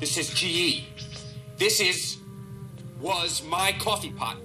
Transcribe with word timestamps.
This 0.00 0.16
is 0.16 0.30
GE. 0.30 0.84
This 1.58 1.78
is. 1.78 2.16
was 3.00 3.42
my 3.44 3.72
coffee 3.72 4.10
pot. 4.10 4.38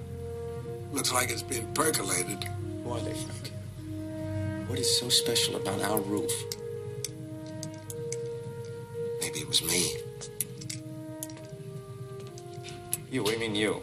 Looks 0.92 1.14
like 1.14 1.30
it's 1.30 1.42
been 1.42 1.66
percolated. 1.74 2.44
Who 2.84 2.92
are 2.92 3.00
they, 3.00 3.14
Frank? 3.14 3.52
What 4.68 4.80
is 4.80 5.00
so 5.00 5.08
special 5.08 5.56
about 5.56 5.82
our 5.82 6.02
roof? 6.02 6.32
Maybe 9.22 9.40
it 9.40 9.48
was 9.48 9.64
me. 9.64 9.96
You, 13.10 13.24
what 13.24 13.34
do 13.34 13.34
you 13.36 13.40
mean 13.40 13.56
you? 13.56 13.82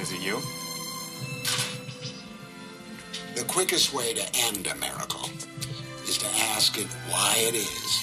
Because 0.00 0.12
of 0.14 0.22
you? 0.22 0.40
The 3.36 3.46
quickest 3.46 3.92
way 3.92 4.14
to 4.14 4.22
end 4.34 4.66
a 4.66 4.74
miracle 4.76 5.28
is 6.04 6.16
to 6.18 6.26
ask 6.54 6.78
it 6.78 6.86
why 7.10 7.34
it 7.36 7.54
is 7.54 7.99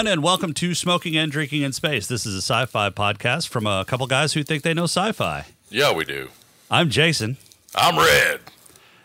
everyone, 0.00 0.12
and 0.14 0.22
welcome 0.22 0.54
to 0.54 0.74
Smoking 0.74 1.14
and 1.14 1.30
Drinking 1.30 1.60
in 1.60 1.74
Space. 1.74 2.06
This 2.06 2.24
is 2.24 2.34
a 2.34 2.38
sci 2.38 2.64
fi 2.64 2.88
podcast 2.88 3.48
from 3.48 3.66
a 3.66 3.84
couple 3.84 4.06
guys 4.06 4.32
who 4.32 4.42
think 4.42 4.62
they 4.62 4.72
know 4.72 4.84
sci 4.84 5.12
fi. 5.12 5.44
Yeah, 5.68 5.92
we 5.92 6.06
do. 6.06 6.30
I'm 6.70 6.88
Jason, 6.88 7.36
I'm 7.74 7.98
red. 7.98 8.40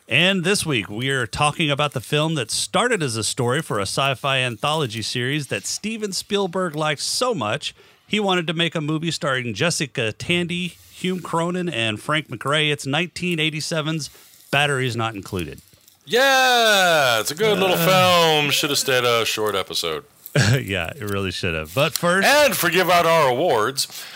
and 0.08 0.46
this 0.46 0.66
week 0.66 0.88
we 0.88 1.10
are 1.10 1.28
talking 1.28 1.70
about 1.70 1.92
the 1.92 2.00
film 2.00 2.36
that 2.36 2.50
started 2.50 3.04
as 3.04 3.18
a 3.18 3.26
story 3.26 3.62
for 3.62 3.78
a 3.78 3.82
sci 3.82 4.16
fi 4.16 4.38
anthology 4.38 5.02
series 5.02 5.48
that 5.48 5.66
Steven 5.66 6.14
Spielberg 6.14 6.78
liked 6.78 7.02
so 7.02 7.36
much 7.36 7.76
he 8.08 8.22
wanted 8.22 8.48
to 8.48 8.54
make 8.54 8.74
a 8.74 8.80
movie 8.80 9.12
starring 9.12 9.54
Jessica 9.54 10.14
Tandy, 10.14 10.78
Hume 10.94 11.20
Cronyn, 11.20 11.70
and 11.74 12.00
Frank 12.00 12.30
McRae. 12.30 12.72
It's 12.72 12.86
1987's 12.86 14.12
Batteries 14.50 14.96
Not 14.96 15.14
Included. 15.14 15.60
Yeah, 16.06 17.20
it's 17.20 17.32
a 17.32 17.36
good 17.36 17.60
little 17.60 17.76
uh. 17.76 17.86
film. 17.86 18.52
Should 18.52 18.70
have 18.70 18.80
stayed 18.80 19.04
a 19.04 19.26
short 19.26 19.56
episode. 19.56 20.06
yeah, 20.62 20.92
it 20.96 21.10
really 21.10 21.32
should 21.32 21.54
have. 21.54 21.74
But 21.74 21.94
first, 21.94 22.28
And 22.28 22.56
forgive 22.56 22.90
out 22.90 23.06
our 23.06 23.30
awards. 23.30 23.88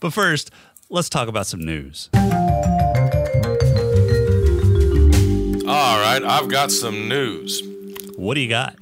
but 0.00 0.10
first, 0.12 0.50
let's 0.88 1.08
talk 1.08 1.28
about 1.28 1.46
some 1.46 1.64
news. 1.64 2.08
All 5.68 5.98
right, 5.98 6.22
I've 6.24 6.48
got 6.48 6.70
some 6.70 7.08
news. 7.08 7.60
What 8.16 8.34
do 8.34 8.40
you 8.40 8.48
got? 8.48 8.76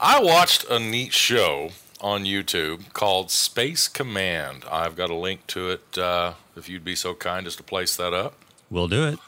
I 0.00 0.20
watched 0.20 0.68
a 0.68 0.78
neat 0.80 1.12
show 1.12 1.70
on 2.00 2.24
YouTube 2.24 2.92
called 2.92 3.30
Space 3.30 3.86
Command. 3.86 4.64
I've 4.70 4.96
got 4.96 5.08
a 5.10 5.14
link 5.14 5.46
to 5.48 5.70
it 5.70 5.96
uh, 5.98 6.32
if 6.56 6.68
you'd 6.68 6.84
be 6.84 6.96
so 6.96 7.14
kind 7.14 7.46
as 7.46 7.54
to 7.56 7.62
place 7.62 7.96
that 7.96 8.12
up. 8.12 8.34
We'll 8.70 8.88
do 8.88 9.04
it. 9.06 9.18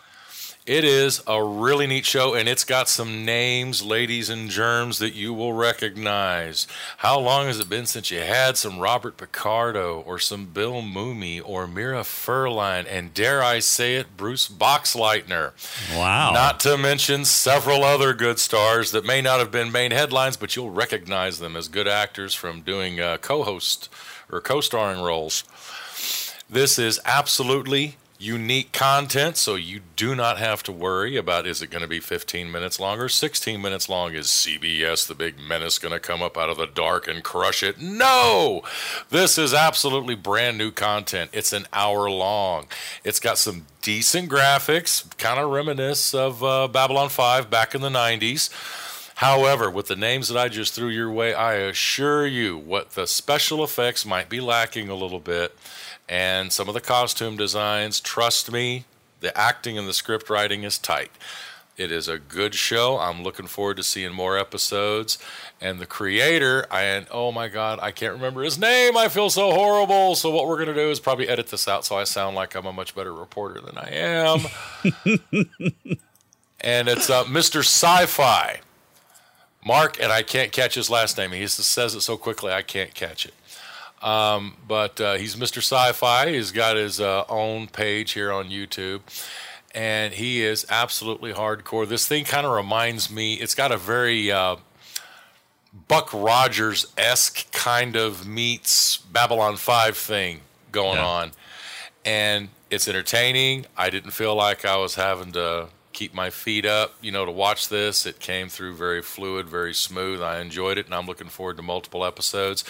It 0.68 0.84
is 0.84 1.22
a 1.26 1.42
really 1.42 1.86
neat 1.86 2.04
show, 2.04 2.34
and 2.34 2.46
it's 2.46 2.64
got 2.64 2.90
some 2.90 3.24
names, 3.24 3.82
ladies 3.82 4.28
and 4.28 4.50
germs, 4.50 4.98
that 4.98 5.14
you 5.14 5.32
will 5.32 5.54
recognize. 5.54 6.66
How 6.98 7.18
long 7.18 7.46
has 7.46 7.58
it 7.58 7.70
been 7.70 7.86
since 7.86 8.10
you 8.10 8.20
had 8.20 8.58
some 8.58 8.78
Robert 8.78 9.16
Picardo 9.16 10.00
or 10.00 10.18
some 10.18 10.44
Bill 10.44 10.82
Mumy 10.82 11.40
or 11.42 11.66
Mira 11.66 12.02
Furlan, 12.02 12.84
and 12.86 13.14
dare 13.14 13.42
I 13.42 13.60
say 13.60 13.96
it, 13.96 14.14
Bruce 14.18 14.46
Boxleitner? 14.46 15.52
Wow. 15.96 16.32
Not 16.32 16.60
to 16.60 16.76
mention 16.76 17.24
several 17.24 17.82
other 17.82 18.12
good 18.12 18.38
stars 18.38 18.90
that 18.90 19.06
may 19.06 19.22
not 19.22 19.38
have 19.38 19.50
been 19.50 19.72
main 19.72 19.92
headlines, 19.92 20.36
but 20.36 20.54
you'll 20.54 20.68
recognize 20.68 21.38
them 21.38 21.56
as 21.56 21.68
good 21.68 21.88
actors 21.88 22.34
from 22.34 22.60
doing 22.60 23.00
uh, 23.00 23.16
co 23.16 23.42
host 23.42 23.88
or 24.30 24.42
co 24.42 24.60
starring 24.60 25.00
roles. 25.00 25.44
This 26.50 26.78
is 26.78 27.00
absolutely 27.06 27.96
unique 28.18 28.72
content, 28.72 29.36
so 29.36 29.54
you 29.54 29.80
do 29.94 30.14
not 30.14 30.38
have 30.38 30.62
to 30.64 30.72
worry 30.72 31.16
about 31.16 31.46
is 31.46 31.62
it 31.62 31.70
going 31.70 31.82
to 31.82 31.88
be 31.88 32.00
15 32.00 32.50
minutes 32.50 32.80
long 32.80 32.98
or 32.98 33.08
16 33.08 33.62
minutes 33.62 33.88
long? 33.88 34.14
Is 34.14 34.26
CBS, 34.26 35.06
the 35.06 35.14
big 35.14 35.38
menace, 35.38 35.78
going 35.78 35.92
to 35.92 36.00
come 36.00 36.20
up 36.20 36.36
out 36.36 36.50
of 36.50 36.56
the 36.56 36.66
dark 36.66 37.06
and 37.06 37.22
crush 37.22 37.62
it? 37.62 37.80
No! 37.80 38.62
This 39.10 39.38
is 39.38 39.54
absolutely 39.54 40.16
brand 40.16 40.58
new 40.58 40.72
content. 40.72 41.30
It's 41.32 41.52
an 41.52 41.66
hour 41.72 42.10
long. 42.10 42.66
It's 43.04 43.20
got 43.20 43.38
some 43.38 43.66
decent 43.82 44.28
graphics, 44.28 45.16
kind 45.16 45.38
of 45.38 45.50
reminisce 45.50 46.12
of 46.12 46.42
uh, 46.42 46.66
Babylon 46.66 47.08
5 47.10 47.48
back 47.48 47.74
in 47.74 47.82
the 47.82 47.88
90s. 47.88 48.50
However, 49.18 49.68
with 49.68 49.88
the 49.88 49.96
names 49.96 50.28
that 50.28 50.38
I 50.38 50.48
just 50.48 50.74
threw 50.74 50.88
your 50.88 51.10
way, 51.10 51.34
I 51.34 51.54
assure 51.54 52.24
you 52.24 52.56
what 52.56 52.92
the 52.92 53.06
special 53.06 53.64
effects 53.64 54.06
might 54.06 54.28
be 54.28 54.40
lacking 54.40 54.88
a 54.88 54.94
little 54.94 55.18
bit 55.18 55.56
and 56.08 56.52
some 56.52 56.68
of 56.68 56.74
the 56.74 56.80
costume 56.80 57.36
designs, 57.36 58.00
trust 58.00 58.50
me, 58.50 58.84
the 59.20 59.36
acting 59.36 59.76
and 59.76 59.88
the 59.88 59.92
script 59.92 60.30
writing 60.30 60.62
is 60.62 60.78
tight. 60.78 61.10
It 61.76 61.92
is 61.92 62.08
a 62.08 62.18
good 62.18 62.56
show. 62.56 62.98
I'm 62.98 63.22
looking 63.22 63.46
forward 63.46 63.76
to 63.76 63.84
seeing 63.84 64.12
more 64.12 64.36
episodes. 64.36 65.16
And 65.60 65.78
the 65.78 65.86
creator, 65.86 66.66
and 66.72 67.06
oh 67.10 67.30
my 67.30 67.46
god, 67.46 67.78
I 67.80 67.92
can't 67.92 68.14
remember 68.14 68.42
his 68.42 68.58
name. 68.58 68.96
I 68.96 69.08
feel 69.08 69.30
so 69.30 69.52
horrible. 69.52 70.16
So 70.16 70.30
what 70.30 70.48
we're 70.48 70.58
gonna 70.58 70.74
do 70.74 70.90
is 70.90 70.98
probably 70.98 71.28
edit 71.28 71.48
this 71.48 71.68
out 71.68 71.84
so 71.84 71.96
I 71.96 72.04
sound 72.04 72.34
like 72.34 72.56
I'm 72.56 72.66
a 72.66 72.72
much 72.72 72.96
better 72.96 73.14
reporter 73.14 73.60
than 73.60 73.78
I 73.78 73.90
am. 73.90 74.40
and 76.60 76.88
it's 76.88 77.08
uh, 77.10 77.24
Mr. 77.24 77.60
Sci-Fi. 77.60 78.60
Mark, 79.64 80.00
and 80.00 80.12
I 80.12 80.22
can't 80.22 80.50
catch 80.50 80.74
his 80.74 80.88
last 80.88 81.18
name. 81.18 81.32
He 81.32 81.46
says 81.46 81.94
it 81.94 82.00
so 82.00 82.16
quickly 82.16 82.52
I 82.52 82.62
can't 82.62 82.94
catch 82.94 83.26
it. 83.26 83.34
Um, 84.02 84.54
but 84.66 85.00
uh, 85.00 85.14
he's 85.14 85.34
Mr. 85.36 85.58
Sci-Fi. 85.58 86.30
He's 86.32 86.52
got 86.52 86.76
his 86.76 87.00
uh, 87.00 87.24
own 87.28 87.66
page 87.66 88.12
here 88.12 88.30
on 88.32 88.48
YouTube, 88.48 89.00
and 89.74 90.14
he 90.14 90.42
is 90.42 90.64
absolutely 90.70 91.32
hardcore. 91.32 91.88
This 91.88 92.06
thing 92.06 92.24
kind 92.24 92.46
of 92.46 92.52
reminds 92.52 93.10
me. 93.10 93.34
It's 93.34 93.54
got 93.56 93.72
a 93.72 93.76
very 93.76 94.30
uh, 94.30 94.56
Buck 95.88 96.12
Rogers 96.12 96.86
esque 96.96 97.50
kind 97.52 97.96
of 97.96 98.26
meets 98.26 98.96
Babylon 98.98 99.56
Five 99.56 99.96
thing 99.96 100.40
going 100.72 100.96
Yeah. 100.98 101.06
on, 101.06 101.32
and 102.04 102.48
it's 102.70 102.86
entertaining. 102.88 103.66
I 103.76 103.90
didn't 103.90 104.12
feel 104.12 104.34
like 104.34 104.64
I 104.64 104.76
was 104.76 104.94
having 104.94 105.32
to 105.32 105.68
keep 105.92 106.14
my 106.14 106.30
feet 106.30 106.64
up, 106.64 106.94
you 107.00 107.10
know, 107.10 107.24
to 107.24 107.32
watch 107.32 107.68
this. 107.68 108.06
It 108.06 108.20
came 108.20 108.48
through 108.48 108.74
very 108.76 109.02
fluid, 109.02 109.48
very 109.48 109.74
smooth. 109.74 110.22
I 110.22 110.38
enjoyed 110.40 110.78
it, 110.78 110.86
and 110.86 110.94
I'm 110.94 111.06
looking 111.06 111.28
forward 111.28 111.56
to 111.56 111.62
multiple 111.62 112.04
episodes. 112.04 112.62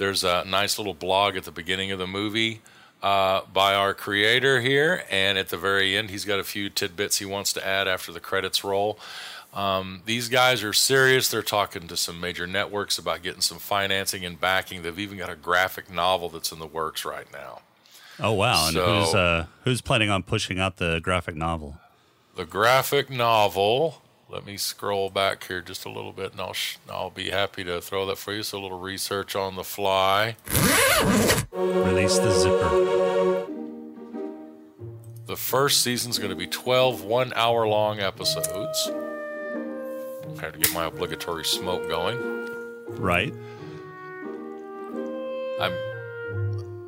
There's 0.00 0.24
a 0.24 0.44
nice 0.46 0.78
little 0.78 0.94
blog 0.94 1.36
at 1.36 1.44
the 1.44 1.50
beginning 1.52 1.90
of 1.90 1.98
the 1.98 2.06
movie 2.06 2.62
uh, 3.02 3.42
by 3.52 3.74
our 3.74 3.92
creator 3.92 4.62
here, 4.62 5.04
and 5.10 5.36
at 5.36 5.50
the 5.50 5.58
very 5.58 5.94
end, 5.94 6.08
he's 6.08 6.24
got 6.24 6.40
a 6.40 6.42
few 6.42 6.70
tidbits 6.70 7.18
he 7.18 7.26
wants 7.26 7.52
to 7.52 7.66
add 7.66 7.86
after 7.86 8.10
the 8.10 8.18
credits 8.18 8.64
roll. 8.64 8.98
Um, 9.52 10.00
these 10.06 10.30
guys 10.30 10.62
are 10.62 10.72
serious. 10.72 11.28
They're 11.28 11.42
talking 11.42 11.86
to 11.86 11.98
some 11.98 12.18
major 12.18 12.46
networks 12.46 12.96
about 12.96 13.22
getting 13.22 13.42
some 13.42 13.58
financing 13.58 14.24
and 14.24 14.40
backing. 14.40 14.80
They've 14.82 14.98
even 14.98 15.18
got 15.18 15.28
a 15.28 15.36
graphic 15.36 15.90
novel 15.92 16.30
that's 16.30 16.50
in 16.50 16.60
the 16.60 16.66
works 16.66 17.04
right 17.04 17.30
now. 17.30 17.60
Oh 18.18 18.32
wow! 18.32 18.68
And 18.68 18.74
So- 18.74 19.00
who's 19.00 19.14
uh, 19.14 19.46
who's 19.64 19.82
planning 19.82 20.08
on 20.08 20.22
pushing 20.22 20.58
out 20.58 20.78
the 20.78 21.00
graphic 21.02 21.36
novel? 21.36 21.76
The 22.36 22.46
graphic 22.46 23.10
novel. 23.10 24.00
Let 24.30 24.46
me 24.46 24.56
scroll 24.58 25.10
back 25.10 25.42
here 25.48 25.60
just 25.60 25.84
a 25.84 25.90
little 25.90 26.12
bit, 26.12 26.30
and 26.30 26.40
I'll 26.40 26.52
sh- 26.52 26.76
I'll 26.88 27.10
be 27.10 27.30
happy 27.30 27.64
to 27.64 27.80
throw 27.80 28.06
that 28.06 28.16
for 28.16 28.32
you. 28.32 28.44
So 28.44 28.58
a 28.58 28.60
little 28.60 28.78
research 28.78 29.34
on 29.34 29.56
the 29.56 29.64
fly. 29.64 30.36
Release 31.52 32.16
the 32.18 32.30
zipper. 32.30 33.46
The 35.26 35.36
first 35.36 35.82
season's 35.82 36.18
going 36.18 36.30
to 36.30 36.36
be 36.36 36.46
12 36.46 37.02
one 37.02 37.32
hour 37.34 37.66
long 37.66 37.98
episodes. 37.98 38.88
I 38.88 40.42
have 40.42 40.52
to 40.52 40.58
get 40.60 40.72
my 40.72 40.84
obligatory 40.84 41.44
smoke 41.44 41.88
going. 41.88 42.16
Right. 42.86 43.34
I'm 45.60 45.74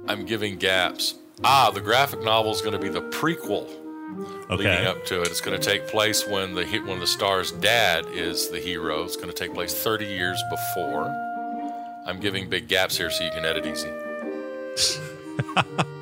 I'm 0.07 0.25
giving 0.27 0.59
gaps. 0.59 1.17
Ah, 1.43 1.73
the 1.75 1.81
graphic 1.81 2.23
novel 2.23 2.53
is 2.53 2.61
going 2.61 2.75
to 2.75 2.79
be 2.79 2.89
the 2.89 3.03
prequel 3.03 3.82
leading 4.51 4.87
up 4.87 5.05
to 5.07 5.23
it. 5.23 5.29
It's 5.29 5.41
going 5.41 5.59
to 5.59 5.65
take 5.65 5.87
place 5.89 6.27
when 6.27 6.55
the 6.55 6.65
hit 6.65 6.85
when 6.85 7.01
the 7.01 7.07
star's 7.07 7.53
dad 7.53 8.07
is 8.13 8.49
the 8.49 8.59
hero. 8.59 9.05
It's 9.05 9.17
going 9.17 9.29
to 9.29 9.35
take 9.35 9.55
place 9.55 9.75
30 9.75 10.07
years 10.07 10.43
before. 10.51 11.07
I'm 12.07 12.21
giving 12.21 12.49
big 12.49 12.69
gaps 12.69 12.97
here 12.97 13.11
so 13.11 13.25
you 13.25 13.31
can 13.31 13.45
edit 13.45 13.67
easy. 13.67 13.91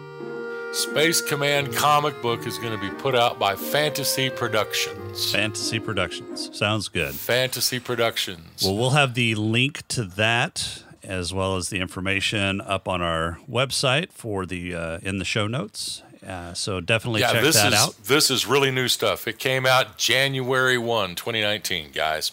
Space 0.72 1.20
Command 1.20 1.74
comic 1.74 2.22
book 2.22 2.46
is 2.46 2.56
going 2.58 2.78
to 2.78 2.90
be 2.90 2.94
put 2.96 3.16
out 3.16 3.40
by 3.40 3.56
Fantasy 3.56 4.30
Productions. 4.30 5.32
Fantasy 5.32 5.80
Productions. 5.80 6.56
Sounds 6.56 6.88
good. 6.88 7.12
Fantasy 7.12 7.80
Productions. 7.80 8.62
Well, 8.62 8.76
we'll 8.76 8.90
have 8.90 9.14
the 9.14 9.34
link 9.34 9.86
to 9.88 10.04
that 10.04 10.84
as 11.02 11.34
well 11.34 11.56
as 11.56 11.70
the 11.70 11.80
information 11.80 12.60
up 12.60 12.86
on 12.86 13.02
our 13.02 13.38
website 13.50 14.12
for 14.12 14.46
the 14.46 14.74
uh, 14.74 14.98
in 15.02 15.18
the 15.18 15.24
show 15.24 15.48
notes. 15.48 16.02
Uh, 16.26 16.52
so 16.52 16.80
definitely 16.80 17.20
yeah, 17.22 17.32
check 17.32 17.42
this 17.42 17.56
that 17.56 17.72
is 17.72 17.78
out. 17.78 17.96
this 18.04 18.30
is 18.30 18.46
really 18.46 18.70
new 18.70 18.88
stuff. 18.88 19.26
It 19.26 19.38
came 19.38 19.64
out 19.64 19.96
January 19.96 20.76
1, 20.76 21.14
2019, 21.14 21.92
guys. 21.92 22.32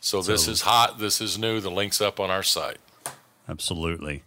So, 0.00 0.22
this 0.22 0.44
So- 0.46 0.50
is 0.50 0.60
hot. 0.62 0.98
This 0.98 1.20
is 1.20 1.38
new. 1.38 1.60
The 1.60 1.70
link's 1.70 2.00
up 2.00 2.18
on 2.18 2.30
our 2.30 2.42
site. 2.42 2.78
Absolutely. 3.48 4.22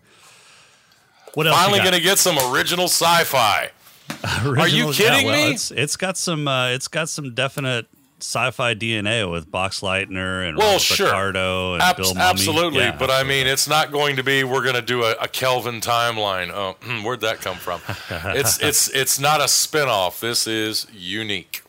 What 1.34 1.46
else? 1.46 1.56
Finally 1.58 1.80
going 1.80 1.94
to 1.94 2.02
get 2.02 2.18
some 2.20 2.38
original 2.54 2.86
sci-fi. 2.86 3.72
Are 4.46 4.68
you 4.68 4.92
kidding 4.92 5.28
me? 5.28 5.52
It's, 5.52 5.72
it's 5.72 5.96
got 5.96 6.18
some. 6.18 6.48
Uh, 6.48 6.70
it's 6.70 6.88
got 6.88 7.10
some 7.10 7.34
definite 7.36 7.86
sci-fi 8.22 8.76
DNA 8.76 9.30
with 9.32 9.50
Boxleitner 9.52 10.48
and 10.48 10.58
Well, 10.58 10.80
sure. 10.80 11.08
Picardo 11.08 11.74
and 11.74 11.82
Abs- 11.84 11.98
Bill 12.00 12.14
Mumy. 12.14 12.20
absolutely, 12.30 12.80
Yeah, 12.80 12.96
but 12.98 13.10
I 13.10 13.24
mean, 13.24 13.48
it's 13.48 13.68
not 13.68 13.92
going 13.92 14.16
to 14.18 14.24
be. 14.24 14.44
We're 14.44 14.64
going 14.64 14.76
to 14.76 14.82
do 14.82 15.04
a, 15.04 15.12
a 15.22 15.28
Kelvin 15.28 15.82
timeline. 15.82 16.52
Oh, 16.54 16.74
where'd 17.04 17.22
that 17.22 17.42
come 17.42 17.58
from? 17.58 17.82
it's 18.36 18.60
it's 18.62 18.90
it's 18.90 19.20
not 19.20 19.42
a 19.42 19.48
spin-off. 19.48 20.20
This 20.20 20.48
is 20.48 20.88
unique. 20.94 21.64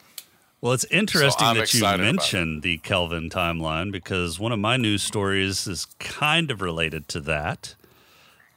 Well, 0.61 0.73
it's 0.75 0.85
interesting 0.91 1.47
I'm 1.47 1.55
that 1.57 1.73
you 1.73 1.79
excited 1.79 2.01
about 2.01 2.09
it. 2.09 2.13
mentioned 2.17 2.63
the 2.63 2.79
Kelvin 2.79 3.31
timeline 3.31 3.91
because 3.91 4.39
one 4.39 4.53
of 4.53 4.59
my 4.59 4.77
news 4.77 5.03
stories 5.03 5.67
is 5.67 5.87
kind 5.99 6.51
of 6.51 6.61
related 6.61 7.09
to 7.09 7.21
that. 7.21 7.75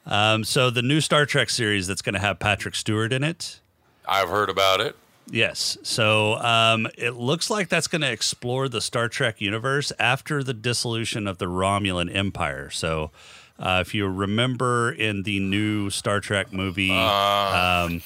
Um, 0.06 0.44
so 0.44 0.68
the 0.68 0.82
new 0.82 1.00
Star 1.00 1.24
Trek 1.24 1.48
series 1.48 1.86
that's 1.86 2.02
going 2.02 2.12
to 2.12 2.20
have 2.20 2.38
Patrick 2.38 2.74
Stewart 2.74 3.10
in 3.10 3.24
it. 3.24 3.60
I've 4.06 4.28
heard 4.28 4.50
about 4.50 4.82
it. 4.82 4.96
Yes. 5.30 5.78
So 5.82 6.34
um, 6.34 6.86
it 6.98 7.12
looks 7.14 7.50
like 7.50 7.68
that's 7.68 7.86
going 7.86 8.02
to 8.02 8.10
explore 8.12 8.68
the 8.68 8.80
Star 8.80 9.08
Trek 9.08 9.40
universe 9.40 9.92
after 9.98 10.42
the 10.44 10.54
dissolution 10.54 11.26
of 11.26 11.38
the 11.38 11.46
Romulan 11.46 12.14
Empire. 12.14 12.70
So 12.70 13.10
uh, 13.58 13.78
if 13.86 13.94
you 13.94 14.06
remember 14.06 14.92
in 14.92 15.22
the 15.22 15.38
new 15.40 15.88
Star 15.90 16.20
Trek 16.20 16.52
movie, 16.52 16.90
Uh. 16.92 17.84
um, 17.86 18.02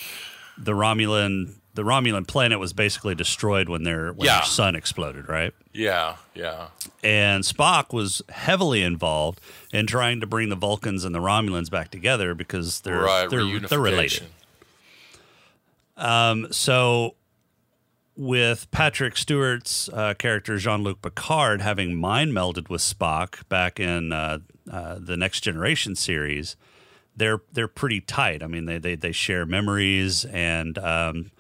the 0.56 0.72
Romulan 0.72 1.54
the 1.74 1.84
Romulan 1.84 2.26
planet 2.26 2.58
was 2.58 2.72
basically 2.72 3.14
destroyed 3.14 3.68
when 3.68 3.84
their 3.84 4.12
when 4.12 4.26
Yeah. 4.26 4.38
their 4.38 4.46
sun 4.46 4.74
exploded, 4.74 5.28
right? 5.28 5.54
Yeah, 5.72 6.16
yeah. 6.34 6.68
And 7.04 7.44
Spock 7.44 7.92
was 7.92 8.20
heavily 8.30 8.82
involved 8.82 9.40
in 9.72 9.86
trying 9.86 10.20
to 10.20 10.26
bring 10.26 10.48
the 10.48 10.56
Vulcans 10.56 11.04
and 11.04 11.14
the 11.14 11.20
Romulans 11.20 11.70
back 11.70 11.92
together 11.92 12.34
because 12.34 12.80
they're 12.80 13.00
right. 13.02 13.30
they're, 13.30 13.60
they're 13.60 13.78
related. 13.78 14.26
Reunification. 15.98 16.54
So, 16.54 17.14
with 18.18 18.68
Patrick 18.72 19.16
Stewart's 19.16 19.88
uh, 19.90 20.12
character 20.14 20.58
Jean 20.58 20.82
Luc 20.82 21.00
Picard 21.00 21.60
having 21.60 21.94
mind 21.94 22.32
melded 22.32 22.68
with 22.68 22.80
Spock 22.80 23.48
back 23.48 23.78
in 23.78 24.12
uh, 24.12 24.40
uh, 24.70 24.96
the 24.98 25.16
Next 25.16 25.42
Generation 25.42 25.94
series, 25.94 26.56
they're 27.16 27.40
they're 27.52 27.68
pretty 27.68 28.00
tight. 28.00 28.42
I 28.42 28.48
mean, 28.48 28.64
they 28.64 28.78
they, 28.78 28.96
they 28.96 29.12
share 29.12 29.46
memories, 29.46 30.24
and 30.24 30.76
um, 30.78 31.30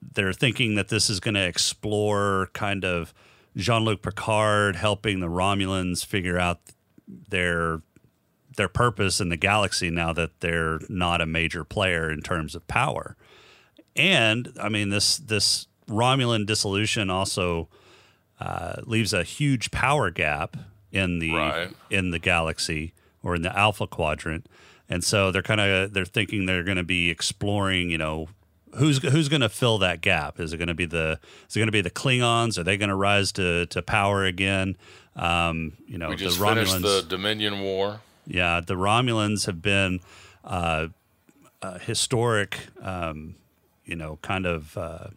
they're 0.00 0.32
thinking 0.32 0.76
that 0.76 0.88
this 0.88 1.10
is 1.10 1.20
going 1.20 1.34
to 1.34 1.46
explore 1.46 2.48
kind 2.54 2.84
of 2.84 3.12
Jean 3.56 3.84
Luc 3.84 4.02
Picard 4.02 4.76
helping 4.76 5.20
the 5.20 5.28
Romulans 5.28 6.04
figure 6.04 6.38
out 6.38 6.60
their 7.06 7.82
their 8.56 8.68
purpose 8.68 9.20
in 9.20 9.28
the 9.28 9.36
galaxy 9.36 9.90
now 9.90 10.12
that 10.12 10.40
they're 10.40 10.78
not 10.88 11.20
a 11.20 11.26
major 11.26 11.64
player 11.64 12.10
in 12.10 12.22
terms 12.22 12.54
of 12.54 12.66
power 12.66 13.16
and 13.96 14.52
I 14.60 14.68
mean 14.68 14.90
this 14.90 15.16
this 15.18 15.66
Romulan 15.88 16.46
dissolution 16.46 17.10
also 17.10 17.68
uh, 18.40 18.76
leaves 18.84 19.12
a 19.12 19.22
huge 19.22 19.70
power 19.70 20.10
gap 20.10 20.56
in 20.92 21.18
the 21.18 21.32
Right. 21.34 21.70
in 21.90 22.10
the 22.10 22.18
galaxy 22.18 22.92
or 23.22 23.34
in 23.34 23.42
the 23.42 23.56
Alpha 23.56 23.86
Quadrant, 23.86 24.46
and 24.88 25.02
so 25.04 25.30
they're 25.30 25.42
kind 25.42 25.60
of 25.60 25.92
they're 25.92 26.04
thinking 26.04 26.46
they're 26.46 26.64
going 26.64 26.76
to 26.76 26.82
be 26.84 27.10
exploring, 27.10 27.90
you 27.90 27.98
know. 27.98 28.28
Who's 28.76 28.98
who's 28.98 29.28
going 29.28 29.42
to 29.42 29.48
fill 29.48 29.78
that 29.78 30.00
gap? 30.00 30.40
Is 30.40 30.52
it 30.52 30.56
going 30.56 30.66
to 30.66 30.74
be 30.74 30.84
the 30.84 31.20
is 31.48 31.54
it 31.54 31.60
going 31.60 31.68
to 31.68 31.72
be 31.72 31.80
the 31.80 31.92
Klingons? 31.92 32.58
Are 32.58 32.64
they 32.64 32.76
going 32.76 32.88
to 32.88 32.96
rise 32.96 33.30
to, 33.32 33.66
to 33.66 33.82
power 33.82 34.24
again? 34.24 34.76
Um, 35.14 35.74
you 35.86 35.96
know, 35.96 36.08
We 36.08 36.16
the 36.16 36.24
Romulans. 36.24 36.82
the 36.82 37.04
Dominion 37.08 37.60
War. 37.60 38.00
Yeah, 38.26 38.60
the 38.60 38.74
Romulans 38.74 39.46
have 39.46 39.62
been 39.62 40.00
uh, 40.42 40.88
a 41.62 41.78
historic, 41.78 42.58
um, 42.82 43.36
you 43.84 43.96
know, 43.96 44.18
kind 44.22 44.46
of 44.46 44.76
uh, 44.78 45.08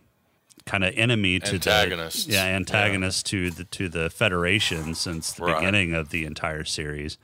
kind 0.66 0.84
of 0.84 0.94
enemy 0.98 1.40
to 1.40 1.54
Antagonists. 1.56 2.26
the 2.26 2.34
yeah 2.34 2.44
antagonists 2.46 3.24
to 3.24 3.50
the 3.52 3.64
to 3.66 3.90
the 3.90 4.10
Federation 4.10 4.96
since 4.96 5.32
the 5.34 5.44
Right. 5.46 5.60
beginning 5.60 5.94
of 5.94 6.10
the 6.10 6.26
entire 6.26 6.64
series. 6.64 7.18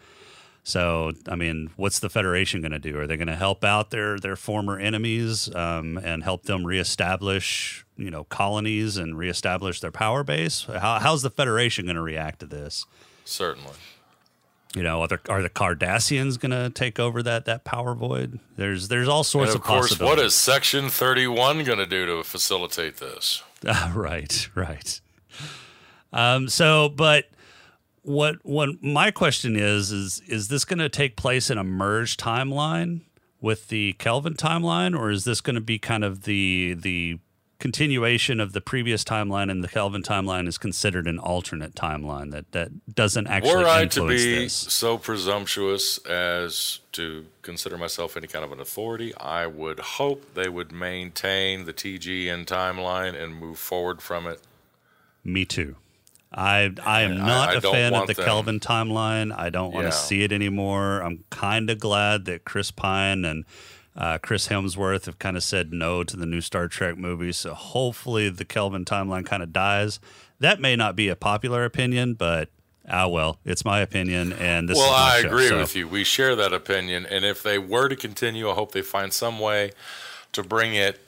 So, 0.65 1.11
I 1.27 1.35
mean, 1.35 1.71
what's 1.75 1.99
the 1.99 2.09
Federation 2.09 2.61
going 2.61 2.71
to 2.71 2.79
do? 2.79 2.97
Are 2.97 3.05
they 3.05 3.17
going 3.17 3.27
to 3.27 3.35
help 3.35 3.65
out 3.65 3.89
their 3.91 4.17
their 4.17 4.37
former 4.37 4.79
enemies 4.79 5.53
um, 5.53 5.97
and 5.97 6.23
help 6.23 6.43
them 6.43 6.65
reestablish, 6.65 7.85
you 7.97 8.09
know, 8.09 8.23
colonies 8.23 8.95
and 8.95 9.17
reestablish 9.17 9.81
their 9.81 9.91
power 9.91 10.23
base? 10.23 10.63
How, 10.63 10.99
how's 10.99 11.21
the 11.21 11.29
Federation 11.29 11.83
going 11.85 11.97
to 11.97 12.01
react 12.01 12.39
to 12.39 12.45
this? 12.45 12.85
Certainly. 13.25 13.73
You 14.75 14.81
know, 14.81 15.01
are 15.01 15.07
the, 15.07 15.19
are 15.29 15.41
the 15.43 15.49
Cardassians 15.51 16.39
going 16.39 16.51
to 16.51 16.69
take 16.71 16.99
over 16.99 17.21
that 17.21 17.45
that 17.45 17.63
power 17.63 17.93
void? 17.93 18.39
There's 18.57 18.87
there's 18.87 19.07
all 19.07 19.19
And 19.19 19.25
sorts 19.27 19.53
of 19.53 19.61
questions. 19.61 19.91
of, 19.93 19.99
course, 19.99 20.17
what 20.17 20.25
is 20.25 20.33
Section 20.33 20.89
31 20.89 21.63
going 21.63 21.77
to 21.77 21.85
do 21.85 22.05
to 22.07 22.23
facilitate 22.23 22.97
this? 22.97 23.43
Ah, 23.65 23.93
right, 23.95 24.49
right. 24.55 24.99
Um, 26.11 26.49
so, 26.49 26.89
but 26.89 27.29
what 28.01 28.35
what 28.43 28.83
my 28.83 29.09
question 29.09 29.55
is 29.55 29.91
is 29.91 30.21
is 30.27 30.49
this 30.49 30.65
going 30.65 30.79
to 30.79 30.89
take 30.89 31.15
place 31.15 31.49
in 31.49 31.57
a 31.57 31.63
merged 31.63 32.19
timeline 32.19 33.01
with 33.39 33.69
the 33.69 33.93
Kelvin 33.93 34.33
timeline, 34.33 34.97
or 34.97 35.11
is 35.11 35.23
this 35.23 35.39
going 35.39 35.55
to 35.55 35.61
be 35.61 35.79
kind 35.79 36.03
of 36.03 36.23
the 36.23 36.75
the 36.77 37.19
continuation 37.63 38.41
of 38.41 38.51
the 38.51 38.59
previous 38.59 39.05
timeline, 39.05 39.49
and 39.49 39.63
the 39.63 39.69
Kelvin 39.69 40.03
timeline 40.03 40.49
is 40.49 40.57
considered 40.57 41.07
an 41.07 41.17
alternate 41.17 41.73
timeline 41.75 42.31
that 42.31 42.51
that 42.51 42.93
doesn't 42.93 43.25
actually 43.27 43.55
Were 43.55 43.65
I 43.69 43.85
to 43.85 44.05
be 44.05 44.17
this? 44.43 44.53
so 44.53 44.97
presumptuous 44.97 45.97
as 45.99 46.79
to 46.91 47.25
consider 47.41 47.77
myself 47.77 48.17
any 48.17 48.27
kind 48.27 48.43
of 48.43 48.51
an 48.51 48.59
authority, 48.59 49.15
I 49.15 49.47
would 49.47 49.79
hope 49.79 50.33
they 50.33 50.49
would 50.49 50.73
maintain 50.73 51.63
the 51.63 51.71
TGN 51.71 52.45
timeline 52.45 53.15
and 53.19 53.33
move 53.33 53.57
forward 53.59 54.01
from 54.01 54.27
it. 54.27 54.41
Me 55.23 55.45
too. 55.45 55.77
I 56.33 56.71
I 56.85 57.03
am 57.03 57.15
not 57.15 57.49
I 57.49 57.53
a 57.53 57.61
don't 57.61 57.73
fan 57.73 57.93
of 57.93 58.07
the 58.07 58.13
them- 58.13 58.25
Kelvin 58.25 58.59
timeline. 58.59 59.33
I 59.37 59.49
don't 59.49 59.71
want 59.71 59.85
Yeah. 59.85 59.91
to 59.91 59.95
see 59.95 60.23
it 60.23 60.33
anymore. 60.33 60.99
I'm 61.01 61.23
kind 61.29 61.69
of 61.69 61.79
glad 61.79 62.25
that 62.25 62.43
Chris 62.43 62.71
Pine 62.71 63.23
and 63.23 63.45
uh, 63.95 64.17
Chris 64.17 64.47
Hemsworth 64.47 65.05
have 65.05 65.19
kind 65.19 65.37
of 65.37 65.43
said 65.43 65.71
no 65.71 66.03
to 66.03 66.17
the 66.17 66.25
new 66.25 66.41
Star 66.41 66.67
Trek 66.67 66.97
movie, 66.97 67.31
So 67.31 67.53
hopefully 67.53 68.29
the 68.29 68.45
Kelvin 68.45 68.85
timeline 68.85 69.25
kind 69.25 69.43
of 69.43 69.53
dies. 69.53 69.99
That 70.39 70.59
may 70.59 70.75
not 70.75 70.95
be 70.95 71.09
a 71.09 71.15
popular 71.15 71.63
opinion, 71.63 72.15
but 72.15 72.49
ah 72.89 73.07
well, 73.07 73.39
it's 73.45 73.63
my 73.63 73.79
opinion, 73.79 74.33
and 74.33 74.67
this. 74.67 74.77
well, 74.77 74.91
I 74.91 75.21
show, 75.21 75.27
agree 75.27 75.47
so- 75.47 75.57
with 75.59 75.75
you. 75.75 75.87
We 75.87 76.03
share 76.03 76.35
that 76.35 76.53
opinion. 76.53 77.05
And 77.05 77.23
if 77.23 77.43
they 77.43 77.57
were 77.59 77.87
to 77.87 77.95
continue, 77.95 78.49
I 78.49 78.53
hope 78.53 78.71
they 78.71 78.81
find 78.81 79.13
some 79.13 79.39
way 79.39 79.71
to 80.33 80.43
bring 80.43 80.73
it 80.73 80.99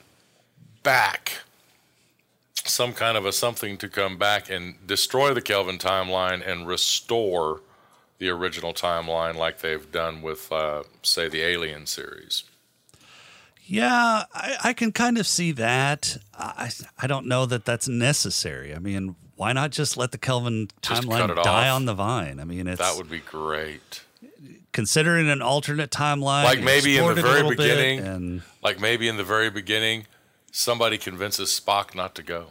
back. 0.82 1.40
Some 2.64 2.92
kind 2.94 3.16
of 3.16 3.24
a 3.26 3.32
something 3.32 3.76
to 3.78 3.88
come 3.88 4.16
back 4.16 4.48
and 4.50 4.74
destroy 4.86 5.34
the 5.34 5.40
Kelvin 5.42 5.78
timeline 5.78 6.46
and 6.46 6.66
restore 6.66 7.60
the 8.18 8.28
original 8.28 8.72
timeline 8.72 9.34
like 9.36 9.60
they've 9.60 9.90
done 9.92 10.22
with, 10.22 10.50
uh, 10.50 10.82
say, 11.02 11.28
the 11.28 11.42
Alien 11.42 11.86
series. 11.86 12.44
Yeah, 13.68 14.24
I, 14.32 14.56
I 14.64 14.72
can 14.72 14.92
kind 14.92 15.18
of 15.18 15.26
see 15.26 15.52
that. 15.52 16.16
I 16.38 16.70
I 16.98 17.06
don't 17.06 17.26
know 17.26 17.46
that 17.46 17.64
that's 17.64 17.88
necessary. 17.88 18.74
I 18.74 18.78
mean, 18.78 19.16
why 19.34 19.52
not 19.52 19.70
just 19.72 19.96
let 19.96 20.12
the 20.12 20.18
Kelvin 20.18 20.68
Just 20.82 21.02
timeline 21.02 21.34
die 21.42 21.68
off. 21.68 21.76
on 21.76 21.84
the 21.84 21.94
vine? 21.94 22.38
I 22.38 22.44
mean, 22.44 22.68
it's 22.68 22.80
That 22.80 22.96
would 22.96 23.10
be 23.10 23.18
great. 23.18 24.02
considering 24.72 25.28
an 25.28 25.42
alternate 25.42 25.90
timeline, 25.90 26.44
Like 26.44 26.60
maybe 26.62 26.96
in 26.96 27.04
the 27.06 27.10
explored 27.12 27.18
it 27.18 27.24
a 27.24 27.42
very 27.44 27.56
beginning. 27.56 27.98
and 28.00 28.42
Like 28.62 28.78
maybe 28.80 29.08
in 29.08 29.16
the 29.16 29.24
very 29.24 29.50
beginning, 29.50 30.06
somebody 30.52 30.96
convinces 30.96 31.48
Spock 31.58 31.94
not 31.94 32.14
to 32.14 32.22
go. 32.22 32.48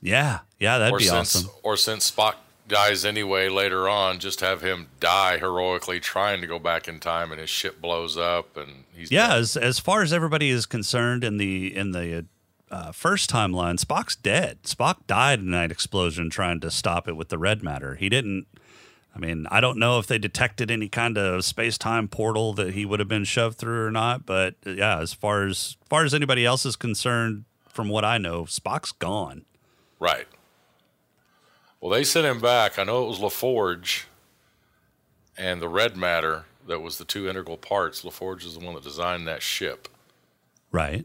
yeah, 0.00 0.40
yeah, 0.58 0.78
that'd 0.78 0.94
or 0.94 0.98
be 0.98 1.04
since 1.04 1.36
awesome. 1.36 1.50
or 1.62 1.76
since 1.76 2.10
Spock 2.10 2.34
dies 2.72 3.04
anyway 3.04 3.48
later 3.48 3.88
on, 3.88 4.18
just 4.18 4.40
have 4.40 4.62
him 4.62 4.88
die 4.98 5.38
heroically 5.38 6.00
trying 6.00 6.40
to 6.40 6.46
go 6.48 6.58
back 6.58 6.88
in 6.88 6.98
time, 6.98 7.30
and 7.30 7.40
his 7.40 7.50
ship 7.50 7.80
blows 7.80 8.16
up, 8.16 8.56
and 8.56 8.84
he's 8.94 9.10
Yeah, 9.12 9.28
dead. 9.28 9.38
as 9.38 9.56
as 9.56 9.78
far 9.78 10.02
as 10.02 10.12
everybody 10.12 10.50
is 10.50 10.66
concerned 10.66 11.22
in 11.22 11.36
the 11.36 11.74
in 11.76 11.92
the 11.92 12.24
uh, 12.70 12.90
first 12.90 13.30
timeline, 13.30 13.78
Spock's 13.78 14.16
dead. 14.16 14.62
Spock 14.64 15.06
died 15.06 15.38
in 15.40 15.50
that 15.50 15.70
explosion 15.70 16.30
trying 16.30 16.58
to 16.60 16.70
stop 16.70 17.06
it 17.06 17.16
with 17.16 17.28
the 17.28 17.38
red 17.38 17.62
matter. 17.62 17.94
He 17.96 18.08
didn't. 18.08 18.46
I 19.14 19.18
mean, 19.18 19.46
I 19.50 19.60
don't 19.60 19.78
know 19.78 19.98
if 19.98 20.06
they 20.06 20.16
detected 20.16 20.70
any 20.70 20.88
kind 20.88 21.18
of 21.18 21.44
space 21.44 21.76
time 21.76 22.08
portal 22.08 22.54
that 22.54 22.72
he 22.72 22.86
would 22.86 22.98
have 22.98 23.10
been 23.10 23.24
shoved 23.24 23.58
through 23.58 23.84
or 23.86 23.90
not, 23.90 24.24
but 24.24 24.54
yeah, 24.64 25.00
as 25.00 25.12
far 25.12 25.44
as, 25.44 25.76
as 25.82 25.88
far 25.90 26.04
as 26.04 26.14
anybody 26.14 26.46
else 26.46 26.64
is 26.64 26.76
concerned, 26.76 27.44
from 27.68 27.90
what 27.90 28.06
I 28.06 28.16
know, 28.16 28.44
Spock's 28.44 28.90
gone. 28.92 29.44
Right. 30.00 30.26
Well, 31.82 31.90
they 31.90 32.04
sent 32.04 32.26
him 32.26 32.40
back. 32.40 32.78
I 32.78 32.84
know 32.84 33.04
it 33.04 33.08
was 33.08 33.18
LaForge 33.18 34.04
and 35.36 35.60
the 35.60 35.68
red 35.68 35.96
matter 35.96 36.44
that 36.68 36.78
was 36.78 36.96
the 36.96 37.04
two 37.04 37.28
integral 37.28 37.56
parts. 37.56 38.02
LaForge 38.02 38.46
is 38.46 38.56
the 38.56 38.64
one 38.64 38.74
that 38.76 38.84
designed 38.84 39.26
that 39.26 39.42
ship. 39.42 39.88
Right. 40.70 41.04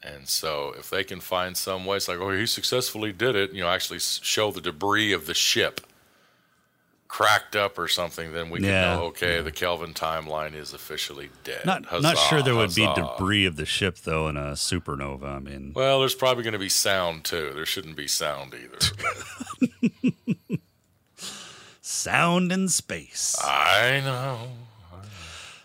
And 0.00 0.28
so, 0.28 0.74
if 0.78 0.88
they 0.88 1.02
can 1.02 1.18
find 1.18 1.56
some 1.56 1.84
way, 1.84 1.96
it's 1.96 2.06
like, 2.06 2.18
oh, 2.18 2.30
he 2.30 2.46
successfully 2.46 3.12
did 3.12 3.34
it, 3.34 3.52
you 3.52 3.62
know, 3.62 3.68
actually 3.68 3.98
show 3.98 4.52
the 4.52 4.60
debris 4.60 5.12
of 5.12 5.26
the 5.26 5.34
ship 5.34 5.80
cracked 7.12 7.54
up 7.54 7.78
or 7.78 7.86
something, 7.88 8.32
then 8.32 8.48
we 8.48 8.58
can 8.58 8.68
Yeah. 8.70 8.94
know, 8.96 9.02
okay, 9.08 9.42
the 9.42 9.52
Kelvin 9.52 9.92
timeline 9.92 10.54
is 10.54 10.72
officially 10.72 11.28
dead. 11.44 11.66
Not 11.66 11.84
Huzzah, 11.84 12.02
not 12.02 12.16
sure 12.16 12.40
there 12.40 12.56
would 12.56 12.74
be 12.74 12.86
debris 12.94 13.44
of 13.44 13.56
the 13.56 13.66
ship 13.66 13.98
though 13.98 14.28
in 14.28 14.38
a 14.38 14.52
supernova. 14.52 15.36
I 15.36 15.38
mean, 15.38 15.72
Well, 15.74 16.00
there's 16.00 16.14
probably 16.14 16.42
going 16.42 16.54
to 16.54 16.58
be 16.58 16.70
sound 16.70 17.24
too. 17.24 17.52
There 17.54 17.66
shouldn't 17.66 17.96
be 17.96 18.08
sound 18.08 18.54
either. 18.54 18.78
sound 21.82 22.50
in 22.50 22.70
space. 22.70 23.36
I 23.44 24.00
know. 24.02 24.48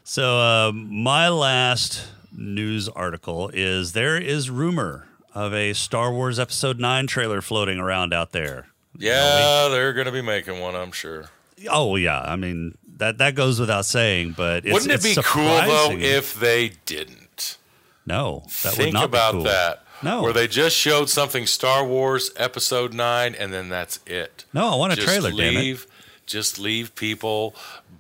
So, 0.03 0.39
uh, 0.39 0.71
my 0.73 1.29
last 1.29 2.09
news 2.35 2.89
article 2.89 3.49
is 3.53 3.93
there 3.93 4.17
is 4.17 4.49
rumor 4.49 5.07
of 5.33 5.53
a 5.53 5.71
Star 5.71 6.11
Wars 6.11 6.39
Episode 6.39 6.77
9 6.77 7.07
trailer 7.07 7.39
floating 7.41 7.79
around 7.79 8.13
out 8.13 8.33
there. 8.33 8.67
Yeah, 8.97 9.69
they're 9.69 9.93
going 9.93 10.07
to 10.07 10.11
be 10.11 10.21
making 10.21 10.59
one, 10.59 10.75
I'm 10.75 10.91
sure. 10.91 11.29
Oh, 11.69 11.95
yeah. 11.95 12.19
I 12.21 12.35
mean, 12.35 12.77
that, 12.97 13.17
that 13.19 13.35
goes 13.35 13.59
without 13.59 13.85
saying, 13.85 14.33
but 14.37 14.65
it's, 14.65 14.73
Wouldn't 14.73 14.91
it 14.91 15.03
be 15.03 15.21
cool 15.23 15.43
though 15.45 15.91
if 15.91 16.39
they 16.39 16.71
didn't? 16.85 17.57
No, 18.05 18.43
that 18.63 18.71
would 18.73 18.77
Think 18.77 18.93
not 18.93 19.05
about 19.05 19.31
be 19.33 19.37
cool. 19.39 19.43
that. 19.45 19.83
No. 20.03 20.21
Where 20.21 20.33
they 20.33 20.47
just 20.47 20.75
showed 20.75 21.09
something 21.09 21.45
Star 21.47 21.83
Wars 21.85 22.29
Episode 22.37 22.93
9 22.93 23.35
and 23.35 23.51
then 23.51 23.69
that's 23.69 23.99
it. 24.05 24.45
No, 24.53 24.67
I 24.73 24.75
want 24.75 24.93
a 24.93 24.95
just 24.95 25.07
trailer, 25.07 25.31
damn 25.31 25.55
it. 25.55 25.59
leave, 25.59 25.87
Just 26.27 26.59
leave 26.59 26.93
people 26.95 27.55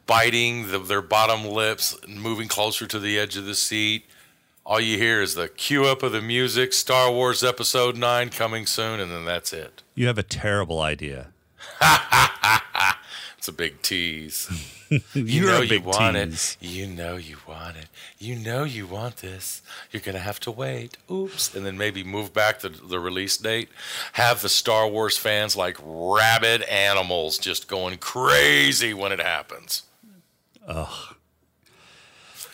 biting 0.05 0.69
the, 0.71 0.79
their 0.79 1.01
bottom 1.01 1.43
lips, 1.45 1.97
and 2.07 2.21
moving 2.21 2.47
closer 2.47 2.85
to 2.87 2.99
the 2.99 3.19
edge 3.19 3.35
of 3.35 3.45
the 3.45 3.55
seat. 3.55 4.05
All 4.65 4.79
you 4.79 4.97
hear 4.97 5.21
is 5.21 5.33
the 5.35 5.47
cue 5.49 5.85
up 5.85 6.01
of 6.03 6.11
the 6.13 6.21
music, 6.21 6.71
Star 6.73 7.11
Wars 7.11 7.43
Episode 7.43 7.97
9 7.97 8.29
coming 8.29 8.65
soon, 8.65 8.99
and 8.99 9.11
then 9.11 9.25
that's 9.25 9.51
it. 9.51 9.81
You 9.95 10.07
have 10.07 10.17
a 10.17 10.23
terrible 10.23 10.79
idea. 10.81 11.27
It's 13.47 13.53
a 13.53 13.55
big 13.55 13.81
tease. 13.81 14.73
You 15.13 15.45
know 15.45 15.59
you 15.59 15.81
want 15.81 16.15
tease. 16.15 16.57
it. 16.61 16.65
You 16.65 16.87
know 16.87 17.17
you 17.17 17.35
want 17.45 17.75
it. 17.75 17.87
You 18.19 18.37
know 18.37 18.63
you 18.63 18.87
want 18.87 19.17
this. 19.17 19.61
You're 19.91 20.01
gonna 20.01 20.19
have 20.19 20.39
to 20.41 20.51
wait. 20.51 20.95
Oops. 21.11 21.53
And 21.53 21.65
then 21.65 21.77
maybe 21.77 22.05
move 22.05 22.33
back 22.33 22.59
the 22.61 22.69
the 22.69 22.97
release 22.97 23.35
date. 23.35 23.67
Have 24.13 24.41
the 24.41 24.47
Star 24.47 24.87
Wars 24.87 25.17
fans 25.17 25.57
like 25.57 25.77
rabid 25.83 26.61
animals 26.63 27.37
just 27.37 27.67
going 27.67 27.97
crazy 27.97 28.93
when 28.93 29.11
it 29.11 29.19
happens. 29.19 29.83
Oh. 30.67 31.13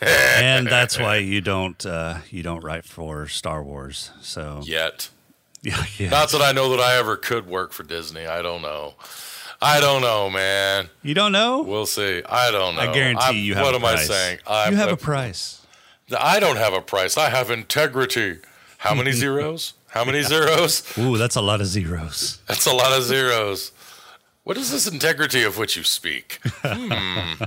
And 0.02 0.66
that's 0.66 0.98
why 0.98 1.16
you 1.16 1.40
don't 1.40 1.86
uh, 1.86 2.18
you 2.30 2.42
don't 2.42 2.64
write 2.64 2.84
for 2.84 3.28
Star 3.28 3.62
Wars. 3.62 4.10
So 4.20 4.60
Yet. 4.64 5.08
yeah, 5.62 5.84
yeah. 5.98 6.10
Not 6.10 6.30
that 6.30 6.42
I 6.42 6.50
know 6.50 6.70
that 6.70 6.80
I 6.80 6.96
ever 6.98 7.16
could 7.16 7.46
work 7.46 7.72
for 7.72 7.84
Disney. 7.84 8.26
I 8.26 8.42
don't 8.42 8.60
know. 8.62 8.94
I 9.62 9.80
don't 9.80 10.02
know, 10.02 10.28
man. 10.30 10.88
you 11.02 11.14
don't 11.14 11.32
know. 11.32 11.62
We'll 11.62 11.86
see. 11.86 12.22
I 12.28 12.50
don't 12.50 12.74
know. 12.76 12.80
I 12.82 12.92
guarantee 12.94 13.22
I'm- 13.24 13.36
you 13.36 13.54
have. 13.54 13.64
What 13.64 13.74
am 13.74 13.80
price. 13.80 14.10
I 14.10 14.12
saying? 14.14 14.38
I'm, 14.46 14.72
you 14.72 14.78
have 14.78 14.90
a 14.92 14.96
price. 14.96 15.60
I 16.18 16.38
don't 16.40 16.56
have 16.56 16.74
a 16.74 16.80
price. 16.82 17.16
I 17.16 17.30
have 17.30 17.50
integrity. 17.50 18.38
How 18.78 18.94
many 18.94 19.12
zeros? 19.22 19.74
How 19.88 20.04
many 20.04 20.22
zeros? 20.22 20.82
Ooh, 20.98 21.16
that's 21.16 21.36
a 21.36 21.40
lot 21.40 21.60
of 21.60 21.66
zeros. 21.66 22.40
That's 22.46 22.66
a 22.66 22.74
lot 22.74 22.92
of 22.92 23.04
zeros. 23.04 23.72
What 24.42 24.56
is 24.58 24.70
this 24.70 24.86
integrity 24.86 25.42
of 25.44 25.56
which 25.56 25.76
you 25.76 25.82
speak? 25.84 26.40
Hmm. 26.62 27.44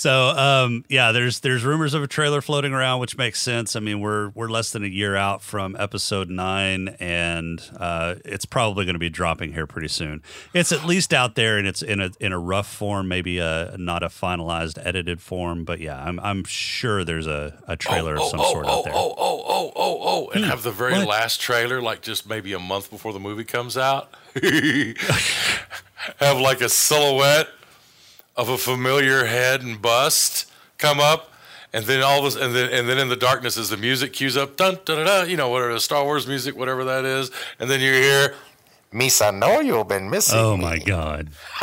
So, 0.00 0.30
um, 0.30 0.86
yeah, 0.88 1.12
there's 1.12 1.40
there's 1.40 1.62
rumors 1.62 1.92
of 1.92 2.02
a 2.02 2.06
trailer 2.06 2.40
floating 2.40 2.72
around, 2.72 3.00
which 3.00 3.18
makes 3.18 3.38
sense. 3.38 3.76
I 3.76 3.80
mean, 3.80 4.00
we're 4.00 4.30
we're 4.30 4.48
less 4.48 4.70
than 4.70 4.82
a 4.82 4.86
year 4.86 5.14
out 5.14 5.42
from 5.42 5.76
episode 5.78 6.30
nine, 6.30 6.96
and 6.98 7.62
uh, 7.76 8.14
it's 8.24 8.46
probably 8.46 8.86
going 8.86 8.94
to 8.94 8.98
be 8.98 9.10
dropping 9.10 9.52
here 9.52 9.66
pretty 9.66 9.88
soon. 9.88 10.22
It's 10.54 10.72
at 10.72 10.86
least 10.86 11.12
out 11.12 11.34
there, 11.34 11.58
and 11.58 11.68
it's 11.68 11.82
in 11.82 12.00
a 12.00 12.12
in 12.18 12.32
a 12.32 12.38
rough 12.38 12.66
form, 12.66 13.08
maybe 13.08 13.40
a 13.40 13.76
not 13.76 14.02
a 14.02 14.06
finalized 14.06 14.78
edited 14.82 15.20
form. 15.20 15.66
But 15.66 15.80
yeah, 15.80 16.02
I'm 16.02 16.18
I'm 16.20 16.44
sure 16.44 17.04
there's 17.04 17.26
a, 17.26 17.62
a 17.68 17.76
trailer 17.76 18.16
of 18.16 18.22
some 18.22 18.40
oh, 18.40 18.52
sort 18.52 18.64
oh, 18.66 18.78
out 18.78 18.84
there. 18.84 18.94
Oh, 18.96 19.14
oh, 19.18 19.44
oh, 19.46 19.72
oh, 19.76 19.98
oh, 20.02 20.30
and 20.30 20.46
have 20.46 20.62
the 20.62 20.72
very 20.72 20.94
what? 20.94 21.08
last 21.08 21.42
trailer, 21.42 21.82
like 21.82 22.00
just 22.00 22.26
maybe 22.26 22.54
a 22.54 22.58
month 22.58 22.88
before 22.88 23.12
the 23.12 23.20
movie 23.20 23.44
comes 23.44 23.76
out. 23.76 24.14
have 26.16 26.40
like 26.40 26.62
a 26.62 26.70
silhouette 26.70 27.48
of 28.40 28.48
a 28.48 28.56
familiar 28.58 29.26
head 29.26 29.62
and 29.62 29.80
bust 29.82 30.46
come 30.78 30.98
up, 30.98 31.30
and 31.72 31.84
then 31.84 32.02
all 32.02 32.22
this, 32.22 32.36
and 32.36 32.54
then 32.54 32.70
and 32.72 32.88
then 32.88 32.98
in 32.98 33.08
the 33.08 33.16
darkness 33.16 33.56
as 33.58 33.68
the 33.68 33.76
music 33.76 34.12
cues 34.14 34.36
up, 34.36 34.56
dun 34.56 34.78
dun 34.84 34.96
dun, 34.96 35.06
dun 35.06 35.30
you 35.30 35.36
know, 35.36 35.48
whatever 35.50 35.72
the 35.74 35.80
Star 35.80 36.04
Wars 36.04 36.26
music, 36.26 36.56
whatever 36.56 36.84
that 36.84 37.04
is, 37.04 37.30
and 37.58 37.70
then 37.70 37.80
you 37.80 37.92
hear, 37.92 38.34
Misa, 38.92 39.36
know 39.36 39.60
you've 39.60 39.88
been 39.88 40.08
missing. 40.10 40.38
Oh 40.38 40.56
me. 40.56 40.64
my 40.64 40.78
god, 40.78 41.28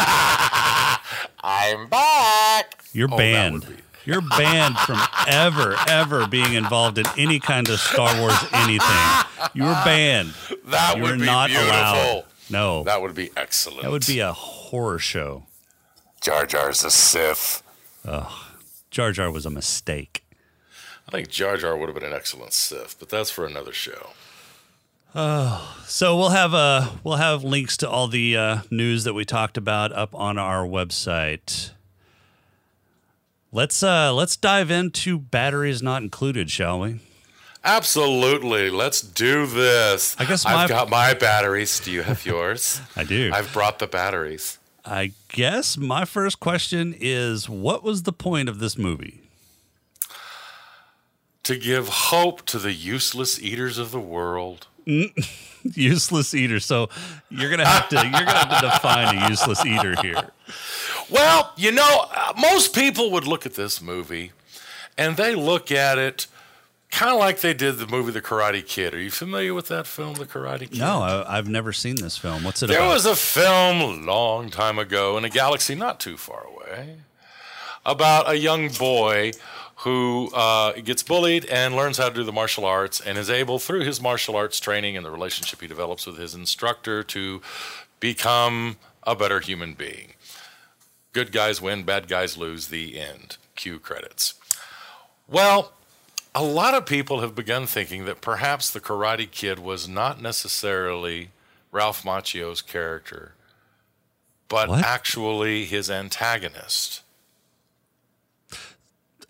I'm 1.44 1.88
back. 1.88 2.84
you're 2.94 3.10
Oh, 3.12 3.18
banned. 3.18 3.66
You're 4.06 4.22
banned 4.22 4.78
from 4.80 5.00
ever, 5.28 5.76
ever 5.90 6.28
being 6.28 6.54
involved 6.54 6.98
in 6.98 7.06
any 7.18 7.42
kind 7.42 7.68
of 7.68 7.78
Star 7.80 8.18
Wars 8.22 8.38
anything. 8.54 9.50
You're 9.54 9.74
banned. 9.84 10.34
that 10.68 10.96
You're 10.96 11.08
would 11.08 11.20
be 11.20 11.26
not 11.26 11.50
beautiful. 11.50 11.70
allowed. 11.74 12.24
No, 12.50 12.84
That 12.86 13.02
would 13.02 13.14
be 13.14 13.32
excellent. 13.36 13.82
that 13.82 13.92
would 13.92 14.08
be 14.08 14.20
a 14.20 14.32
horror 14.32 15.00
show. 15.00 15.44
Jar 16.28 16.46
Jar's 16.46 16.84
a 16.84 16.92
Sith. 16.92 17.64
Oh, 18.06 18.50
Jar 18.92 19.14
Jar 19.14 19.32
was 19.32 19.46
a 19.46 19.50
mistake. 19.50 20.26
I 21.08 21.12
think 21.12 21.30
Jar 21.30 21.56
Jar 21.56 21.78
would 21.78 21.88
have 21.88 21.96
been 21.98 22.04
an 22.04 22.12
excellent 22.12 22.52
Sith, 22.52 22.98
but 23.00 23.08
that's 23.08 23.32
for 23.32 23.46
another 23.46 23.72
show. 23.72 24.10
So 25.86 26.18
we'll 26.18 26.32
have 26.32 26.54
uh 26.54 26.90
we'll 27.02 27.16
have 27.16 27.46
links 27.46 27.78
to 27.78 27.90
all 27.90 28.10
the 28.10 28.36
uh, 28.36 28.58
news 28.70 29.06
that 29.06 29.14
we 29.14 29.24
talked 29.24 29.56
about 29.56 29.94
up 29.94 30.14
on 30.14 30.38
our 30.38 30.68
website. 30.68 31.72
Let's 33.54 33.82
uh 33.82 34.14
let's 34.14 34.36
dive 34.36 34.70
into 34.70 35.18
batteries 35.18 35.82
not 35.82 36.02
included, 36.02 36.52
shall 36.52 36.82
we? 36.82 37.00
Absolutely. 37.64 38.70
Let's 38.70 39.00
do 39.02 39.46
this. 39.46 40.14
I 40.20 40.26
guess 40.26 40.44
my- 40.44 40.56
I've 40.56 40.70
got 40.70 40.90
my 40.90 41.14
batteries. 41.14 41.80
Do 41.80 41.90
you 41.90 42.02
have 42.02 42.26
yours? 42.26 42.82
I 42.98 43.06
do. 43.06 43.32
I've 43.34 43.54
brought 43.54 43.80
the 43.80 43.88
batteries. 43.88 44.58
I 44.90 45.12
guess 45.28 45.78
my 45.78 46.06
first 46.06 46.40
question 46.40 46.96
is 46.98 47.50
what 47.50 47.84
was 47.84 48.04
the 48.04 48.14
point 48.14 48.48
of 48.48 48.60
this 48.60 48.78
movie? 48.78 49.22
To 51.44 51.58
give 51.58 51.90
hope 51.90 52.46
to 52.46 52.58
the 52.58 52.72
useless 52.72 53.42
eaters 53.42 53.78
of 53.78 53.92
the 53.92 54.00
world. 54.00 54.68
useless 55.64 56.34
eater. 56.34 56.62
So 56.62 56.88
you're 57.30 57.50
gonna 57.50 57.68
have 57.68 57.90
to 57.90 57.96
you're 57.98 58.12
gonna 58.12 58.46
have 58.46 58.62
to 58.62 58.68
define 58.68 59.18
a 59.18 59.30
useless 59.30 59.66
eater 59.66 60.02
here. 60.02 60.30
Well, 61.10 61.52
you 61.58 61.74
know, 61.74 62.06
uh, 62.16 62.34
most 62.38 62.74
people 62.74 63.12
would 63.12 63.28
look 63.28 63.46
at 63.46 63.56
this 63.56 63.82
movie 63.82 64.32
and 64.98 65.18
they 65.18 65.36
look 65.36 65.70
at 65.70 65.98
it 65.98 66.28
kind 66.92 67.12
of 67.12 67.20
like 67.20 67.42
they 67.42 67.54
did 67.54 67.78
the 67.78 67.88
movie 67.88 68.12
The 68.12 68.22
Karate 68.22 68.66
Kid. 68.66 68.94
Are 68.94 69.00
you 69.02 69.12
familiar 69.12 69.54
with 69.54 69.68
that 69.68 69.88
film, 69.88 70.16
The 70.16 70.26
Karate 70.26 70.70
Kid? 70.70 70.80
No, 70.80 71.02
I, 71.02 71.38
I've 71.38 71.48
never 71.50 71.74
seen 71.74 71.96
this 71.96 72.18
film. 72.18 72.44
What's 72.44 72.62
it 72.64 72.66
about 72.70 72.74
There 72.78 72.84
about? 72.86 72.94
was 72.94 73.06
a 73.06 73.16
film 73.16 73.82
a 73.82 74.06
long 74.06 74.50
time 74.50 74.80
ago 74.80 75.18
in 75.18 75.26
a 75.26 75.30
galaxy 75.30 75.76
not 75.76 76.00
too 76.00 76.18
far 76.18 76.46
away 76.46 76.98
about 77.86 78.30
a 78.30 78.36
young 78.38 78.70
boy 78.70 79.32
who 79.82 80.30
uh, 80.34 80.74
gets 80.82 81.04
bullied 81.04 81.46
and 81.46 81.76
learns 81.76 81.98
how 81.98 82.10
to 82.10 82.16
do 82.16 82.24
the 82.24 82.32
martial 82.32 82.66
arts 82.66 83.00
and 83.00 83.18
is 83.18 83.30
able, 83.30 83.60
through 83.60 83.82
his 83.82 84.02
martial 84.02 84.36
arts 84.36 84.60
training 84.60 84.98
and 84.98 85.06
the 85.06 85.12
relationship 85.12 85.62
he 85.62 85.68
develops 85.68 86.08
with 86.08 86.18
his 86.18 86.34
instructor, 86.34 87.04
to 87.04 87.42
become 88.00 88.78
a 89.04 89.16
better 89.16 89.40
human 89.40 89.74
being. 89.74 90.14
Good 91.14 91.32
guys 91.32 91.62
win, 91.62 91.84
bad 91.84 92.08
guys 92.08 92.38
lose. 92.38 92.68
The 92.70 93.00
end. 93.00 93.38
Cue 93.56 93.78
credits. 93.80 94.34
Well, 95.28 95.72
a 96.40 96.44
lot 96.44 96.74
of 96.74 96.86
people 96.86 97.22
have 97.22 97.34
begun 97.36 97.66
thinking 97.66 98.06
that 98.06 98.22
perhaps 98.22 98.70
the 98.70 98.80
Karate 98.80 99.30
Kid 99.30 99.60
was 99.60 99.88
not 99.88 100.22
necessarily 100.22 101.30
Ralph 101.72 102.04
Macchio's 102.04 102.62
character, 102.62 103.34
but 104.48 104.70
What? 104.70 104.84
actually 104.86 105.66
his 105.66 105.90
antagonist. 105.90 107.02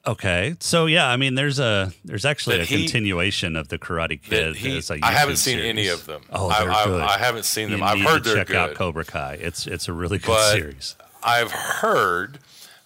Okay, 0.06 0.56
so 0.62 0.86
yeah, 0.86 1.08
I 1.10 1.18
mean, 1.18 1.36
there's 1.36 1.60
a 1.60 1.92
there's 2.06 2.24
actually 2.24 2.58
That 2.58 2.64
a 2.64 2.66
he- 2.66 2.78
continuation 2.84 3.58
of 3.58 3.68
the 3.68 3.78
Karate 3.78 4.22
Kid. 4.22 4.56
he, 4.56 4.82
I 5.04 5.12
haven't 5.12 5.36
seen 5.36 5.60
any 5.60 5.90
of 5.90 6.06
them. 6.06 6.22
Oh, 6.32 6.48
I, 6.48 6.60
they're 6.62 6.72
I, 6.72 6.86
good. 6.86 7.02
I 7.02 7.18
haven't 7.18 7.44
seen 7.44 7.72
them. 7.72 7.80
You 7.80 7.86
I've 7.86 7.98
need 7.98 8.08
heard 8.08 8.24
to 8.24 8.30
they're 8.30 8.46
check 8.46 8.56
out. 8.56 8.76
Cobra 8.76 9.04
Kai. 9.04 9.34
It's 9.42 9.68
it's 9.68 9.88
a 9.90 9.94
really 9.94 10.18
good 10.18 10.28
But- 10.28 10.54
series. 10.54 10.96
I've 11.24 11.52
heard 11.52 12.40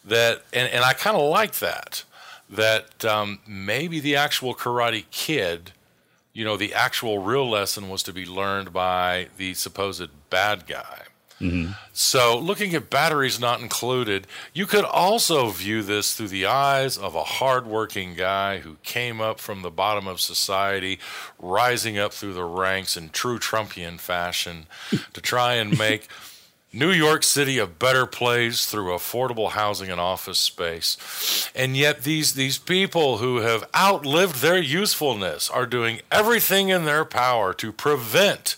that, 0.06 0.42
and, 0.52 0.68
and 0.72 0.84
I 0.84 0.94
kind 0.94 1.16
of 1.16 1.30
like 1.30 1.56
that, 1.60 2.06
that 2.52 3.06
um, 3.06 3.40
maybe 3.48 4.00
the 4.00 4.16
actual 4.16 4.54
Karate 4.54 5.06
Kid, 5.10 5.72
you 6.34 6.44
know, 6.44 6.58
the 6.58 6.74
actual 6.74 7.20
real 7.20 7.50
lesson 7.50 7.90
was 7.90 8.04
to 8.04 8.14
be 8.14 8.26
learned 8.26 8.74
by 8.74 9.28
the 9.38 9.54
supposed 9.54 10.10
bad 10.30 10.68
guy. 10.68 11.04
So, 11.92 12.38
looking 12.38 12.76
at 12.76 12.92
batteries 12.92 13.40
not 13.40 13.62
included, 13.62 14.28
you 14.54 14.68
could 14.68 14.86
also 14.86 15.50
view 15.50 15.82
this 15.82 16.14
through 16.14 16.28
the 16.28 16.46
eyes 16.46 17.00
of 17.00 17.16
a 17.16 17.24
hardworking 17.24 18.14
guy 18.14 18.60
who 18.60 18.78
came 18.84 19.20
up 19.20 19.40
from 19.40 19.64
the 19.64 19.72
bottom 19.72 20.06
of 20.06 20.22
society, 20.22 21.00
rising 21.40 21.98
up 21.98 22.14
through 22.14 22.34
the 22.34 22.44
ranks 22.44 22.96
in 22.96 23.10
true 23.10 23.40
Trumpian 23.40 24.00
fashion 24.00 24.68
to 25.14 25.20
try 25.22 25.56
and 25.56 25.78
make 25.80 26.08
New 26.74 26.92
York 26.92 27.24
City 27.24 27.58
a 27.58 27.68
better 27.68 28.06
place 28.06 28.66
through 28.66 28.92
affordable 28.92 29.52
housing 29.52 29.90
and 29.90 30.00
office 30.00 30.40
space. 30.40 31.50
And 31.54 31.76
yet 31.76 32.04
these 32.04 32.34
these 32.34 32.58
people 32.58 33.18
who 33.18 33.38
have 33.38 33.68
outlived 33.76 34.42
their 34.42 34.58
usefulness 34.62 35.50
are 35.50 35.66
doing 35.66 36.00
everything 36.12 36.70
in 36.70 36.86
their 36.86 37.04
power 37.04 37.54
to 37.56 37.72
prevent 37.74 38.56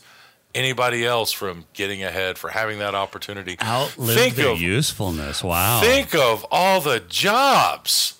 anybody 0.54 1.04
else 1.04 1.32
from 1.32 1.66
getting 1.74 2.04
ahead 2.04 2.38
for 2.38 2.52
having 2.52 2.78
that 2.78 2.94
opportunity. 2.94 3.58
Outlive 3.60 4.16
Think 4.16 4.36
their 4.36 4.50
of- 4.52 4.62
usefulness. 4.62 5.44
Wow. 5.44 5.82
Think 5.82 6.14
of 6.14 6.46
all 6.52 6.80
the 6.82 7.00
jobs 7.00 8.20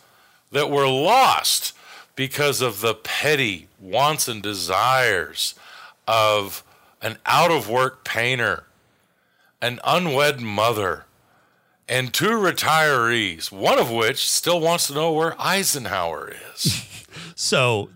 that 0.52 0.72
were 0.72 0.88
lost 0.88 1.74
because 2.16 2.62
of 2.62 2.82
the 2.82 2.96
petty 2.96 3.68
wants 3.80 4.28
and 4.28 4.42
desires 4.42 5.54
of 6.08 6.64
an 7.02 7.18
out 7.28 7.52
of 7.52 7.70
work 7.70 8.04
painter, 8.04 8.64
an 9.64 9.80
unwed 9.86 10.42
mother, 10.42 11.06
and 11.88 12.14
two 12.14 12.30
retirees, 12.32 13.52
one 13.52 13.80
of 13.80 13.90
which 13.90 14.30
still 14.30 14.60
wants 14.60 14.88
to 14.88 14.94
know 14.94 15.12
where 15.14 15.36
Eisenhower 15.42 16.34
is. 16.54 16.86
so 17.36 17.90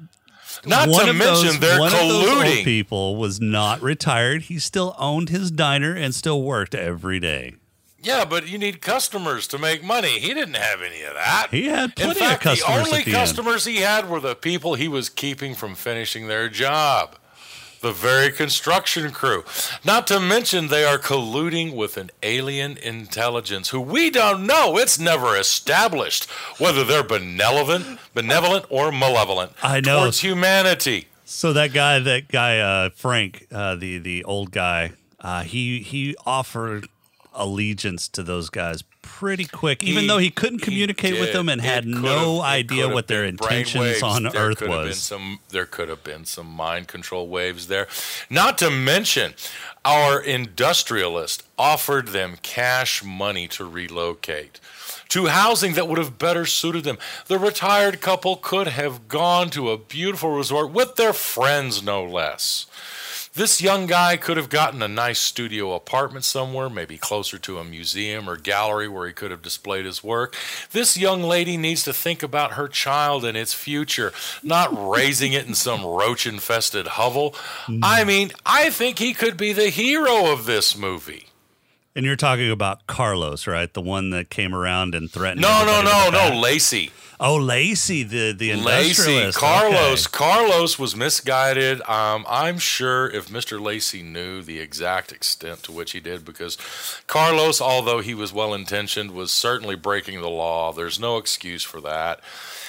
Not 0.65 0.89
one 0.89 1.05
to 1.07 1.13
mention 1.13 1.47
those, 1.47 1.59
they're 1.59 1.79
one 1.79 1.93
Of 1.93 1.99
those 1.99 2.29
old 2.29 2.65
people 2.65 3.15
was 3.17 3.41
not 3.41 3.81
retired. 3.81 4.43
He 4.43 4.59
still 4.59 4.95
owned 4.97 5.29
his 5.29 5.51
diner 5.51 5.93
and 5.93 6.15
still 6.15 6.41
worked 6.41 6.73
every 6.73 7.19
day. 7.19 7.55
Yeah, 8.01 8.23
but 8.23 8.47
you 8.47 8.57
need 8.57 8.81
customers 8.81 9.47
to 9.47 9.57
make 9.57 9.83
money. 9.83 10.19
He 10.19 10.33
didn't 10.33 10.55
have 10.55 10.81
any 10.81 11.01
of 11.03 11.15
that. 11.15 11.47
He 11.51 11.65
had 11.65 11.89
In 11.89 11.95
plenty 11.95 12.19
fact, 12.19 12.45
of 12.45 12.51
customers. 12.59 12.83
the 12.85 12.91
only 12.91 13.03
the 13.03 13.11
customers 13.11 13.65
he 13.65 13.77
had 13.77 14.09
were 14.09 14.19
the 14.21 14.35
people 14.35 14.75
he 14.75 14.87
was 14.87 15.09
keeping 15.09 15.55
from 15.55 15.75
finishing 15.75 16.27
their 16.27 16.47
job. 16.47 17.17
The 17.81 17.91
very 17.91 18.31
construction 18.31 19.11
crew. 19.11 19.43
Not 19.85 20.07
to 20.07 20.19
mention 20.19 20.67
they 20.67 20.83
are 20.83 20.97
colluding 20.97 21.75
with 21.75 21.95
an 21.97 22.09
alien 22.23 22.77
intelligence 22.77 23.69
who 23.69 23.79
we 23.79 24.09
don't 24.09 24.47
know. 24.47 24.77
It's 24.77 24.97
never 24.99 25.37
established 25.37 26.25
whether 26.59 26.83
they're 26.83 27.03
benevolent, 27.03 27.99
benevolent 28.13 28.65
or 28.69 28.91
malevolent 28.91 29.51
I 29.61 29.79
know. 29.79 29.99
towards 30.01 30.19
humanity. 30.21 31.07
So 31.25 31.53
that 31.53 31.73
guy, 31.73 31.99
that 31.99 32.29
guy, 32.29 32.59
uh, 32.59 32.89
Frank, 32.95 33.47
uh, 33.51 33.75
the 33.75 33.97
the 33.99 34.23
old 34.23 34.51
guy, 34.51 34.93
uh, 35.19 35.43
he 35.43 35.79
he 35.79 36.15
offered 36.25 36.87
allegiance 37.33 38.07
to 38.07 38.23
those 38.23 38.49
guys 38.49 38.81
pretty 39.01 39.45
quick, 39.45 39.83
even 39.83 40.03
He- 40.03 40.07
though 40.07 40.17
he 40.17 40.29
couldn't 40.29 40.59
he 40.59 40.65
communicate 40.65 41.19
with 41.19 41.33
them 41.33 41.49
and 41.49 41.61
had 41.61 41.85
no 41.85 42.41
idea 42.41 42.87
what 42.87 43.07
their 43.07 43.23
intentions 43.23 44.03
on 44.03 44.23
there 44.23 44.31
Earth 44.35 44.57
could 44.59 44.69
have 44.69 44.79
been 44.81 44.87
was. 44.89 45.01
some, 45.01 45.39
there 45.49 45.65
could 45.65 45.89
have 45.89 46.03
been 46.03 46.25
some 46.25 46.47
mind 46.47 46.87
control 46.87 47.27
waves 47.27 47.67
there. 47.67 47.87
Not 48.29 48.57
to 48.59 48.69
mention, 48.69 49.33
our 49.85 50.19
industrialist 50.21 51.43
offered 51.57 52.09
them 52.09 52.37
cash 52.41 53.03
money 53.03 53.47
to 53.49 53.65
relocate 53.65 54.59
to 55.09 55.27
housing 55.27 55.73
that 55.73 55.87
would 55.87 55.97
have 55.97 56.19
better 56.19 56.45
suited 56.45 56.83
them. 56.83 56.97
The 57.27 57.39
retired 57.39 58.01
couple 58.01 58.35
could 58.35 58.67
have 58.67 59.07
gone 59.07 59.49
to 59.51 59.71
a 59.71 59.77
beautiful 59.77 60.31
resort 60.31 60.71
with 60.71 60.95
their 60.97 61.13
friends, 61.13 61.81
no 61.81 62.03
less. 62.03 62.65
This 63.37 63.61
young 63.61 63.85
guy 63.85 64.17
could 64.17 64.35
have 64.37 64.49
gotten 64.49 64.81
a 64.81 64.87
nice 64.87 65.19
studio 65.19 65.75
apartment 65.75 66.25
somewhere, 66.25 66.71
maybe 66.71 66.97
closer 66.97 67.37
to 67.37 67.59
a 67.59 67.63
museum 67.63 68.27
or 68.27 68.35
gallery 68.35 68.87
where 68.87 69.05
he 69.05 69.13
could 69.13 69.29
have 69.29 69.43
displayed 69.43 69.85
his 69.85 70.03
work. 70.03 70.35
This 70.71 70.97
young 70.97 71.21
lady 71.21 71.55
needs 71.55 71.83
to 71.83 71.93
think 71.93 72.23
about 72.23 72.53
her 72.53 72.67
child 72.67 73.23
and 73.23 73.37
its 73.37 73.53
future, 73.53 74.11
not 74.41 74.71
raising 74.73 75.33
it 75.33 75.45
in 75.45 75.53
some 75.53 75.85
roach 75.85 76.25
infested 76.25 76.87
hovel. 76.87 77.35
Hmm. 77.67 77.81
I 77.83 78.05
mean, 78.05 78.31
I 78.43 78.71
think 78.71 78.97
he 78.97 79.13
could 79.13 79.37
be 79.37 79.53
the 79.53 79.69
hero 79.69 80.31
of 80.31 80.47
this 80.47 80.75
movie. 80.75 81.26
And 81.97 82.05
you're 82.05 82.15
talking 82.15 82.51
about 82.51 82.85
Carlos, 82.85 83.47
right? 83.47 83.73
The 83.73 83.81
one 83.81 84.11
that 84.11 84.29
came 84.29 84.53
around 84.53 84.93
and 84.93 85.09
threatened. 85.11 85.41
No, 85.41 85.65
no, 85.65 85.81
no, 85.81 86.05
with 86.05 86.09
a 86.09 86.11
bat. 86.11 86.33
no, 86.33 86.39
Lacey. 86.39 86.91
Oh, 87.19 87.35
Lacey, 87.37 88.03
the 88.03 88.31
the 88.33 88.53
Lacey, 88.53 88.89
industrialist. 89.23 89.37
Carlos, 89.39 90.05
Okay. 90.05 90.15
Carlos 90.17 90.77
was 90.77 90.95
misguided. 90.95 91.81
Um, 91.89 92.23
I'm 92.29 92.59
sure 92.59 93.09
if 93.09 93.29
Mr. 93.29 93.59
Lacey 93.59 94.03
knew 94.03 94.43
the 94.43 94.59
exact 94.59 95.11
extent 95.11 95.63
to 95.63 95.71
which 95.71 95.93
he 95.93 95.99
did, 95.99 96.23
because 96.23 96.55
Carlos, 97.07 97.59
although 97.59 98.01
he 98.01 98.13
was 98.13 98.31
well 98.31 98.53
intentioned, 98.53 99.09
was 99.09 99.31
certainly 99.31 99.75
breaking 99.75 100.21
the 100.21 100.29
law. 100.29 100.71
There's 100.71 100.99
no 100.99 101.17
excuse 101.17 101.63
for 101.63 101.81
that. 101.81 102.19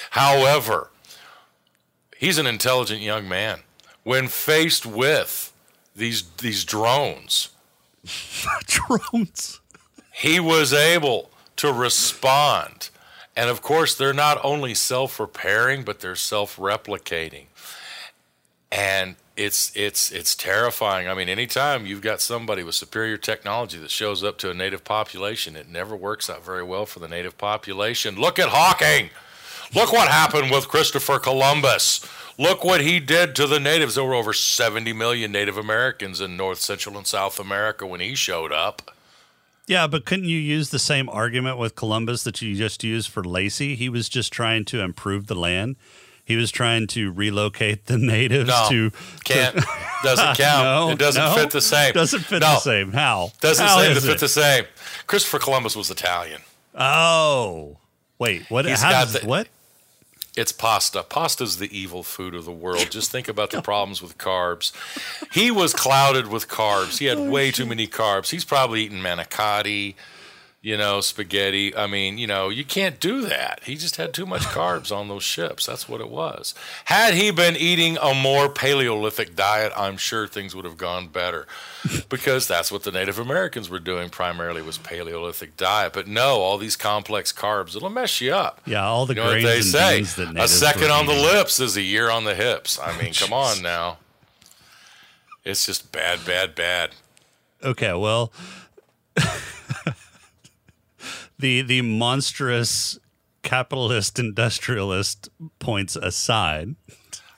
However, 0.09 0.89
he's 2.17 2.39
an 2.39 2.47
intelligent 2.47 3.01
young 3.01 3.29
man. 3.29 3.59
When 4.03 4.27
faced 4.27 4.87
with 4.87 5.53
these 5.95 6.23
these 6.39 6.65
drones, 6.65 7.49
drones. 8.65 9.59
he 10.13 10.39
was 10.39 10.73
able 10.73 11.29
to 11.57 11.71
respond. 11.71 12.89
And 13.35 13.49
of 13.49 13.61
course, 13.61 13.95
they're 13.95 14.13
not 14.13 14.39
only 14.43 14.73
self 14.73 15.19
repairing, 15.19 15.83
but 15.83 15.99
they're 15.99 16.15
self 16.15 16.57
replicating. 16.57 17.45
And 18.71 19.15
it's 19.39 19.71
it's 19.75 20.11
it's 20.11 20.35
terrifying. 20.35 21.07
I 21.07 21.13
mean, 21.13 21.29
anytime 21.29 21.85
you've 21.85 22.01
got 22.01 22.19
somebody 22.19 22.63
with 22.63 22.75
superior 22.75 23.17
technology 23.17 23.77
that 23.77 23.89
shows 23.89 24.23
up 24.23 24.37
to 24.39 24.51
a 24.51 24.53
native 24.53 24.83
population, 24.83 25.55
it 25.55 25.69
never 25.69 25.95
works 25.95 26.29
out 26.29 26.43
very 26.45 26.63
well 26.63 26.85
for 26.85 26.99
the 26.99 27.07
native 27.07 27.37
population. 27.37 28.15
Look 28.15 28.37
at 28.37 28.49
Hawking. 28.49 29.09
Look 29.73 29.93
what 29.93 30.09
happened 30.09 30.51
with 30.51 30.67
Christopher 30.67 31.19
Columbus. 31.19 32.05
Look 32.39 32.63
what 32.63 32.79
he 32.81 32.99
did 33.01 33.35
to 33.35 33.45
the 33.47 33.59
natives. 33.59 33.95
There 33.95 34.03
were 34.05 34.13
over 34.15 34.31
70 34.33 34.93
million 34.93 35.31
Native 35.31 35.57
Americans 35.57 36.21
in 36.21 36.37
North, 36.37 36.59
Central, 36.59 36.97
and 36.97 37.05
South 37.05 37.37
America 37.39 37.85
when 37.85 37.99
he 37.99 38.15
showed 38.15 38.53
up. 38.53 38.95
Yeah, 39.67 39.87
but 39.87 40.05
couldn't 40.05 40.25
you 40.25 40.39
use 40.39 40.69
the 40.69 40.79
same 40.79 41.09
argument 41.09 41.57
with 41.57 41.75
Columbus 41.75 42.23
that 42.23 42.41
you 42.41 42.55
just 42.55 42.81
used 42.83 43.09
for 43.09 43.23
Lacey? 43.23 43.75
He 43.75 43.89
was 43.89 44.07
just 44.07 44.31
trying 44.31 44.63
to 44.65 44.79
improve 44.79 45.27
the 45.27 45.35
land. 45.35 45.75
He 46.23 46.37
was 46.37 46.49
trying 46.49 46.87
to 46.87 47.11
relocate 47.11 47.87
the 47.87 47.97
natives 48.15 48.47
No, 48.49 48.67
to 48.69 48.91
can't. 49.25 49.55
Doesn't 50.03 50.37
count. 50.37 50.63
No, 50.63 50.89
it 50.91 50.97
doesn't 50.97 51.21
no. 51.21 51.33
fit 51.35 51.49
the 51.51 51.59
same. 51.59 51.91
Doesn't 51.93 52.21
fit 52.21 52.39
the 52.39 52.59
same. 52.59 52.93
How? 52.93 53.31
Doesn't 53.41 53.65
How 53.65 53.81
seem 53.83 53.95
to 53.95 53.99
fit 54.01 54.11
it? 54.11 54.19
the 54.21 54.29
same. 54.29 54.63
Christopher 55.07 55.39
Columbus 55.39 55.75
was 55.75 55.91
Italian. 55.91 56.41
Oh, 56.73 57.77
wait. 58.17 58.49
What? 58.49 58.65
He's 58.65 58.81
how 58.81 58.91
does, 58.91 59.13
the- 59.19 59.27
what? 59.27 59.49
It's 60.35 60.51
pasta. 60.51 61.03
Pasta's 61.03 61.57
the 61.57 61.75
evil 61.77 62.03
food 62.03 62.33
of 62.33 62.45
the 62.45 62.51
world. 62.51 62.87
Just 62.91 63.11
think 63.11 63.27
about 63.27 63.51
the 63.51 63.61
problems 63.61 64.01
with 64.01 64.17
carbs. 64.17 64.71
He 65.33 65.51
was 65.51 65.73
clouded 65.73 66.27
with 66.27 66.47
carbs. 66.47 66.99
He 66.99 67.05
had 67.05 67.17
oh, 67.17 67.29
way 67.29 67.51
too 67.51 67.65
many 67.65 67.87
carbs. 67.87 68.29
He's 68.29 68.45
probably 68.45 68.83
eating 68.83 68.99
manicotti, 68.99 69.95
you 70.61 70.75
know, 70.75 70.99
spaghetti. 70.99 71.73
I 71.75 71.87
mean, 71.87 72.17
you 72.17 72.27
know, 72.27 72.49
you 72.49 72.65
can't 72.65 72.99
do 72.99 73.21
that. 73.21 73.61
He 73.63 73.75
just 73.75 73.95
had 73.95 74.13
too 74.13 74.25
much 74.25 74.41
carbs 74.43 74.93
on 74.93 75.07
those 75.07 75.23
ships. 75.23 75.65
That's 75.65 75.87
what 75.87 76.01
it 76.01 76.09
was. 76.09 76.53
Had 76.85 77.13
he 77.13 77.31
been 77.31 77.55
eating 77.55 77.97
a 78.01 78.13
more 78.13 78.49
Paleolithic 78.49 79.35
diet, 79.35 79.71
I'm 79.77 79.95
sure 79.95 80.27
things 80.27 80.53
would 80.55 80.65
have 80.65 80.77
gone 80.77 81.07
better. 81.07 81.47
Because 82.09 82.45
that's 82.45 82.73
what 82.73 82.83
the 82.83 82.91
Native 82.91 83.17
Americans 83.19 83.69
were 83.69 83.79
doing 83.79 84.09
primarily 84.09 84.61
was 84.61 84.77
Paleolithic 84.77 85.55
diet. 85.55 85.93
But 85.93 86.07
no, 86.07 86.39
all 86.41 86.57
these 86.57 86.75
complex 86.75 87.31
carbs, 87.31 87.75
it'll 87.75 87.89
mess 87.89 88.19
you 88.19 88.33
up. 88.33 88.59
Yeah, 88.65 88.85
all 88.85 89.05
the 89.05 89.15
You 89.15 89.21
know 89.21 89.29
grains 89.29 89.71
they 89.71 89.97
and 89.97 90.07
say? 90.07 90.33
A 90.35 90.47
second 90.49 90.91
on 90.91 91.05
the 91.05 91.13
lips 91.13 91.61
is 91.61 91.77
a 91.77 91.81
year 91.81 92.09
on 92.09 92.25
the 92.25 92.35
hips. 92.35 92.77
I 92.77 93.01
mean, 93.01 93.13
come 93.13 93.31
on 93.31 93.61
now. 93.61 93.99
It's 95.45 95.65
just 95.65 95.93
bad, 95.93 96.25
bad, 96.25 96.53
bad. 96.53 96.91
Okay, 97.63 97.93
well, 97.93 98.33
the 101.39 101.61
the 101.61 101.81
monstrous 101.81 102.99
capitalist 103.41 104.19
industrialist 104.19 105.29
points 105.59 105.95
aside, 105.95 106.75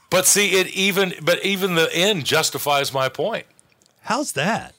But 0.10 0.26
see, 0.26 0.60
it 0.60 0.68
even 0.68 1.14
but 1.22 1.44
even 1.46 1.76
the 1.76 1.94
end 1.96 2.26
justifies 2.26 2.94
my 2.94 3.08
point. 3.10 3.46
how's 4.02 4.32
that? 4.34 4.74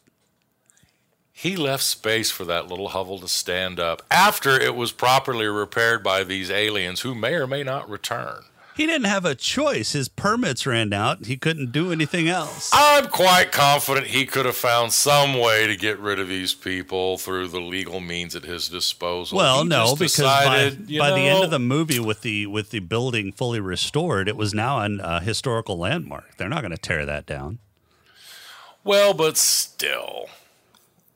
He 1.35 1.57
left 1.57 1.83
space 1.83 2.31
for 2.31 2.45
that 2.45 2.69
little 2.69 2.89
hovel 2.91 3.19
to 3.19 3.27
stand 3.29 3.81
up 3.81 4.03
after 4.11 4.51
it 4.51 4.77
was 4.77 4.93
properly 4.93 5.47
repaired 5.47 6.03
by 6.05 6.23
these 6.23 6.51
aliens 6.51 7.01
who 7.01 7.15
may 7.15 7.35
or 7.35 7.47
may 7.49 7.63
not 7.65 7.89
return. 7.91 8.45
He 8.75 8.87
didn't 8.87 9.07
have 9.07 9.25
a 9.27 9.35
choice. 9.35 9.93
His 9.93 10.09
permits 10.09 10.67
ran 10.67 10.93
out. 10.93 11.27
He 11.27 11.37
couldn't 11.37 11.73
do 11.73 11.93
anything 11.93 12.29
else. 12.29 12.71
I'm 12.73 13.07
quite 13.09 13.53
confident 13.53 14.07
he 14.07 14.25
could 14.25 14.47
have 14.47 14.57
found 14.57 14.93
some 14.93 15.39
way 15.39 15.67
to 15.67 15.77
get 15.77 15.99
rid 15.99 16.19
of 16.19 16.29
these 16.29 16.55
people 16.55 17.19
through 17.19 17.49
the 17.49 17.61
legal 17.61 18.01
means 18.01 18.35
at 18.35 18.45
his 18.45 18.69
disposal. 18.69 19.37
Well, 19.37 19.63
He 19.63 19.69
no, 19.69 19.95
because 19.95 20.17
decided, 20.17 20.89
by, 20.89 20.99
by 20.99 21.11
the 21.11 21.27
end 21.27 21.45
of 21.45 21.51
the 21.51 21.59
movie, 21.59 22.01
with 22.01 22.23
the 22.23 22.47
with 22.47 22.71
the 22.71 22.79
building 22.81 23.31
fully 23.33 23.61
restored, 23.61 24.27
it 24.29 24.37
was 24.37 24.55
now 24.55 24.79
a 24.81 24.97
uh, 24.97 25.21
historical 25.21 25.77
landmark. 25.77 26.37
They're 26.39 26.49
not 26.49 26.63
going 26.63 26.73
to 26.73 26.79
tear 26.79 27.05
that 27.05 27.27
down. 27.27 27.59
Well, 28.85 29.13
but 29.13 29.37
still. 29.37 30.29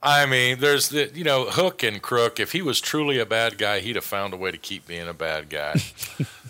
I 0.02 0.26
mean, 0.26 0.60
there's 0.60 0.90
the, 0.90 1.10
you 1.14 1.24
know, 1.24 1.46
Hook 1.46 1.82
and 1.82 2.00
Crook. 2.00 2.38
If 2.38 2.52
he 2.52 2.62
was 2.62 2.80
truly 2.80 3.18
a 3.18 3.26
bad 3.26 3.58
guy, 3.58 3.80
he'd 3.80 3.96
have 3.96 4.04
found 4.04 4.34
a 4.34 4.36
way 4.36 4.52
to 4.52 4.58
keep 4.58 4.86
being 4.86 5.08
a 5.08 5.14
bad 5.14 5.48
guy. 5.48 5.80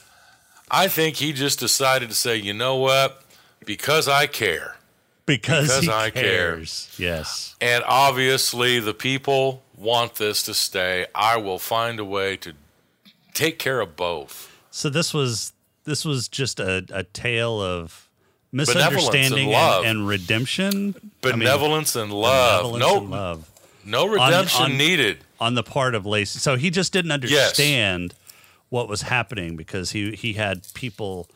I 0.70 0.88
think 0.88 1.16
he 1.16 1.32
just 1.32 1.58
decided 1.60 2.08
to 2.08 2.14
say, 2.14 2.36
you 2.36 2.52
know 2.52 2.76
what? 2.76 3.22
Because 3.64 4.08
I 4.08 4.26
care. 4.26 4.76
Because, 5.26 5.66
Because 5.68 5.84
he 5.84 5.90
I 5.90 6.10
care. 6.10 6.22
cares. 6.22 6.94
Yes. 6.98 7.54
And 7.60 7.82
obviously, 7.86 8.78
the 8.78 8.94
people 8.94 9.62
want 9.76 10.16
this 10.16 10.42
to 10.44 10.54
stay. 10.54 11.06
I 11.14 11.36
will 11.36 11.58
find 11.58 11.98
a 11.98 12.04
way 12.04 12.36
to 12.38 12.52
take 13.34 13.58
care 13.58 13.80
of 13.80 13.96
both. 13.96 14.52
So 14.70 14.88
this 14.88 15.12
was 15.12 15.52
this 15.84 16.04
was 16.04 16.28
just 16.28 16.60
a, 16.60 16.84
a 16.92 17.02
tale 17.04 17.60
of 17.60 18.08
Benevolence 18.52 18.68
and 18.76 18.94
misunderstanding 18.94 19.48
love. 19.50 19.84
and, 19.84 19.98
and 19.98 20.08
redemption. 20.08 20.94
I 21.24 21.28
mean, 21.30 21.40
Benevolence 21.40 21.96
and 21.96 22.12
love. 22.12 22.72
benevolence 22.72 22.80
no, 22.80 22.98
and 22.98 23.10
love 23.10 23.50
no 23.84 24.06
redemption 24.06 24.62
on- 24.62 24.76
needed. 24.78 25.18
on 25.40 25.54
the 25.54 25.62
part 25.62 25.94
of 25.94 26.06
Lacey. 26.06 26.38
So 26.38 26.56
he 26.56 26.70
just 26.70 26.92
didn't 26.92 27.10
understand 27.12 28.14
what 28.68 28.88
was 28.88 29.02
happening 29.02 29.56
because 29.56 29.92
he 29.92 30.12
he 30.12 30.34
had 30.34 30.66
people. 30.74 31.28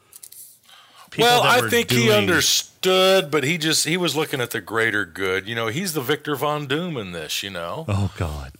people 1.11 1.29
Well, 1.29 1.43
I 1.43 1.69
think 1.69 1.90
he 1.90 2.11
understood, 2.11 3.31
but 3.31 3.45
he 3.45 3.59
just 3.59 3.87
he 3.87 3.97
was 3.97 4.16
looking 4.16 4.40
at 4.40 4.51
the 4.51 4.61
greater 4.61 5.05
good. 5.05 5.49
You 5.49 5.55
know, 5.55 5.69
he's 5.69 5.93
the 5.95 6.01
Victor 6.01 6.35
Von 6.37 6.66
Doom 6.66 6.97
in 6.97 7.12
this. 7.12 7.43
You 7.43 7.51
know, 7.51 7.85
Oh 7.88 8.12
God. 8.16 8.53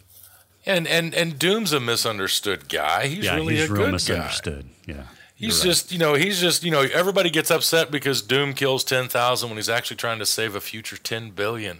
and 0.67 0.87
and 0.87 1.15
and 1.15 1.39
Doom's 1.39 1.73
a 1.73 1.81
misunderstood 1.81 2.69
guy. 2.69 3.07
He's 3.07 3.25
yeah, 3.25 3.35
really 3.37 3.57
he's 3.57 3.69
a 3.69 3.73
real 3.73 3.83
good 3.83 3.87
guy. 3.87 3.93
misunderstood. 3.93 4.67
Yeah. 4.87 5.03
He's 5.35 5.61
right. 5.61 5.69
just, 5.71 5.91
you 5.91 5.99
know, 5.99 6.13
he's 6.13 6.39
just, 6.39 6.65
you 6.65 6.71
know, 6.71 6.83
everybody 6.83 7.31
gets 7.31 7.51
upset 7.51 7.91
because 7.91 8.21
Doom 8.21 8.53
kills 8.53 8.85
10,000 8.85 9.49
when 9.49 9.57
he's 9.57 9.71
actually 9.71 9.97
trying 9.97 10.19
to 10.19 10.27
save 10.27 10.55
a 10.55 10.61
future 10.61 10.99
10 10.99 11.31
billion. 11.31 11.79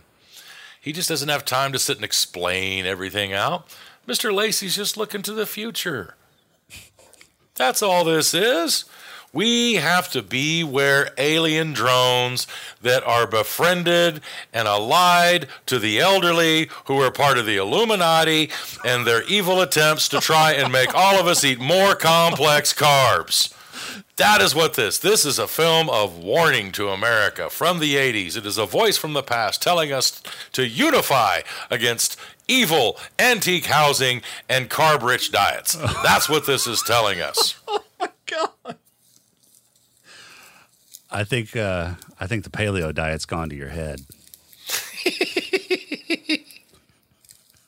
He 0.81 0.95
just 0.95 1.11
doesn't 1.11 1.29
have 1.29 1.45
time 1.45 1.71
to 1.75 1.79
sit 1.79 1.97
and 1.97 2.05
explain 2.05 2.87
everything 2.87 3.35
out. 3.35 3.67
Mr. 4.09 4.33
Lacey's 4.35 4.77
just 4.77 4.97
looking 4.97 5.21
to 5.21 5.35
the 5.35 5.45
future. 5.45 6.15
That's 7.55 7.83
all 7.83 8.05
this 8.05 8.35
is. 8.35 8.85
We 9.33 9.75
have 9.75 10.11
to 10.11 10.23
be 10.23 10.65
where 10.65 11.11
alien 11.17 11.73
drones 11.73 12.49
that 12.83 13.05
are 13.05 13.29
befriended 13.29 14.23
and 14.53 14.67
allied 14.67 15.47
to 15.67 15.79
the 15.79 16.01
elderly 16.01 16.69
who 16.87 17.01
are 17.01 17.13
part 17.13 17.39
of 17.39 17.47
the 17.47 17.57
Illuminati 17.57 18.51
and 18.85 19.07
their 19.07 19.23
evil 19.25 19.61
attempts 19.61 20.09
to 20.09 20.21
try 20.21 20.53
and 20.53 20.73
make 20.73 20.95
all 20.95 21.15
of 21.21 21.29
us 21.29 21.45
eat 21.45 21.61
more 21.61 21.95
complex 21.95 22.75
carbs. 22.75 23.55
That 24.17 24.43
is 24.43 24.55
what 24.55 24.75
this. 24.75 24.99
This 24.99 25.25
is 25.25 25.39
a 25.39 25.49
film 25.49 25.89
of 25.89 26.19
warning 26.19 26.73
to 26.73 26.91
America 26.91 27.49
from 27.49 27.79
the 27.79 27.95
80s. 27.95 28.37
It 28.37 28.45
is 28.45 28.59
a 28.59 28.67
voice 28.67 28.99
from 28.99 29.15
the 29.15 29.23
past 29.23 29.63
telling 29.63 29.93
us 29.93 30.23
to 30.53 30.67
unify 30.67 31.41
against 31.71 32.19
evil 32.51 32.99
antique 33.19 33.67
housing 33.67 34.23
and 34.49 34.69
carb-rich 34.69 35.33
diets. 35.33 35.75
That's 36.03 36.29
what 36.29 36.47
this 36.47 36.67
is 36.67 36.83
telling 36.83 37.21
us. 37.21 37.55
Oh 38.03 38.07
my 38.07 38.09
God. 38.65 38.77
I 41.11 41.25
think 41.25 41.55
uh, 41.55 41.95
I 42.19 42.27
think 42.27 42.45
the 42.45 42.51
paleo 42.51 42.95
diet's 42.95 43.27
gone 43.27 43.51
to 43.51 43.57
your 43.57 43.69
head. 43.69 44.01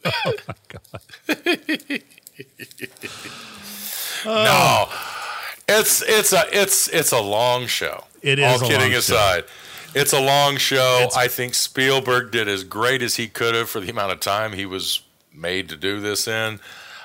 Oh 0.05 0.33
my 0.49 0.55
god! 0.69 1.01
no, 4.25 4.89
it's 5.69 6.03
it's 6.03 6.33
a 6.33 6.45
it's 6.51 6.89
it's 6.89 7.13
a 7.13 7.21
long 7.21 7.67
show. 7.67 8.05
It 8.23 8.39
is 8.39 8.45
All 8.63 8.67
a 8.67 8.71
kidding 8.71 8.93
long 8.93 9.01
show. 9.01 9.43
It's 9.95 10.13
a 10.13 10.21
long 10.21 10.57
show. 10.57 10.97
It's- 10.99 11.17
I 11.17 11.29
think 11.29 11.55
Spielberg 11.55 12.31
did 12.31 12.49
as 12.49 12.65
great 12.65 13.03
as 13.03 13.17
he 13.17 13.29
could 13.29 13.55
have 13.55 13.69
for 13.71 13.81
the 13.81 13.91
amount 13.91 14.13
of 14.13 14.21
time 14.21 14.53
he 14.53 14.67
was 14.67 15.03
made 15.35 15.69
to 15.71 15.77
do 15.77 16.01
this 16.01 16.27
in. 16.29 16.61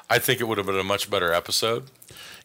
I 0.10 0.20
think 0.20 0.40
it 0.40 0.46
would 0.46 0.58
have 0.58 0.68
been 0.68 0.80
a 0.80 0.84
much 0.84 1.10
better 1.10 1.34
episode. 1.34 1.86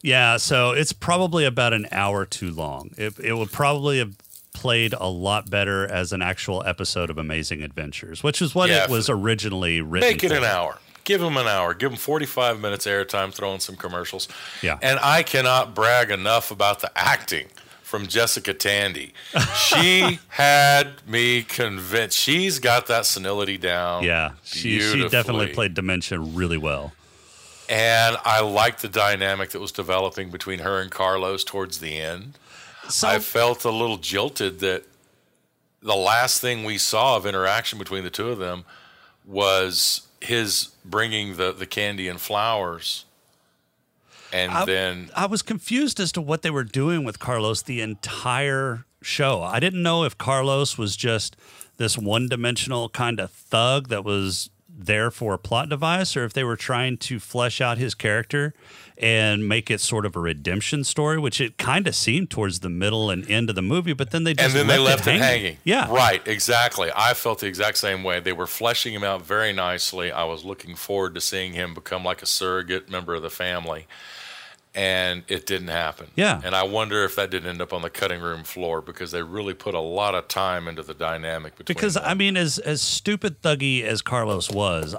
Yeah, 0.01 0.37
so 0.37 0.73
it's 0.73 0.93
probably 0.93 1.45
about 1.45 1.73
an 1.73 1.87
hour 1.93 2.27
too 2.27 2.51
long. 2.51 2.91
It, 2.99 3.19
it 3.21 3.35
would 3.35 3.53
probably 3.53 3.99
have 3.99 4.17
played 4.53 4.95
a 4.95 5.09
lot 5.09 5.49
better 5.49 5.87
as 5.87 6.13
an 6.13 6.23
actual 6.23 6.63
episode 6.67 7.09
of 7.09 7.19
Amazing 7.19 7.63
Adventures, 7.63 8.23
which 8.23 8.43
is 8.43 8.55
what 8.55 8.69
Yeah, 8.69 8.85
it 8.85 8.91
was 8.91 9.09
originally 9.09 9.81
written. 9.81 10.09
Make 10.09 10.25
it 10.25 10.31
for. 10.31 10.37
an 10.37 10.45
hour. 10.45 10.79
Give 11.05 11.23
him 11.23 11.37
an 11.37 11.47
hour. 11.49 11.73
Give 11.75 11.91
him 11.93 11.99
45 11.99 12.61
minutes 12.61 12.87
airtime, 12.87 13.33
throw 13.33 13.55
in 13.55 13.61
some 13.61 13.77
commercials. 13.77 14.29
Yeah. 14.61 14.79
And 14.83 14.99
I 15.03 15.23
cannot 15.23 15.75
brag 15.75 16.11
enough 16.11 16.51
about 16.51 16.81
the 16.81 16.91
acting 16.97 17.47
from 17.93 18.07
Jessica 18.07 18.55
Tandy. 18.55 19.13
She 19.55 20.19
had 20.29 21.07
me 21.07 21.43
convinced. 21.43 22.17
She's 22.17 22.59
got 22.59 22.87
that 22.87 23.05
senility 23.05 23.59
down. 23.59 24.03
Yeah, 24.03 24.31
she, 24.45 24.81
she 24.81 25.07
definitely 25.11 25.49
played 25.49 25.75
Dementia 25.75 26.19
really 26.19 26.57
well. 26.57 26.95
And 27.69 28.17
I 28.25 28.41
liked 28.41 28.81
the 28.81 28.89
dynamic 28.89 29.51
that 29.51 29.61
was 29.61 29.73
developing 29.73 30.31
between 30.31 30.61
her 30.61 30.81
and 30.81 30.91
Carlos 30.91 31.45
towards 31.45 31.81
the 31.81 31.99
end. 31.99 32.39
So 32.89 33.09
I 33.09 33.19
felt 33.19 33.63
a 33.67 33.71
little 33.71 33.99
jilted 33.99 34.61
that 34.61 34.85
the 35.83 35.95
last 35.95 36.41
thing 36.41 36.65
we 36.65 36.79
saw 36.79 37.19
of 37.19 37.27
interaction 37.27 37.79
between 37.79 38.05
the 38.05 38.11
two 38.11 38.31
of 38.31 38.39
them 38.39 38.65
was 39.27 40.07
his 40.23 40.71
bringing 40.83 41.37
the, 41.37 41.53
the 41.53 41.67
candy 41.67 42.09
and 42.09 42.19
flowers. 42.19 43.05
And 44.33 44.51
I- 44.53 44.65
then, 44.65 45.11
I 45.15 45.27
was 45.27 45.43
confused 45.43 46.01
as 46.01 46.13
to 46.13 46.21
what 46.21 46.43
they 46.43 46.51
were 46.51 46.65
doing 46.65 47.05
with 47.05 47.19
Carlos 47.19 47.63
the 47.63 47.81
entire 47.81 48.85
show. 49.03 49.43
I 49.43 49.61
didn't 49.61 49.83
know 49.83 50.05
if 50.05 50.17
Carlos 50.17 50.79
was 50.79 50.97
just 50.97 51.37
this 51.77 51.99
one 51.99 52.29
dimensional 52.29 52.89
kind 52.89 53.21
of 53.21 53.31
thug 53.31 53.89
that 53.89 54.05
was 54.05 54.51
there 54.75 55.11
for 55.11 55.35
a 55.35 55.39
plot 55.39 55.69
device 55.69 56.17
or 56.17 56.25
if 56.25 56.33
they 56.33 56.45
were 56.45 56.57
trying 56.57 56.97
to 56.97 57.21
flesh 57.21 57.61
out 57.61 57.79
his 57.79 57.95
character 57.95 58.55
and 58.97 59.47
make 59.49 59.71
it 59.71 59.81
sort 59.81 60.07
of 60.07 60.17
a 60.17 60.19
redemption 60.21 60.85
story, 60.85 61.19
which 61.19 61.41
it 61.41 61.59
kind 61.59 61.87
of 61.87 61.95
seemed 61.95 62.31
towards 62.31 62.61
the 62.61 62.69
middle 62.69 63.11
and 63.11 63.29
end 63.31 63.49
of 63.51 63.57
the 63.57 63.63
movie, 63.63 63.93
but 63.93 64.11
then 64.11 64.25
they 64.25 64.33
just 64.33 64.47
and 64.47 64.55
then 64.55 64.67
they 64.67 64.83
left 64.83 65.07
it 65.07 65.17
it 65.17 65.21
hanging. 65.21 65.57
Yeah. 65.65 65.93
Right, 65.93 66.27
exactly. 66.27 66.91
I 66.95 67.15
felt 67.15 67.41
the 67.41 67.47
exact 67.47 67.79
same 67.79 68.03
way. 68.03 68.21
They 68.21 68.33
were 68.33 68.47
fleshing 68.47 68.95
him 68.95 69.05
out 69.05 69.23
very 69.27 69.53
nicely. 69.53 70.11
I 70.11 70.25
was 70.25 70.45
looking 70.45 70.75
forward 70.75 71.15
to 71.17 71.21
seeing 71.21 71.53
him 71.53 71.75
become 71.75 72.05
like 72.05 72.23
a 72.23 72.27
surrogate 72.27 72.89
member 72.91 73.15
of 73.15 73.23
the 73.23 73.31
family. 73.31 73.87
And 74.75 75.23
it 75.29 75.45
didn't 75.45 75.69
happen. 75.69 76.07
Yeah. 76.17 76.41
And 76.43 76.55
I 76.55 76.63
wonder 76.63 77.05
if 77.05 77.17
that 77.17 77.31
didn't 77.31 77.49
end 77.51 77.61
up 77.61 77.75
on 77.75 77.83
the 77.83 77.91
cutting 77.91 78.23
room 78.23 78.43
floor 78.43 78.81
because 78.81 79.11
they 79.11 79.23
really 79.23 79.53
put 79.53 79.75
a 79.75 79.81
lot 79.81 80.15
of 80.15 80.29
time 80.29 80.67
into 80.67 80.83
the 80.83 80.95
dynamic 80.95 81.57
between 81.57 81.75
because 81.75 81.95
them. 81.95 82.05
I 82.07 82.15
mean, 82.15 82.39
as 82.39 82.59
as 82.59 82.81
stupid 82.81 83.43
thuggy 83.43 83.83
as 83.83 84.01
Carlos 84.01 84.49
was, 84.51 84.95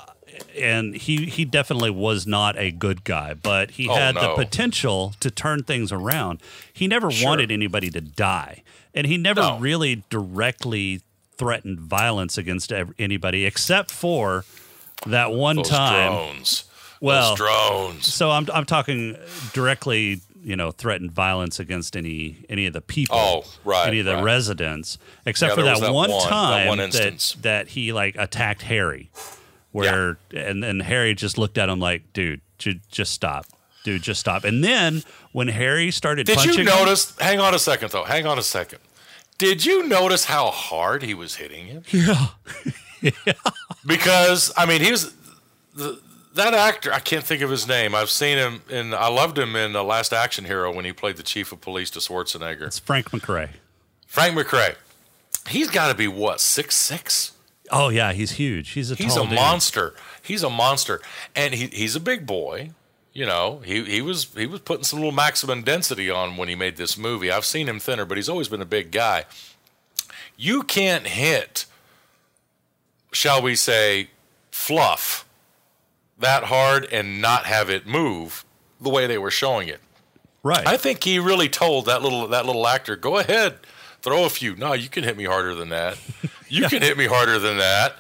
and 0.55 0.93
he 0.95 1.25
he 1.25 1.43
definitely 1.43 1.89
was 1.89 2.27
not 2.27 2.55
a 2.57 2.69
good 2.69 3.03
guy, 3.03 3.33
but 3.33 3.71
he 3.71 3.89
Oh, 3.89 3.95
had 3.95 4.13
no. 4.13 4.21
the 4.21 4.43
potential 4.45 5.15
to 5.19 5.31
turn 5.31 5.63
things 5.63 5.91
around. 5.91 6.39
He 6.71 6.87
never 6.87 7.09
Sure. 7.09 7.29
wanted 7.29 7.51
anybody 7.51 7.89
to 7.91 8.01
die, 8.01 8.61
and 8.93 9.07
he 9.07 9.17
never 9.17 9.41
No. 9.41 9.57
really 9.57 10.03
directly 10.11 11.01
threatened 11.35 11.79
violence 11.79 12.37
against 12.37 12.71
anybody 12.99 13.43
except 13.43 13.89
for 13.89 14.45
that 15.07 15.31
one 15.31 15.55
those 15.57 15.69
time. 15.69 16.11
drones. 16.11 16.65
Well, 17.03 17.29
those 17.35 17.37
drones. 17.37 18.13
So 18.13 18.31
I'm 18.31 18.47
I'm 18.53 18.65
talking 18.65 19.17
directly, 19.53 20.21
you 20.43 20.55
know, 20.55 20.71
threatened 20.71 21.11
violence 21.11 21.59
against 21.59 21.95
any 21.97 22.45
any 22.49 22.65
of 22.65 22.73
the 22.73 22.81
people. 22.81 23.17
Oh, 23.17 23.43
right, 23.65 23.87
Any 23.87 23.99
of 23.99 24.05
the 24.05 24.15
right. 24.15 24.23
residents, 24.23 24.97
except 25.25 25.51
Yeah, 25.51 25.55
for 25.55 25.61
there 25.63 25.65
that, 25.65 25.71
was 25.71 25.81
that 25.81 25.93
one 25.93 26.09
one- 26.09 26.19
that 26.23 26.29
time 26.29 26.67
one 26.67 26.77
that 26.77 26.85
instance. 26.85 27.35
that 27.41 27.67
he 27.69 27.91
like 27.93 28.15
attacked 28.17 28.61
Harry, 28.63 29.11
where 29.71 30.17
and 30.33 30.63
and 30.63 30.81
Harry 30.81 31.13
just 31.13 31.37
looked 31.37 31.57
at 31.57 31.67
him 31.69 31.79
like, 31.79 32.13
dude, 32.13 32.41
ju- 32.57 32.79
just 32.89 33.11
stop, 33.11 33.45
dude, 33.83 34.01
just 34.01 34.19
stop. 34.21 34.43
And 34.45 34.63
then 34.63 35.03
when 35.33 35.49
Harry 35.49 35.91
started, 35.91 36.25
Did 36.25 36.37
punching 36.37 36.53
you 36.53 36.59
him- 36.61 36.65
notice? 36.77 37.13
Hang 37.19 37.39
on 37.39 37.53
a 37.53 37.59
second, 37.59 37.91
though. 37.91 38.03
Hang 38.05 38.25
on 38.25 38.39
a 38.39 38.43
second. 38.43 38.79
Did 39.37 39.65
you 39.65 39.87
notice 39.87 40.25
how 40.25 40.51
hard 40.51 41.03
he 41.03 41.13
was 41.13 41.35
hitting 41.35 41.65
him? 41.65 41.83
Yeah, 41.91 42.27
Because 43.85 44.53
I 44.55 44.65
mean, 44.65 44.81
he 44.81 44.91
was 44.91 45.13
the, 45.75 45.99
that 46.33 46.53
actor. 46.53 46.91
I 46.93 46.99
can't 46.99 47.23
think 47.23 47.41
of 47.41 47.49
his 47.49 47.67
name. 47.67 47.93
I've 47.95 48.09
seen 48.09 48.37
him 48.37 48.61
in. 48.69 48.93
I 48.93 49.07
loved 49.09 49.37
him 49.37 49.55
in 49.55 49.73
The 49.73 49.83
Last 49.83 50.13
Action 50.13 50.45
Hero 50.45 50.73
when 50.73 50.85
he 50.85 50.93
played 50.93 51.17
the 51.17 51.23
chief 51.23 51.51
of 51.51 51.61
police 51.61 51.89
to 51.91 51.99
Schwarzenegger. 51.99 52.63
it's 52.63 52.79
Frank 52.79 53.11
McRae. 53.11 53.49
Frank 54.07 54.35
McRae. 54.37 54.75
He's 55.49 55.69
got 55.69 55.89
to 55.89 55.95
be 55.95 56.07
what 56.07 56.39
six 56.39 56.75
six. 56.75 57.31
Oh 57.71 57.89
yeah, 57.89 58.13
he's 58.13 58.31
huge. 58.31 58.69
He's 58.71 58.91
a 58.91 58.95
He's 58.95 59.15
a 59.15 59.21
dude. 59.23 59.33
monster. 59.33 59.95
He's 60.21 60.43
a 60.43 60.49
monster, 60.49 61.01
and 61.35 61.53
he, 61.53 61.67
he's 61.67 61.95
a 61.95 61.99
big 61.99 62.25
boy. 62.25 62.71
You 63.13 63.25
know, 63.25 63.61
he, 63.65 63.83
he 63.83 64.01
was 64.01 64.25
he 64.35 64.47
was 64.47 64.61
putting 64.61 64.83
some 64.83 64.99
little 64.99 65.11
maximum 65.11 65.61
density 65.63 66.09
on 66.09 66.35
when 66.37 66.49
he 66.49 66.55
made 66.55 66.77
this 66.77 66.97
movie. 66.97 67.29
I've 67.31 67.45
seen 67.45 67.67
him 67.69 67.79
thinner, 67.79 68.05
but 68.05 68.17
he's 68.17 68.29
always 68.29 68.47
been 68.47 68.61
a 68.61 68.65
big 68.65 68.91
guy. 68.91 69.25
You 70.35 70.63
can't 70.63 71.05
hit, 71.07 71.65
shall 73.11 73.41
we 73.41 73.55
say, 73.55 74.09
fluff 74.51 75.25
that 76.23 76.45
hard 76.45 76.85
and 76.91 77.21
not 77.21 77.45
have 77.45 77.69
it 77.69 77.85
move 77.87 78.43
the 78.81 78.89
way 78.89 79.07
they 79.07 79.17
were 79.17 79.31
showing 79.31 79.67
it. 79.67 79.79
Right. 80.43 80.67
I 80.67 80.75
think 80.77 81.03
he 81.03 81.19
really 81.19 81.47
told 81.47 81.85
that 81.85 82.01
little 82.01 82.27
that 82.27 82.45
little 82.45 82.67
actor, 82.67 82.95
"Go 82.95 83.17
ahead, 83.17 83.59
throw 84.01 84.25
a 84.25 84.29
few. 84.29 84.55
No, 84.55 84.73
you 84.73 84.89
can 84.89 85.03
hit 85.03 85.15
me 85.15 85.23
harder 85.23 85.55
than 85.55 85.69
that. 85.69 85.97
You 86.49 86.69
can 86.69 86.83
hit 86.83 86.97
me 86.97 87.07
harder 87.07 87.39
than 87.39 87.57
that." 87.57 87.95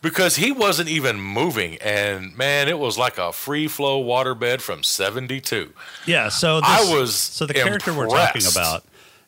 Because 0.00 0.36
he 0.36 0.52
wasn't 0.52 0.88
even 0.88 1.20
moving, 1.20 1.78
and 1.78 2.36
man, 2.36 2.68
it 2.68 2.78
was 2.78 2.96
like 2.96 3.18
a 3.18 3.32
free 3.32 3.66
flow 3.66 4.00
waterbed 4.04 4.60
from 4.60 4.84
'72. 4.84 5.72
Yeah, 6.06 6.28
so 6.28 6.60
this, 6.60 6.68
I 6.68 6.94
was 6.94 7.16
so 7.16 7.46
the 7.46 7.54
character 7.54 7.92
we're 7.92 8.06
talking 8.06 8.46
about 8.48 8.84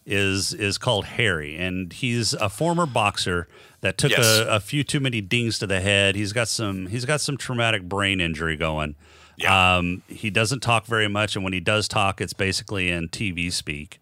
is 0.06 0.52
is 0.52 0.78
called 0.78 1.06
Harry, 1.06 1.56
and 1.56 1.92
he's 1.92 2.32
a 2.34 2.48
former 2.48 2.86
boxer 2.86 3.48
that 3.82 3.96
took 3.98 4.10
Yes. 4.12 4.24
a, 4.24 4.46
a 4.56 4.60
few 4.60 4.84
too 4.84 5.00
many 5.00 5.20
dings 5.20 5.58
to 5.60 5.66
the 5.66 5.80
head. 5.80 6.14
He's 6.16 6.32
got 6.32 6.48
some 6.48 6.86
he's 6.88 7.04
got 7.04 7.20
some 7.20 7.36
traumatic 7.36 7.82
brain 7.82 8.20
injury 8.20 8.56
going. 8.56 8.94
Yeah. 9.36 9.76
Um, 9.78 10.02
he 10.08 10.28
doesn't 10.28 10.60
talk 10.60 10.84
very 10.86 11.08
much, 11.08 11.34
and 11.34 11.42
when 11.42 11.52
he 11.54 11.60
does 11.60 11.88
talk, 11.88 12.20
it's 12.20 12.34
basically 12.34 12.90
in 12.90 13.08
TV 13.08 13.50
speak. 13.50 13.98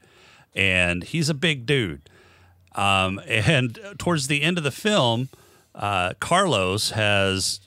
And 0.56 1.04
he's 1.04 1.28
a 1.28 1.34
big 1.34 1.64
dude. 1.64 2.00
Um, 2.74 3.20
and 3.28 3.78
towards 3.98 4.26
the 4.26 4.42
end 4.42 4.58
of 4.58 4.64
the 4.64 4.72
film, 4.72 5.28
uh, 5.76 6.14
Carlos 6.18 6.90
has 6.90 7.60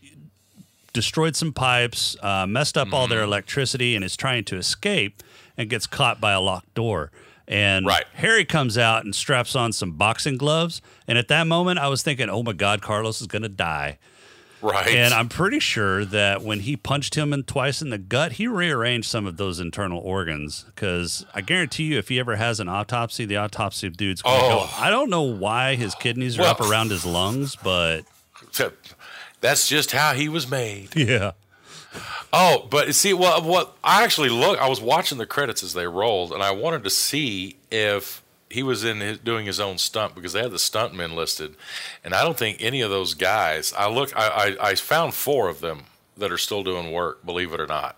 destroyed 0.92 1.38
some 1.38 1.54
pipes, 1.54 2.18
uh, 2.22 2.46
messed 2.46 2.78
up 2.78 2.92
all 2.94 3.06
Mm-hmm. 3.06 3.12
their 3.14 3.24
electricity, 3.24 3.96
and 3.96 4.04
is 4.04 4.18
trying 4.18 4.44
to 4.46 4.58
escape 4.58 5.24
and 5.58 5.70
gets 5.70 5.88
caught 5.88 6.20
by 6.20 6.34
a 6.34 6.42
locked 6.42 6.74
door. 6.74 7.10
And 7.52 7.86
Right. 7.86 8.06
Harry 8.14 8.46
comes 8.46 8.78
out 8.78 9.04
and 9.04 9.14
straps 9.14 9.56
on 9.56 9.74
some 9.74 9.92
boxing 9.92 10.38
gloves. 10.38 10.82
And 11.08 11.18
at 11.18 11.28
that 11.28 11.46
moment, 11.48 11.80
I 11.80 11.90
was 11.90 12.02
thinking, 12.02 12.30
oh 12.30 12.44
my 12.44 12.54
God, 12.54 12.82
Carlos 12.82 13.20
is 13.20 13.28
going 13.28 13.42
to 13.42 13.50
die. 13.50 14.00
Right. 14.62 14.88
And 14.90 15.14
I'm 15.14 15.28
pretty 15.28 15.60
sure 15.60 16.06
that 16.06 16.44
when 16.44 16.60
he 16.62 16.78
punched 16.78 17.16
him 17.16 17.34
in 17.34 17.44
twice 17.44 17.82
in 17.82 17.90
the 17.90 17.98
gut, 17.98 18.34
he 18.34 18.48
rearranged 18.48 19.10
some 19.10 19.26
of 19.26 19.36
those 19.38 19.60
internal 19.60 20.00
organs. 20.00 20.64
Because 20.68 21.26
I 21.34 21.42
guarantee 21.42 21.86
you, 21.86 21.98
if 21.98 22.10
he 22.10 22.20
ever 22.20 22.36
has 22.38 22.60
an 22.60 22.70
autopsy, 22.70 23.26
the 23.26 23.38
autopsy 23.38 23.90
dude's 23.90 24.22
going 24.22 24.40
to 24.40 24.46
Oh. 24.46 24.50
go. 24.50 24.70
I 24.78 24.90
don't 24.92 25.10
know 25.10 25.24
why 25.24 25.76
his 25.76 25.94
kidneys 25.96 26.38
are 26.38 26.44
Well- 26.44 26.52
up 26.52 26.62
around 26.62 26.92
his 26.92 27.06
lungs, 27.06 27.56
but 27.62 28.04
that's 29.42 29.68
just 29.68 29.92
how 29.92 30.14
he 30.14 30.30
was 30.30 30.50
made. 30.50 30.90
yeah. 30.96 31.32
Oh, 32.34 32.68
but 32.70 32.94
see, 32.96 33.14
well, 33.14 33.42
what 33.42 33.76
I 33.84 34.04
actually 34.04 34.30
look, 34.30 34.60
I 34.60 34.70
was 34.70 34.80
watching 34.82 35.18
the 35.18 35.26
credits 35.26 35.64
as 35.64 35.74
they 35.74 35.88
rolled, 35.88 36.32
and 36.32 36.42
I 36.42 36.52
wanted 36.52 36.84
to 36.86 36.90
see 36.90 37.58
if 37.70 38.22
he 38.50 38.64
was 38.64 38.84
in 38.84 39.00
his, 39.02 39.18
doing 39.20 39.46
his 39.46 39.60
own 39.60 39.78
stunt 39.78 40.16
because 40.16 40.34
they 40.34 40.42
had 40.42 40.52
the 40.52 40.58
stuntmen 40.58 41.14
listed, 41.16 41.56
and 42.04 42.14
I 42.14 42.24
don't 42.24 42.38
think 42.38 42.58
any 42.62 42.82
of 42.82 42.90
those 42.90 43.14
guys. 43.14 43.74
I 43.78 43.90
look, 43.90 44.16
I, 44.18 44.56
I, 44.62 44.70
I 44.70 44.76
found 44.76 45.14
four 45.14 45.50
of 45.50 45.60
them 45.62 45.84
that 46.18 46.32
are 46.32 46.38
still 46.38 46.64
doing 46.64 46.92
work. 46.92 47.26
Believe 47.26 47.54
it 47.54 47.60
or 47.60 47.68
not, 47.68 47.98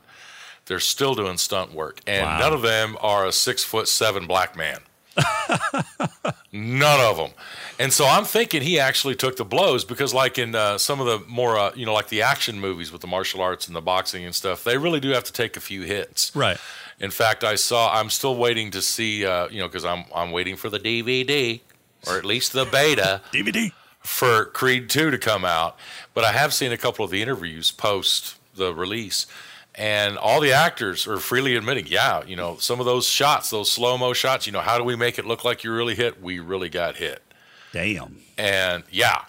they're 0.65 0.79
still 0.79 1.13
doing 1.15 1.37
stunt 1.37 1.73
work, 1.73 1.99
and 2.07 2.25
Wow. 2.25 2.39
none 2.39 2.53
of 2.53 2.61
them 2.63 2.97
are 3.01 3.25
a 3.27 3.31
six 3.31 3.63
foot 3.63 3.87
seven 3.87 4.25
black 4.27 4.55
man. 4.57 4.79
None 6.51 6.99
of 6.99 7.17
them. 7.17 7.31
And 7.79 7.91
so 7.91 8.05
I'm 8.05 8.25
thinking 8.25 8.61
he 8.61 8.79
actually 8.79 9.15
took 9.15 9.37
the 9.37 9.45
blows 9.45 9.83
because, 9.85 10.13
like 10.13 10.37
in 10.37 10.53
uh, 10.55 10.77
some 10.77 10.99
of 10.99 11.07
the 11.07 11.19
more, 11.27 11.57
uh, 11.57 11.71
you 11.75 11.85
know, 11.85 11.93
like 11.93 12.09
the 12.09 12.21
action 12.21 12.59
movies 12.59 12.91
with 12.91 13.01
the 13.01 13.07
martial 13.07 13.41
arts 13.41 13.67
and 13.67 13.75
the 13.75 13.81
boxing 13.81 14.25
and 14.25 14.35
stuff, 14.35 14.63
they 14.63 14.77
really 14.77 14.99
do 14.99 15.09
have 15.09 15.23
to 15.23 15.33
take 15.33 15.57
a 15.57 15.59
few 15.59 15.81
hits. 15.81 16.35
Right. 16.35 16.57
In 16.99 17.09
fact, 17.11 17.43
I 17.43 17.55
saw. 17.55 17.93
I'm 17.93 18.09
still 18.09 18.35
waiting 18.35 18.71
to 18.71 18.81
see. 18.81 19.25
Uh, 19.25 19.47
you 19.49 19.59
know, 19.59 19.67
because 19.67 19.85
I'm 19.85 20.05
I'm 20.13 20.31
waiting 20.31 20.55
for 20.55 20.69
the 20.69 20.79
DVD 20.79 21.61
or 22.07 22.17
at 22.17 22.25
least 22.25 22.53
the 22.53 22.65
beta 22.65 23.21
DVD. 23.31 23.71
for 23.99 24.45
Creed 24.45 24.89
2 24.89 25.11
to 25.11 25.17
come 25.17 25.45
out, 25.45 25.77
but 26.13 26.23
I 26.23 26.31
have 26.31 26.53
seen 26.53 26.71
a 26.71 26.77
couple 26.77 27.05
of 27.05 27.11
the 27.11 27.21
interviews 27.21 27.71
post 27.71 28.35
the 28.55 28.73
release, 28.73 29.25
and 29.75 30.17
all 30.17 30.39
the 30.39 30.51
actors 30.51 31.07
are 31.07 31.17
freely 31.17 31.55
admitting, 31.55 31.87
yeah, 31.87 32.23
you 32.25 32.35
know, 32.35 32.57
some 32.57 32.79
of 32.79 32.85
those 32.85 33.07
shots, 33.07 33.49
those 33.49 33.71
slow 33.71 33.97
mo 33.97 34.13
shots, 34.13 34.45
you 34.45 34.51
know, 34.51 34.61
how 34.61 34.77
do 34.77 34.83
we 34.83 34.95
make 34.95 35.17
it 35.17 35.25
look 35.25 35.43
like 35.43 35.63
you 35.63 35.73
really 35.73 35.95
hit? 35.95 36.21
We 36.21 36.39
really 36.39 36.69
got 36.69 36.97
hit. 36.97 37.21
Damn. 37.71 38.19
And 38.37 38.83
yeah, 38.91 39.23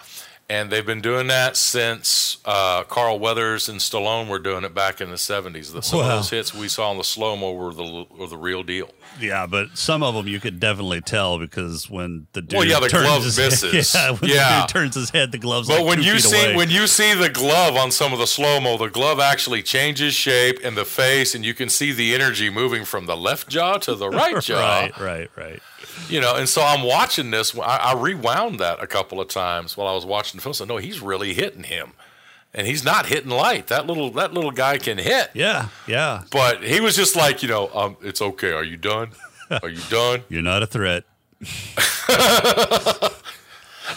and 0.55 0.71
they've 0.71 0.87
been 0.87 1.01
doing 1.01 1.27
that 1.29 1.57
since 1.57 2.37
uh, 2.45 2.83
Carl 2.85 3.19
Weathers 3.19 3.69
and 3.69 3.81
Stallone 3.81 4.29
were 4.29 4.39
doing 4.39 4.65
it 4.65 4.75
back 4.75 5.01
in 5.01 5.11
the 5.11 5.17
70s. 5.17 5.73
The, 5.73 5.83
some 5.83 5.99
Wow. 6.01 6.05
of 6.11 6.11
those 6.19 6.31
hits 6.31 6.55
we 6.55 6.69
saw 6.69 6.91
in 6.93 6.99
the 6.99 7.05
slow 7.05 7.37
mo 7.37 7.53
were 7.53 7.73
the, 7.73 8.07
were 8.17 8.27
the 8.27 8.37
real 8.37 8.63
deal. 8.63 8.91
Yeah, 9.21 9.47
but 9.47 9.77
some 9.79 10.03
of 10.03 10.15
them 10.15 10.27
you 10.29 10.41
could 10.41 10.59
definitely 10.61 11.01
tell 11.01 11.39
because 11.39 11.89
when 11.89 12.27
the 12.33 12.43
dude 12.43 12.59
Well, 12.59 12.67
yeah, 12.67 12.81
the 12.81 12.89
turns 12.89 13.07
glove 13.07 13.25
his 13.25 13.39
misses. 13.45 13.93
Head, 13.93 14.01
yeah, 14.01 14.11
when 14.19 14.31
Yeah. 14.31 14.61
the 14.61 14.61
dude 14.63 14.69
turns 14.69 14.95
his 14.95 15.11
head, 15.11 15.33
the 15.33 15.39
gloves. 15.39 15.69
But 15.69 15.79
like 15.81 15.87
when 15.89 16.03
you 16.03 16.19
see 16.19 16.45
away. 16.47 16.57
when 16.57 16.71
you 16.71 16.87
see 16.87 17.15
the 17.15 17.29
glove 17.29 17.77
on 17.77 17.91
some 17.91 18.13
of 18.13 18.19
the 18.19 18.27
slow 18.27 18.61
mo, 18.61 18.77
the 18.79 18.89
glove 18.89 19.21
actually 19.21 19.63
changes 19.63 20.15
shape 20.15 20.59
and 20.65 20.77
the 20.77 20.85
face, 20.85 21.35
and 21.35 21.45
you 21.45 21.55
can 21.55 21.69
see 21.69 21.93
the 21.93 22.15
energy 22.15 22.51
moving 22.51 22.85
from 22.85 23.07
the 23.07 23.17
left 23.17 23.49
jaw 23.49 23.75
to 23.79 23.95
the 23.95 24.09
right 24.21 24.41
jaw. 24.43 24.59
right, 24.61 24.99
right, 25.01 25.31
right. 25.37 25.63
You 26.09 26.21
know, 26.21 26.35
and 26.35 26.49
so 26.49 26.61
I'm 26.61 26.83
watching 26.83 27.31
this. 27.31 27.57
I, 27.57 27.77
I 27.77 27.95
rewound 27.95 28.59
that 28.59 28.83
a 28.83 28.87
couple 28.87 29.21
of 29.21 29.29
times 29.29 29.77
while 29.77 29.87
I 29.87 29.93
was 29.95 30.05
watching 30.05 30.41
No, 30.45 30.77
he's 30.77 31.01
really 31.01 31.35
hitting 31.35 31.63
him, 31.65 31.93
and 32.53 32.67
he's 32.67 32.85
not 32.85 33.07
hitting 33.07 33.31
light. 33.31 33.67
That 33.69 33.87
little 33.87 34.11
that 34.13 34.33
little 34.35 34.51
guy 34.51 34.79
can 34.79 34.99
hit. 34.99 35.31
Yeah, 35.35 35.69
yeah. 35.87 36.23
But 36.31 36.63
he 36.63 36.81
was 36.81 36.97
just 36.97 37.17
like, 37.17 37.43
you 37.43 37.49
know, 37.49 37.71
um, 37.75 37.97
it's 38.03 38.21
okay. 38.23 38.53
Are 38.53 38.65
you 38.65 38.77
done? 38.77 39.11
Are 39.63 39.69
you 39.69 39.81
done? 39.91 40.23
You're 40.29 40.43
not 40.43 40.63
a 40.63 40.67
threat. 40.67 41.05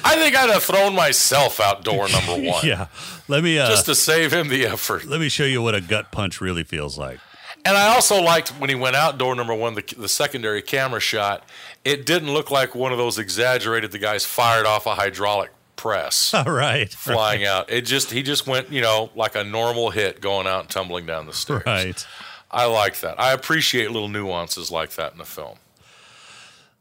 I 0.04 0.16
think 0.16 0.36
I'd 0.36 0.50
have 0.50 0.64
thrown 0.64 0.96
myself 0.96 1.60
out 1.60 1.84
door 1.84 2.08
number 2.12 2.34
one 2.50 2.66
Yeah. 2.66 2.88
Let 3.28 3.44
me 3.44 3.58
uh, 3.60 3.68
just 3.68 3.86
to 3.86 3.96
save 3.96 4.34
him 4.34 4.50
the 4.50 4.66
effort. 4.66 5.06
let 5.06 5.20
me 5.20 5.30
show 5.30 5.44
you 5.46 5.62
what 5.62 5.76
a 5.76 5.82
gut 5.82 6.12
punch 6.12 6.42
really 6.42 6.64
feels 6.64 6.98
like. 6.98 7.20
And 7.66 7.76
I 7.76 7.94
also 7.94 8.22
liked 8.22 8.50
when 8.60 8.70
he 8.70 8.76
went 8.76 8.96
out 8.96 9.18
door 9.18 9.36
number 9.36 9.54
one, 9.54 9.74
the, 9.76 9.84
the 9.98 10.08
secondary 10.08 10.62
camera 10.62 11.00
shot. 11.02 11.44
It 11.84 12.06
didn't 12.06 12.32
look 12.34 12.50
like 12.52 12.76
one 12.76 12.92
of 12.92 12.98
those 12.98 13.18
exaggerated. 13.18 13.92
The 13.92 14.00
guys 14.00 14.26
fired 14.26 14.66
off 14.66 14.86
a 14.86 14.96
hydraulic 14.96 15.52
press 15.78 16.34
All 16.34 16.44
right. 16.44 16.90
flying 16.92 17.46
out. 17.46 17.70
It 17.72 17.82
just 17.82 18.12
he 18.12 18.22
just 18.24 18.46
went 18.46 18.72
you 18.72 18.82
know 18.82 19.10
like 19.16 19.36
a 19.36 19.44
normal 19.46 19.92
hit 19.92 20.20
going 20.20 20.48
out 20.48 20.62
and 20.62 20.70
tumbling 20.70 21.06
down 21.06 21.26
the 21.26 21.34
stairs. 21.34 21.64
Right. 21.66 22.06
I 22.52 22.66
like 22.66 23.00
that. 23.02 23.20
I 23.20 23.32
appreciate 23.34 23.92
little 23.92 24.08
nuances 24.10 24.72
like 24.72 24.92
that 24.92 25.12
in 25.14 25.18
the 25.18 25.26
film. 25.26 25.58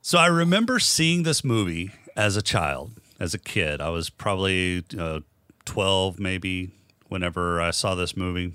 So 0.01 0.19
I 0.19 0.27
remember 0.27 0.79
seeing 0.79 1.25
this 1.25 1.43
movie 1.43 1.91
as 2.17 2.37
a 2.37 2.43
child, 2.43 2.93
as 3.19 3.35
a 3.35 3.39
kid. 3.39 3.81
I 3.81 3.89
was 3.89 4.09
probably 4.09 4.85
uh, 4.97 5.21
12, 5.65 6.21
maybe, 6.21 6.71
whenever 7.09 7.61
I 7.61 7.73
saw 7.73 7.97
this 7.97 8.17
movie. 8.17 8.55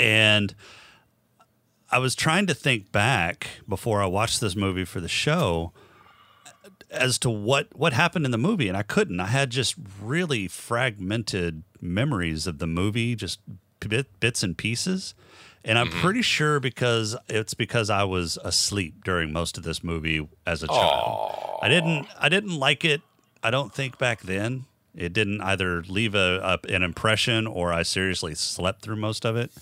And 0.00 0.54
I 1.90 1.98
was 1.98 2.16
trying 2.16 2.48
to 2.48 2.54
think 2.54 2.90
back 2.90 3.46
before 3.68 4.02
I 4.02 4.06
watched 4.06 4.40
this 4.40 4.56
movie 4.56 4.84
for 4.84 4.98
the 5.00 5.08
show 5.08 5.72
as 6.94 7.18
to 7.20 7.30
what 7.30 7.76
what 7.76 7.92
happened 7.92 8.24
in 8.24 8.30
the 8.30 8.38
movie 8.38 8.68
and 8.68 8.76
I 8.76 8.82
couldn't. 8.82 9.20
I 9.20 9.26
had 9.26 9.50
just 9.50 9.74
really 10.00 10.48
fragmented 10.48 11.62
memories 11.80 12.46
of 12.46 12.58
the 12.58 12.66
movie, 12.66 13.14
just 13.14 13.40
bit, 13.80 14.20
bits 14.20 14.42
and 14.42 14.56
pieces. 14.56 15.14
And 15.66 15.78
I'm 15.78 15.88
pretty 15.88 16.20
sure 16.20 16.60
because 16.60 17.16
it's 17.26 17.54
because 17.54 17.88
I 17.88 18.04
was 18.04 18.38
asleep 18.44 19.02
during 19.02 19.32
most 19.32 19.56
of 19.56 19.64
this 19.64 19.82
movie 19.82 20.28
as 20.46 20.62
a 20.62 20.66
child. 20.66 21.58
I 21.62 21.68
didn't 21.68 22.06
I 22.20 22.28
didn't 22.28 22.58
like 22.58 22.84
it. 22.84 23.00
I 23.42 23.50
don't 23.50 23.72
think 23.72 23.96
back 23.98 24.20
then. 24.20 24.66
It 24.94 25.12
didn't 25.12 25.40
either 25.40 25.82
leave 25.82 26.14
a, 26.14 26.60
a 26.66 26.72
an 26.72 26.82
impression 26.82 27.46
or 27.46 27.72
I 27.72 27.82
seriously 27.82 28.34
slept 28.34 28.82
through 28.82 28.96
most 28.96 29.24
of 29.24 29.36
it. 29.36 29.52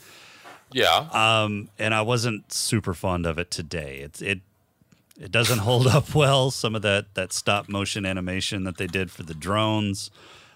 Yeah. 0.72 1.08
Um, 1.12 1.68
and 1.78 1.94
I 1.94 2.02
wasn't 2.02 2.52
super 2.52 2.94
fond 2.94 3.24
of 3.24 3.38
it 3.38 3.50
today. 3.50 3.98
It's 3.98 4.20
it 4.20 4.40
it 5.20 5.30
doesn't 5.30 5.58
hold 5.58 5.86
up 5.86 6.14
well. 6.14 6.50
Some 6.50 6.74
of 6.74 6.82
that 6.82 7.14
that 7.14 7.32
stop 7.32 7.68
motion 7.68 8.04
animation 8.06 8.64
that 8.64 8.76
they 8.76 8.86
did 8.86 9.10
for 9.10 9.22
the 9.22 9.34
drones. 9.34 10.10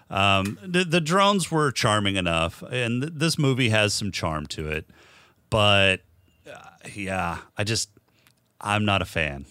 Um, 0.09 0.57
the, 0.63 0.85
the 0.85 1.01
drones 1.01 1.51
were 1.51 1.69
charming 1.71 2.15
enough, 2.15 2.63
and 2.71 3.01
th- 3.01 3.13
this 3.15 3.37
movie 3.37 3.69
has 3.69 3.93
some 3.93 4.11
charm 4.11 4.45
to 4.47 4.69
it. 4.69 4.85
But 5.49 5.97
uh, 6.49 6.69
yeah, 6.93 7.39
I 7.57 7.63
just 7.63 7.89
I'm 8.61 8.85
not 8.85 9.01
a 9.01 9.05
fan. 9.05 9.45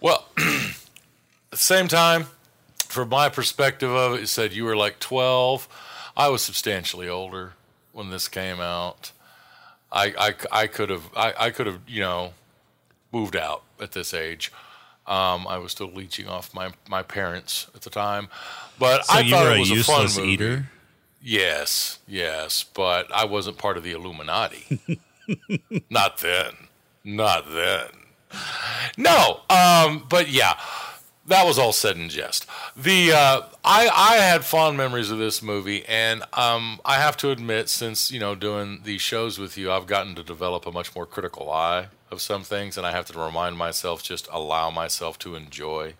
Well, 0.00 0.26
at 0.38 0.74
the 1.50 1.56
same 1.56 1.88
time, 1.88 2.26
from 2.76 3.08
my 3.08 3.28
perspective 3.28 3.90
of 3.90 4.14
it, 4.14 4.20
you 4.20 4.26
said 4.26 4.52
you 4.52 4.64
were 4.64 4.76
like 4.76 4.98
12. 4.98 5.68
I 6.16 6.28
was 6.28 6.42
substantially 6.42 7.08
older 7.08 7.52
when 7.92 8.10
this 8.10 8.28
came 8.28 8.60
out. 8.60 9.12
I, 9.90 10.12
I, 10.18 10.62
I 10.62 10.66
could 10.66 10.90
have 10.90 11.08
I, 11.16 11.34
I 11.38 11.50
could 11.50 11.66
have 11.66 11.80
you 11.86 12.00
know 12.00 12.32
moved 13.14 13.36
out 13.36 13.62
at 13.80 13.92
this 13.92 14.12
age. 14.12 14.52
Um, 15.06 15.46
I 15.46 15.58
was 15.58 15.72
still 15.72 15.90
leeching 15.90 16.28
off 16.28 16.52
my, 16.54 16.72
my 16.88 17.02
parents 17.02 17.68
at 17.74 17.82
the 17.82 17.90
time, 17.90 18.28
but 18.78 19.04
So 19.06 19.14
I 19.14 19.28
thought 19.30 19.46
it 19.52 19.56
a 19.56 19.60
was 19.60 19.70
a 19.70 19.84
fun 19.84 20.02
movie. 20.04 20.32
eater. 20.32 20.68
Yes, 21.22 21.98
yes, 22.08 22.64
but 22.74 23.10
I 23.14 23.24
wasn't 23.24 23.56
part 23.58 23.76
of 23.76 23.82
the 23.82 23.92
Illuminati. 23.92 24.80
Not 25.90 26.18
then. 26.18 26.52
Not 27.04 27.44
then. 27.50 27.88
No, 28.98 29.40
um, 29.48 30.04
but 30.08 30.28
yeah, 30.28 30.58
that 31.26 31.46
was 31.46 31.58
all 31.58 31.72
said 31.72 31.96
in 31.96 32.08
jest. 32.08 32.46
The 32.76 33.12
uh, 33.12 33.42
I 33.64 33.88
I 33.88 34.16
had 34.16 34.44
fond 34.44 34.76
memories 34.76 35.10
of 35.10 35.18
this 35.18 35.40
movie, 35.42 35.84
and 35.86 36.22
um, 36.32 36.80
I 36.84 36.96
have 36.96 37.16
to 37.18 37.30
admit, 37.30 37.68
since 37.68 38.10
you 38.10 38.18
know 38.20 38.34
doing 38.34 38.80
these 38.84 39.00
shows 39.02 39.38
with 39.38 39.56
you, 39.56 39.70
I've 39.70 39.86
gotten 39.86 40.14
to 40.16 40.22
develop 40.22 40.66
a 40.66 40.72
much 40.72 40.94
more 40.96 41.06
critical 41.06 41.50
eye 41.50 41.86
of 42.14 42.22
some 42.22 42.42
things, 42.44 42.78
and 42.78 42.86
I 42.86 42.92
have 42.92 43.04
to 43.06 43.18
remind 43.18 43.58
myself 43.58 44.02
just 44.02 44.26
allow 44.32 44.70
myself 44.70 45.18
to 45.20 45.34
enjoy, 45.34 45.94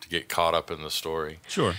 to 0.00 0.08
get 0.08 0.28
caught 0.28 0.54
up 0.54 0.70
in 0.70 0.82
the 0.82 0.90
story 0.90 1.40
Sure. 1.48 1.74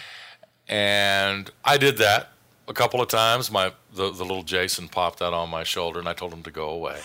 and 0.68 1.50
I 1.66 1.78
did 1.78 1.98
that 1.98 2.30
a 2.68 2.74
couple 2.74 3.02
of 3.02 3.08
times. 3.08 3.50
My 3.52 3.72
the, 3.94 4.12
the 4.12 4.24
little 4.24 4.44
Jason 4.44 4.88
popped 4.88 5.22
out 5.22 5.34
on 5.34 5.50
my 5.50 5.64
shoulder, 5.64 6.00
and 6.00 6.08
I 6.08 6.14
told 6.14 6.32
him 6.34 6.44
to 6.44 6.52
go 6.52 6.70
away. 6.70 7.00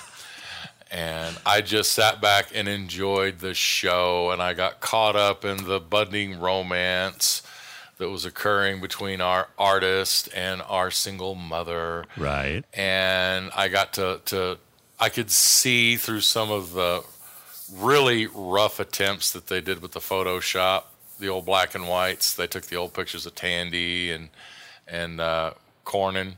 And 0.90 1.36
I 1.46 1.60
just 1.60 1.92
sat 1.92 2.20
back 2.20 2.50
and 2.54 2.68
enjoyed 2.68 3.38
the 3.40 3.54
show, 3.54 4.30
and 4.30 4.40
I 4.42 4.52
got 4.54 4.80
caught 4.80 5.16
up 5.16 5.44
in 5.44 5.64
the 5.64 5.80
budding 5.80 6.38
romance 6.38 7.42
that 7.98 8.08
was 8.10 8.24
occurring 8.24 8.80
between 8.80 9.20
our 9.20 9.48
artist 9.58 10.28
and 10.34 10.60
our 10.62 10.90
single 10.90 11.34
mother 11.34 12.04
Right. 12.16 12.62
and 12.74 13.50
I 13.56 13.68
got 13.68 13.92
to 13.94 14.20
to 14.26 14.58
I 15.04 15.10
could 15.10 15.30
see 15.30 15.96
through 15.96 16.22
some 16.22 16.50
of 16.50 16.72
the 16.72 17.04
really 17.70 18.26
rough 18.26 18.80
attempts 18.80 19.32
that 19.32 19.48
they 19.48 19.60
did 19.60 19.82
with 19.82 19.92
the 19.92 20.00
Photoshop, 20.00 20.84
the 21.20 21.28
old 21.28 21.44
black 21.44 21.74
and 21.74 21.86
whites. 21.86 22.32
They 22.32 22.46
took 22.46 22.64
the 22.64 22.76
old 22.76 22.94
pictures 22.94 23.26
of 23.26 23.34
Tandy 23.34 24.10
and 24.10 24.30
and 24.88 25.20
uh, 25.20 25.52
Cornyn 25.84 26.36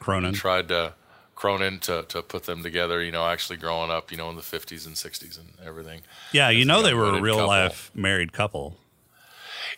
Cronyn. 0.00 0.26
and 0.26 0.34
tried 0.34 0.66
to 0.66 0.94
Cronyn 1.36 1.80
to 1.82 2.06
to 2.08 2.20
put 2.22 2.42
them 2.42 2.64
together. 2.64 3.00
You 3.04 3.12
know, 3.12 3.24
actually 3.24 3.56
growing 3.56 3.92
up, 3.92 4.10
you 4.10 4.16
know, 4.16 4.28
in 4.30 4.34
the 4.34 4.42
fifties 4.42 4.84
and 4.84 4.98
sixties 4.98 5.38
and 5.38 5.50
everything. 5.64 6.00
Yeah, 6.32 6.50
you 6.50 6.64
know 6.64 6.82
they 6.82 6.94
were 6.94 7.10
a 7.14 7.20
real 7.20 7.36
couple. 7.36 7.46
life 7.46 7.92
married 7.94 8.32
couple. 8.32 8.78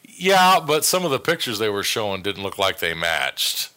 Yeah, 0.02 0.60
but 0.66 0.86
some 0.86 1.04
of 1.04 1.10
the 1.10 1.20
pictures 1.20 1.58
they 1.58 1.68
were 1.68 1.82
showing 1.82 2.22
didn't 2.22 2.42
look 2.42 2.56
like 2.56 2.78
they 2.78 2.94
matched. 2.94 3.68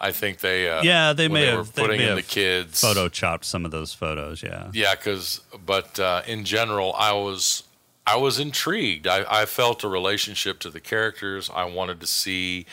I 0.00 0.12
think 0.12 0.40
they 0.40 0.68
uh, 0.70 0.82
Yeah, 0.82 1.12
they 1.12 1.28
may 1.28 1.46
they 1.46 1.50
have- 1.52 1.72
they 1.72 1.82
putting 1.82 1.98
may 1.98 2.04
in 2.04 2.08
have 2.10 2.16
the 2.18 2.22
kids 2.22 2.80
Photo 2.80 3.08
chopped 3.08 3.44
some 3.44 3.64
of 3.64 3.70
those 3.70 3.92
photos. 3.94 4.42
Yeah. 4.42 4.70
Yeah, 4.72 4.94
because 4.94 5.40
but 5.64 5.98
uh, 6.00 6.22
in 6.26 6.44
general, 6.44 6.92
I 6.94 7.12
was 7.12 7.62
I 8.06 8.16
was 8.16 8.38
intrigued. 8.38 9.06
I, 9.06 9.24
I 9.42 9.46
felt 9.46 9.82
a 9.84 9.88
relationship 9.88 10.60
to 10.60 10.70
the 10.70 10.80
characters. 10.80 11.50
I 11.52 11.64
wanted 11.64 12.00
to 12.00 12.06
see 12.06 12.66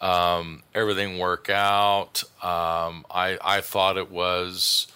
um, 0.00 0.62
everything 0.74 1.18
work 1.18 1.48
out. 1.50 2.22
Um, 2.42 3.04
I 3.10 3.38
I 3.42 3.60
thought 3.60 3.96
it 3.96 4.10
was 4.10 4.86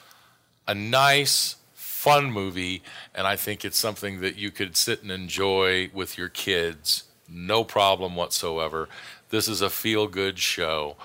a 0.66 0.74
nice, 0.74 1.56
fun 1.74 2.32
movie, 2.32 2.82
and 3.14 3.26
I 3.26 3.36
think 3.36 3.64
it's 3.64 3.78
something 3.78 4.20
that 4.20 4.36
you 4.36 4.50
could 4.50 4.76
sit 4.76 5.02
and 5.02 5.10
enjoy 5.12 5.90
with 5.92 6.18
your 6.18 6.28
kids, 6.28 7.04
no 7.28 7.62
problem 7.62 8.16
whatsoever. 8.16 8.88
This 9.30 9.46
is 9.48 9.60
a 9.60 9.70
feel 9.70 10.06
good 10.08 10.38
show. 10.38 10.96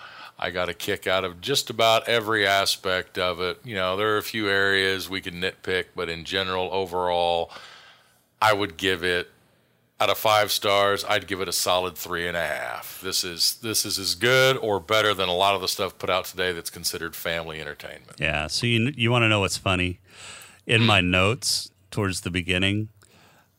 I 0.42 0.50
got 0.50 0.70
a 0.70 0.74
kick 0.74 1.06
out 1.06 1.24
of 1.24 1.40
just 1.40 1.70
about 1.70 2.10
every 2.10 2.48
aspect 2.48 3.20
of 3.20 3.40
it. 3.40 3.60
You 3.64 3.76
know, 3.76 3.96
there 3.96 4.16
are 4.16 4.18
a 4.18 4.24
few 4.24 4.50
areas 4.50 5.08
we 5.08 5.22
can 5.22 5.36
nitpick, 5.36 5.86
but 5.96 6.10
in 6.10 6.26
general, 6.26 6.70
overall, 6.72 7.52
I 8.42 8.52
would 8.54 8.76
give 8.76 9.04
it 9.04 9.30
out 10.00 10.10
of 10.10 10.18
five 10.18 10.52
stars. 10.52 11.06
I'd 11.08 11.28
give 11.28 11.42
it 11.42 11.48
a 11.48 11.54
solid 11.54 11.96
three 11.96 12.28
and 12.28 12.36
a 12.36 12.42
half. 12.42 13.00
This 13.02 13.24
is 13.24 13.60
this 13.62 13.86
is 13.86 14.00
as 14.00 14.16
good 14.16 14.58
or 14.58 14.80
better 14.80 15.14
than 15.14 15.30
a 15.30 15.36
lot 15.36 15.54
of 15.54 15.62
the 15.62 15.68
stuff 15.68 16.00
put 16.00 16.10
out 16.10 16.26
today 16.26 16.52
that's 16.52 16.72
considered 16.72 17.16
family 17.16 17.62
entertainment. 17.62 18.14
Yeah. 18.18 18.48
So 18.48 18.66
you 18.66 18.92
you 18.98 19.12
want 19.12 19.22
to 19.24 19.30
know 19.30 19.42
what's 19.42 19.58
funny? 19.58 20.00
In 20.66 20.84
my 20.84 21.02
notes 21.02 21.70
towards 21.92 22.22
the 22.22 22.32
beginning, 22.32 22.90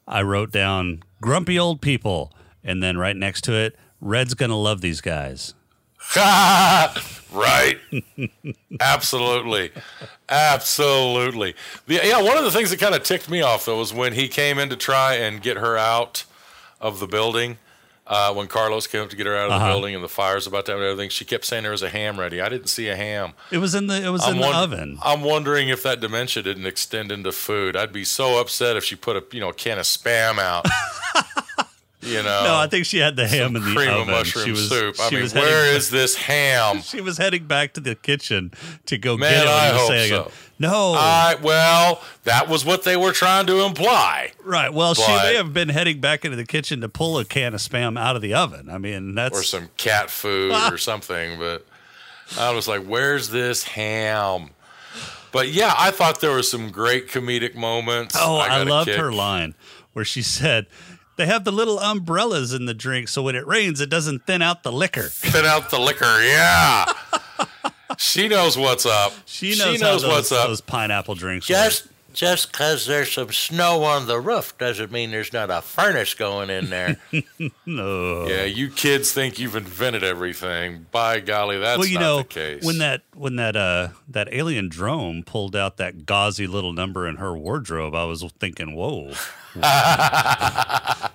I 0.09 0.23
wrote 0.23 0.51
down 0.51 1.05
grumpy 1.21 1.61
old 1.61 1.81
people, 1.81 2.33
and 2.65 2.83
then 2.83 2.99
right 2.99 3.17
next 3.17 3.43
to 3.45 3.53
it, 3.53 3.77
Red's 4.01 4.35
gonna 4.35 4.59
love 4.59 4.81
these 4.81 5.01
guys. 5.01 5.55
right. 7.33 7.79
Absolutely. 8.81 9.71
Absolutely. 10.29 11.55
The, 11.87 12.01
yeah, 12.05 12.21
one 12.23 12.37
of 12.37 12.45
the 12.45 12.51
things 12.51 12.71
that 12.71 12.79
kind 12.81 12.95
of 12.95 13.03
ticked 13.03 13.31
me 13.31 13.41
off 13.43 13.65
though 13.65 13.79
was 13.79 13.93
when 13.93 14.13
he 14.13 14.29
came 14.29 14.59
in 14.59 14.69
to 14.71 14.77
try 14.77 15.15
and 15.15 15.41
get 15.43 15.57
her 15.59 15.77
out 15.77 16.25
of 16.81 17.01
the 17.01 17.07
building. 17.07 17.59
Uh, 18.05 18.35
when 18.35 18.49
Carlos 18.49 18.89
came 18.89 19.01
up 19.01 19.09
to 19.11 19.17
get 19.17 19.27
her 19.27 19.37
out 19.37 19.45
of 19.45 19.51
the 19.51 19.57
Uh-huh. 19.57 19.73
building 19.75 19.95
and 19.95 20.03
the 20.03 20.09
fire's 20.09 20.47
about 20.47 20.67
to 20.67 20.73
happen 20.73 20.83
and 20.83 20.91
everything, 20.91 21.09
she 21.09 21.25
kept 21.25 21.45
saying 21.45 21.63
there 21.63 21.71
was 21.73 21.85
a 21.85 21.89
ham 21.89 22.19
ready. 22.19 22.41
I 22.41 22.49
didn't 22.49 22.67
see 22.67 22.89
a 22.89 22.97
ham. 22.97 23.33
It 23.53 23.59
was 23.59 23.77
in 23.77 23.87
the 23.87 24.03
it 24.05 24.09
was 24.11 24.27
in 24.29 24.39
the 24.39 24.49
oven. 24.49 24.99
I'm 25.03 25.23
wondering 25.23 25.69
if 25.69 25.85
that 25.85 26.01
dementia 26.01 26.43
didn't 26.43 26.67
extend 26.67 27.13
into 27.13 27.31
food. 27.31 27.77
I'd 27.77 27.93
be 27.93 28.05
so 28.05 28.41
upset 28.41 28.77
if 28.77 28.83
she 28.85 28.97
put 28.97 29.17
a 29.17 29.25
you 29.35 29.41
know 29.41 29.51
a 29.51 29.55
can 29.55 29.79
of 29.79 29.85
spam 29.85 30.39
out. 30.39 30.67
you 32.03 32.17
know, 32.23 32.45
No, 32.45 32.55
I 32.57 32.67
think 32.67 32.85
she 32.87 32.99
had 32.99 33.17
the 33.17 33.27
ham 33.27 33.55
in 33.57 33.63
the 33.65 33.73
cream 33.75 33.89
oven. 33.91 34.01
of 34.03 34.07
mushroom 34.09 34.45
she 34.45 34.51
was, 34.53 34.69
soup. 34.69 35.01
I 35.01 35.09
she 35.09 35.15
mean, 35.17 35.23
was 35.25 35.35
where 35.35 35.65
heading, 35.65 35.77
is 35.77 35.91
this 35.91 36.17
ham? 36.17 36.81
She 36.83 37.01
was 37.01 37.17
heading 37.19 37.47
back 37.47 37.73
to 37.75 37.81
the 37.81 37.95
kitchen 37.95 38.53
to 38.87 38.99
go 38.99 39.17
Man, 39.17 39.33
get 39.33 39.45
it. 39.45 39.49
I 39.49 39.69
hope 39.71 39.89
saying 39.89 40.11
so. 40.11 40.31
No, 40.59 40.93
I 40.97 41.37
well, 41.43 42.01
that 42.25 42.49
was 42.49 42.65
what 42.65 42.85
they 42.85 42.97
were 42.97 43.11
trying 43.13 43.47
to 43.47 43.65
imply. 43.65 44.31
right. 44.45 44.73
Well, 44.73 44.95
she 44.95 45.07
may 45.09 45.35
have 45.35 45.53
been 45.53 45.69
heading 45.71 46.01
back 46.01 46.25
into 46.25 46.37
the 46.37 46.45
kitchen 46.45 46.81
to 46.83 46.89
pull 46.89 47.19
a 47.19 47.25
can 47.25 47.55
of 47.55 47.61
spam 47.61 47.99
out 47.99 48.15
of 48.15 48.23
the 48.23 48.35
oven. 48.35 48.71
I 48.71 48.79
mean, 48.79 49.15
that's 49.17 49.37
or 49.39 49.43
some 49.43 49.71
cat 49.77 50.09
food 50.11 50.53
or 50.53 50.79
something. 50.79 51.37
But 51.39 51.67
I 52.39 52.53
was 52.55 52.69
like, 52.69 52.85
"Where's 52.85 53.31
this 53.31 53.65
ham?" 53.65 54.51
But 55.33 55.49
yeah, 55.49 55.75
I 55.77 55.91
thought 55.91 56.21
there 56.21 56.31
were 56.33 56.43
some 56.45 56.71
great 56.71 57.09
comedic 57.09 57.55
moments. 57.57 58.15
Oh, 58.19 58.37
I, 58.37 58.59
a 58.61 58.65
loved 58.65 58.91
her 58.91 59.11
line 59.13 59.55
where 59.95 60.05
she 60.05 60.23
said, 60.23 60.67
"They 61.17 61.27
have 61.27 61.45
the 61.45 61.53
little 61.53 61.79
umbrellas 61.79 62.53
in 62.53 62.67
the 62.67 62.75
drink, 62.75 63.09
so 63.09 63.23
when 63.23 63.37
it 63.37 63.47
rains, 63.47 63.81
it 63.81 63.91
doesn't 63.91 64.27
thin 64.27 64.43
out 64.43 64.63
the 64.63 64.73
liquor." 64.73 65.03
Thin 65.11 65.45
out 65.47 65.71
the 65.71 65.81
liquor, 65.81 66.23
yeah. 66.23 66.87
she 67.99 68.29
knows 68.29 68.57
what's 68.57 68.87
up. 68.87 69.13
She 69.27 69.57
knows, 69.57 69.81
how 69.81 69.93
those, 69.93 70.05
what's 70.05 70.33
up. 70.33 70.49
those 70.49 70.61
pineapple 70.61 71.15
drinks. 71.15 71.49
work. 71.49 71.59
Just 71.59 71.89
just 72.13 72.53
because 72.53 72.87
there's 72.87 73.13
some 73.13 73.33
snow 73.33 73.85
on 73.85 74.07
the 74.07 74.21
roof 74.21 74.57
doesn't 74.59 74.93
mean 74.93 75.11
there's 75.11 75.33
not 75.33 75.51
a 75.51 75.63
furnace 75.63 76.15
going 76.15 76.51
in 76.51 76.69
there. 76.69 76.99
no. 77.67 78.27
Yeah, 78.27 78.45
you 78.45 78.69
kids 78.69 79.13
think 79.13 79.39
you've 79.39 79.57
invented 79.57 80.05
everything. 80.05 80.87
By 80.91 81.21
golly, 81.21 81.59
that's 81.59 81.79
well, 81.79 81.89
you 81.89 81.95
not 81.95 82.01
know, 82.01 82.19
the 82.19 82.25
case. 82.25 82.65
when 82.65 82.79
that 82.79 83.03
when 83.15 83.37
that 83.37 83.57
uh 83.57 83.89
that 84.09 84.29
alien 84.33 84.69
drone 84.69 85.23
pulled 85.23 85.57
out 85.57 85.79
that 85.79 86.05
gauzy 86.07 86.47
little 86.47 86.73
number 86.73 87.07
in 87.07 87.17
her 87.17 87.37
wardrobe, 87.37 87.95
I 87.95 88.05
was 88.05 88.23
thinking, 88.39 88.75
"Whoa." 88.75 89.13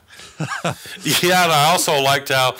Yeah, 1.21 1.43
and 1.45 1.51
I 1.51 1.69
also 1.71 1.99
liked 2.01 2.29
how 2.29 2.55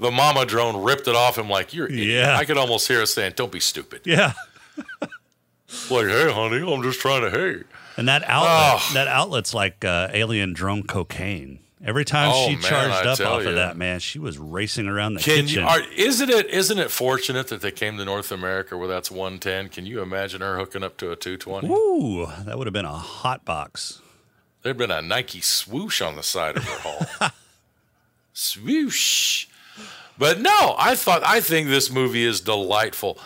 the 0.00 0.10
mama 0.10 0.46
drone 0.46 0.82
ripped 0.82 1.08
it 1.08 1.14
off 1.14 1.36
him 1.36 1.50
like 1.50 1.74
you're. 1.74 1.86
an 1.86 1.92
idiot." 1.94 2.24
Yeah. 2.24 2.36
I 2.38 2.44
could 2.44 2.56
almost 2.56 2.88
hear 2.88 3.00
her 3.00 3.06
saying, 3.06 3.34
"Don't 3.36 3.52
be 3.52 3.60
stupid." 3.60 4.02
Yeah. 4.04 4.32
Like, 5.90 6.06
hey, 6.06 6.32
honey, 6.32 6.62
I'm 6.72 6.82
just 6.82 6.98
trying 6.98 7.20
to 7.20 7.30
hey. 7.30 7.62
And 7.98 8.08
that 8.08 8.22
outlet, 8.26 8.80
Oh. 8.80 8.90
that 8.94 9.06
outlet's 9.06 9.52
like 9.52 9.84
uh, 9.84 10.08
alien 10.14 10.54
drone 10.54 10.82
cocaine. 10.84 11.58
Every 11.84 12.06
time 12.06 12.30
Oh, 12.34 12.46
she 12.48 12.54
man, 12.54 12.62
charged 12.62 13.06
I 13.06 13.10
up 13.12 13.20
off 13.20 13.42
you. 13.42 13.50
of 13.50 13.54
that, 13.56 13.76
man, 13.76 14.00
she 14.00 14.18
was 14.18 14.38
racing 14.38 14.86
around 14.88 15.14
the 15.14 15.20
Can 15.20 15.44
kitchen. 15.44 15.60
you? 15.64 15.68
Are, 15.68 15.80
isn't 15.94 16.30
it? 16.30 16.46
Isn't 16.48 16.78
it 16.78 16.90
fortunate 16.90 17.48
that 17.48 17.60
they 17.60 17.70
came 17.70 17.98
to 17.98 18.04
North 18.06 18.32
America 18.32 18.78
where 18.78 18.88
that's 18.88 19.10
110? 19.10 19.68
Can 19.68 19.84
you 19.84 20.00
imagine 20.00 20.40
her 20.40 20.56
hooking 20.56 20.82
up 20.82 20.96
to 20.98 21.10
a 21.12 21.16
220? 21.16 21.68
Ooh, 21.68 22.26
that 22.46 22.56
would 22.56 22.66
have 22.66 22.72
been 22.74 22.86
a 22.86 22.92
hot 22.92 23.44
box. 23.44 24.00
There'd 24.68 24.76
been 24.76 24.90
a 24.90 25.00
Nike 25.00 25.40
swoosh 25.40 26.02
on 26.02 26.16
the 26.16 26.22
side 26.22 26.58
of 26.58 26.64
her 26.64 26.78
hull. 26.80 27.30
swoosh. 28.34 29.46
But 30.18 30.40
no, 30.42 30.74
I 30.78 30.94
thought 30.94 31.22
I 31.24 31.40
think 31.40 31.68
this 31.68 31.90
movie 31.90 32.22
is 32.22 32.42
delightful. 32.42 33.18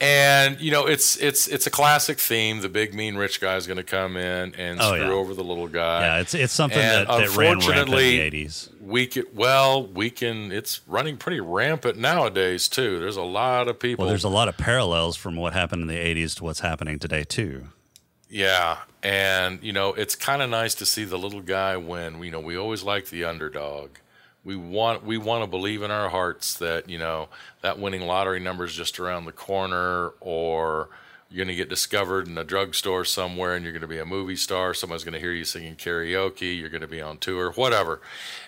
And 0.00 0.58
you 0.58 0.70
know, 0.70 0.86
it's 0.86 1.18
it's 1.18 1.48
it's 1.48 1.66
a 1.66 1.70
classic 1.70 2.18
theme. 2.18 2.62
The 2.62 2.70
big 2.70 2.94
mean 2.94 3.16
rich 3.16 3.42
guy 3.42 3.56
is 3.56 3.66
going 3.66 3.76
to 3.76 3.82
come 3.82 4.16
in 4.16 4.54
and 4.54 4.80
Oh, 4.80 4.94
screw 4.94 5.00
yeah. 5.06 5.12
over 5.12 5.34
the 5.34 5.44
little 5.44 5.68
guy. 5.68 6.00
Yeah, 6.00 6.20
it's 6.20 6.32
it's 6.32 6.54
something 6.54 6.78
and 6.78 7.06
that, 7.06 7.18
that 7.18 7.36
ran 7.36 7.58
rampant 7.58 7.64
in 7.64 7.70
unfortunately- 7.72 8.16
the 8.16 8.20
eighties. 8.22 8.70
we 8.80 9.06
can 9.06 9.24
well, 9.34 9.86
we 9.86 10.08
can. 10.08 10.50
It's 10.50 10.80
running 10.86 11.18
pretty 11.18 11.40
rampant 11.40 11.98
nowadays 11.98 12.70
too. 12.70 13.00
There's 13.00 13.18
a 13.18 13.22
lot 13.22 13.68
of 13.68 13.78
people. 13.78 14.04
Well, 14.04 14.08
there's 14.08 14.24
a 14.24 14.30
lot 14.30 14.48
of 14.48 14.56
parallels 14.56 15.16
from 15.18 15.36
what 15.36 15.52
happened 15.52 15.82
in 15.82 15.88
the 15.88 15.98
eighties 15.98 16.34
to 16.36 16.44
what's 16.44 16.60
happening 16.60 16.98
today 16.98 17.24
too. 17.24 17.66
Yeah, 18.30 18.78
and 19.06 19.62
you 19.62 19.72
know 19.72 19.92
it's 19.92 20.16
kind 20.16 20.42
of 20.42 20.50
nice 20.50 20.74
to 20.74 20.84
see 20.84 21.04
the 21.04 21.16
little 21.16 21.40
guy 21.40 21.76
win. 21.76 22.20
You 22.22 22.32
know, 22.32 22.40
we 22.40 22.56
always 22.56 22.82
like 22.82 23.06
the 23.08 23.24
underdog. 23.24 23.90
We 24.44 24.56
want 24.56 25.04
we 25.04 25.16
want 25.16 25.44
to 25.44 25.46
believe 25.46 25.82
in 25.82 25.92
our 25.92 26.08
hearts 26.08 26.58
that 26.58 26.90
you 26.90 26.98
know 26.98 27.28
that 27.62 27.78
winning 27.78 28.02
lottery 28.02 28.40
number 28.40 28.64
is 28.64 28.74
just 28.74 28.98
around 28.98 29.24
the 29.24 29.32
corner, 29.32 30.08
or 30.20 30.88
you're 31.30 31.44
going 31.44 31.48
to 31.48 31.54
get 31.54 31.68
discovered 31.68 32.26
in 32.26 32.36
a 32.36 32.42
drugstore 32.42 33.04
somewhere, 33.04 33.54
and 33.54 33.62
you're 33.62 33.72
going 33.72 33.80
to 33.82 33.88
be 33.88 33.98
a 33.98 34.04
movie 34.04 34.34
star. 34.34 34.74
Someone's 34.74 35.04
going 35.04 35.14
to 35.14 35.20
hear 35.20 35.32
you 35.32 35.44
singing 35.44 35.76
karaoke. 35.76 36.58
You're 36.58 36.68
going 36.68 36.80
to 36.80 36.88
be 36.88 37.00
on 37.00 37.18
tour, 37.18 37.52
whatever. 37.52 38.00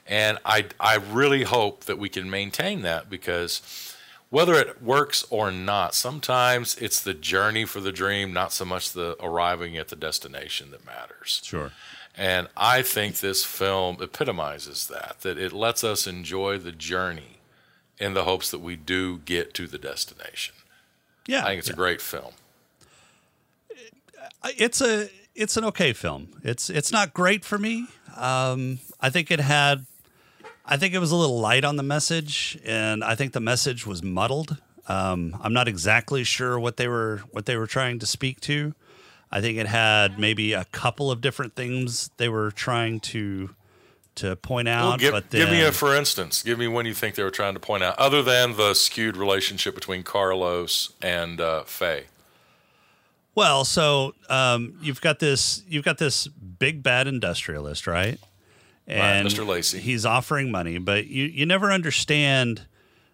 And 0.09 0.39
I 0.45 0.66
I 0.80 0.97
really 0.97 1.45
hope 1.45 1.85
that 1.85 2.01
we 2.01 2.09
can 2.09 2.28
maintain 2.28 2.82
that 2.82 3.09
because 3.09 3.95
whether 4.31 4.55
it 4.55 4.83
works 4.83 5.24
or 5.31 5.51
not, 5.51 5.95
sometimes 5.95 6.76
it's 6.76 7.01
the 7.01 7.14
journey 7.14 7.64
for 7.64 7.81
the 7.81 7.93
dream, 7.93 8.33
not 8.33 8.53
so 8.53 8.64
much 8.64 8.93
the 8.93 9.16
arriving 9.20 9.76
at 9.76 9.89
the 9.89 9.97
destination 9.97 10.70
that 10.70 10.85
matters. 10.85 11.41
Sure. 11.45 11.72
And 12.16 12.49
I 12.57 12.83
think 12.83 13.18
this 13.18 13.45
film 13.45 13.99
epitomizes 14.01 14.89
that, 14.89 15.18
that 15.20 15.39
it 15.39 15.53
lets 15.53 15.85
us 15.85 16.07
enjoy 16.07 16.59
the 16.59 16.72
journey 16.72 17.39
in 17.99 18.14
the 18.14 18.24
hopes 18.24 18.51
that 18.51 18.59
we 18.59 18.76
do 18.76 19.18
get 19.18 19.55
to 19.55 19.66
the 19.66 19.79
destination. 19.79 20.55
Yeah. 21.26 21.45
I 21.45 21.49
think 21.49 21.61
it's 21.61 21.68
yeah. 21.68 21.74
a 21.74 21.76
great 21.76 22.01
film. 22.01 22.33
it's 24.45 24.81
a 24.81 25.09
it's 25.35 25.57
an 25.57 25.64
okay 25.66 25.93
film. 25.93 26.41
It's 26.43 26.68
it's 26.68 26.91
not 26.91 27.14
great 27.14 27.45
for 27.45 27.59
me. 27.59 27.87
Um, 28.16 28.81
I 29.01 29.11
think 29.11 29.31
it 29.31 29.39
had, 29.39 29.87
I 30.71 30.77
think 30.77 30.93
it 30.93 30.99
was 30.99 31.11
a 31.11 31.16
little 31.16 31.41
light 31.41 31.64
on 31.64 31.77
the 31.77 31.83
message, 31.83 32.59
and 32.62 33.03
I 33.03 33.14
think 33.14 33.33
the 33.33 33.41
message 33.41 33.87
was 33.87 34.03
muddled. 34.03 34.59
Um, 34.87 35.35
I'm 35.43 35.55
not 35.55 35.66
exactly 35.66 36.25
sure 36.25 36.61
what 36.61 36.77
they 36.77 36.89
were 36.89 37.23
what 37.31 37.47
they 37.47 37.57
were 37.57 37.66
trying 37.66 37.99
to 38.01 38.07
speak 38.07 38.41
to. 38.43 38.75
I 39.31 39.41
think 39.41 39.59
it 39.59 39.66
had 39.66 40.19
maybe 40.19 40.53
a 40.53 40.66
couple 40.66 41.11
of 41.11 41.21
different 41.23 41.55
things 41.55 42.11
they 42.19 42.29
were 42.29 42.51
trying 42.51 43.01
to 43.01 43.55
to 44.16 44.37
point 44.37 44.69
out. 44.69 44.89
Well, 44.89 44.97
give, 44.99 45.12
but 45.12 45.31
then, 45.31 45.41
give 45.41 45.51
me 45.51 45.62
a 45.62 45.73
for 45.73 45.97
instance. 45.97 46.43
Give 46.43 46.59
me 46.59 46.69
one 46.69 46.85
you 46.85 46.95
think 46.95 47.14
they 47.14 47.23
were 47.23 47.31
trying 47.31 47.55
to 47.55 47.61
point 47.61 47.83
out, 47.83 47.99
other 47.99 48.23
than 48.23 48.57
the 48.57 48.75
skewed 48.75 49.16
relationship 49.16 49.75
between 49.75 50.03
Carlos 50.03 50.93
and 51.01 51.41
uh, 51.41 51.62
Faye. 51.64 52.05
Well, 53.35 53.64
so 53.64 54.14
um, 54.29 54.75
you've 54.83 55.01
got 55.01 55.19
this 55.19 55.62
you've 55.66 55.85
got 55.85 55.97
this 55.97 56.27
big 56.27 56.83
bad 56.83 57.07
industrialist, 57.07 57.87
right? 57.87 58.19
And 58.89 59.28
Mr. 59.28 59.47
Lacey. 59.47 59.78
He's 59.80 60.07
offering 60.07 60.51
money, 60.51 60.78
but 60.78 61.07
you 61.07 61.24
you 61.24 61.47
never 61.47 61.70
understand 61.70 62.62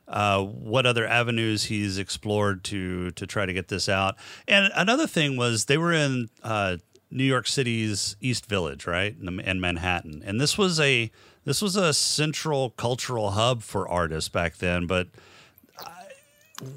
uh, 0.07 0.43
what 0.43 0.87
other 0.87 1.07
avenues 1.07 1.65
he's 1.65 1.99
explored 1.99 2.63
to 2.65 3.11
to 3.13 3.27
try 3.27 3.45
to 3.45 3.53
get 3.53 3.69
this 3.69 3.89
out. 3.89 4.17
And 4.47 4.71
another 4.77 5.07
thing 5.07 5.37
was 5.37 5.65
they 5.65 5.79
were 5.79 5.93
in 5.93 6.31
uh, 6.43 6.77
New 7.11 7.25
York 7.25 7.47
City's 7.47 8.17
East 8.21 8.47
Village, 8.47 8.87
right, 8.87 9.17
in, 9.21 9.41
in 9.41 9.61
Manhattan, 9.61 10.23
and 10.25 10.41
this 10.41 10.57
was 10.57 10.79
a 10.79 11.11
this 11.45 11.61
was 11.61 11.77
a 11.77 11.93
central 11.93 12.71
cultural 12.71 13.33
hub 13.33 13.63
for 13.63 13.89
artists 13.89 14.29
back 14.29 14.57
then, 14.59 14.87
but 14.87 15.09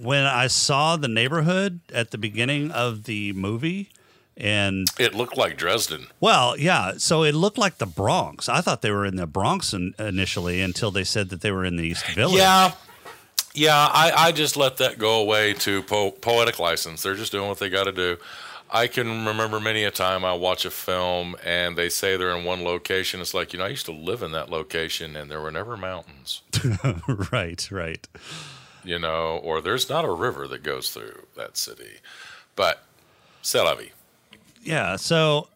when 0.01 0.23
I 0.23 0.47
saw 0.47 0.95
the 0.97 1.07
neighborhood 1.07 1.79
at 1.93 2.11
the 2.11 2.17
beginning 2.17 2.71
of 2.71 3.03
the 3.03 3.33
movie, 3.33 3.89
and 4.37 4.87
It 4.99 5.13
looked 5.15 5.35
like 5.37 5.57
Dresden. 5.57 6.07
well, 6.19 6.57
yeah, 6.57 6.93
so 6.97 7.23
it 7.23 7.33
looked 7.35 7.57
like 7.57 7.77
the 7.79 7.85
Bronx. 7.85 8.47
I 8.47 8.61
thought 8.61 8.81
they 8.81 8.91
were 8.91 9.05
in 9.05 9.15
the 9.15 9.27
Bronx 9.27 9.73
in, 9.73 9.93
initially 9.99 10.61
until 10.61 10.91
they 10.91 11.03
said 11.03 11.29
that 11.29 11.41
they 11.41 11.51
were 11.51 11.65
in 11.65 11.75
the 11.77 11.83
East 11.83 12.05
Village. 12.07 12.37
Yeah. 12.37 12.71
Yeah, 13.53 13.75
I, 13.91 14.11
I 14.27 14.31
just 14.33 14.55
let 14.55 14.77
that 14.77 14.99
go 14.99 15.19
away 15.19 15.53
to 15.53 15.81
po- 15.81 16.11
poetic 16.11 16.59
license. 16.59 17.01
They're 17.01 17.15
just 17.15 17.31
doing 17.31 17.47
what 17.47 17.57
they 17.57 17.69
got 17.69 17.85
to 17.85 17.91
do. 17.91 18.17
I 18.69 18.85
can 18.85 19.25
remember 19.25 19.59
many 19.59 19.83
a 19.83 19.89
time 19.91 20.23
I 20.23 20.33
watch 20.33 20.63
a 20.65 20.69
film 20.69 21.35
and 21.43 21.75
they 21.75 21.89
say 21.89 22.17
they're 22.17 22.35
in 22.37 22.43
one 22.45 22.63
location. 22.63 23.19
It's 23.21 23.33
like, 23.33 23.53
you 23.53 23.59
know, 23.59 23.65
I 23.65 23.69
used 23.69 23.85
to 23.87 23.91
live 23.93 24.21
in 24.21 24.31
that 24.33 24.51
location 24.51 25.15
and 25.15 25.31
there 25.31 25.41
were 25.41 25.49
never 25.51 25.75
mountains, 25.77 26.43
right, 27.31 27.67
right. 27.71 28.07
you 28.83 28.99
know, 28.99 29.37
or 29.41 29.61
there's 29.61 29.89
not 29.89 30.05
a 30.05 30.11
river 30.11 30.47
that 30.49 30.61
goes 30.63 30.91
through 30.91 31.23
that 31.35 31.57
city. 31.57 32.01
But, 32.55 32.83
c'est 33.41 33.63
la 33.63 33.73
vie. 33.73 33.91
Yeah, 34.61 34.95
so 34.95 35.49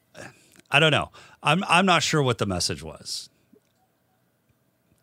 I 0.69 0.79
don't 0.79 0.91
know. 0.91 1.09
I'm 1.43 1.63
I'm 1.67 1.85
not 1.85 2.03
sure 2.03 2.21
what 2.21 2.37
the 2.37 2.45
message 2.45 2.83
was. 2.83 3.29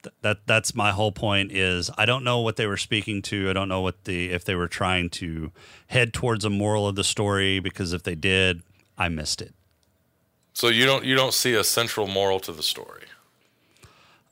Th- 0.03 0.15
That 0.23 0.47
that's 0.47 0.75
my 0.75 0.93
whole 0.93 1.13
point 1.13 1.53
is 1.53 1.91
I 1.99 2.07
don't 2.07 2.25
know 2.25 2.41
what 2.41 2.57
they 2.57 2.67
were 2.67 2.77
speaking 2.77 3.23
to. 3.23 3.51
I 3.51 3.53
don't 3.53 3.69
know 3.69 3.81
what 3.81 4.05
the 4.05 4.31
if 4.31 4.45
they 4.45 4.55
were 4.55 4.69
trying 4.69 5.11
to 5.11 5.51
head 5.89 6.13
towards 6.13 6.45
a 6.45 6.51
moral 6.51 6.87
of 6.87 6.95
the 6.97 7.05
story 7.05 7.59
because 7.61 7.93
if 7.93 8.03
they 8.05 8.15
did, 8.15 8.63
I 8.97 9.09
missed 9.09 9.43
it. 9.43 9.55
So 10.55 10.69
you 10.69 10.87
don't 10.87 11.05
you 11.05 11.15
don't 11.15 11.35
see 11.35 11.55
a 11.55 11.65
central 11.65 12.07
moral 12.07 12.41
to 12.41 12.53
the 12.53 12.63
story. 12.63 13.03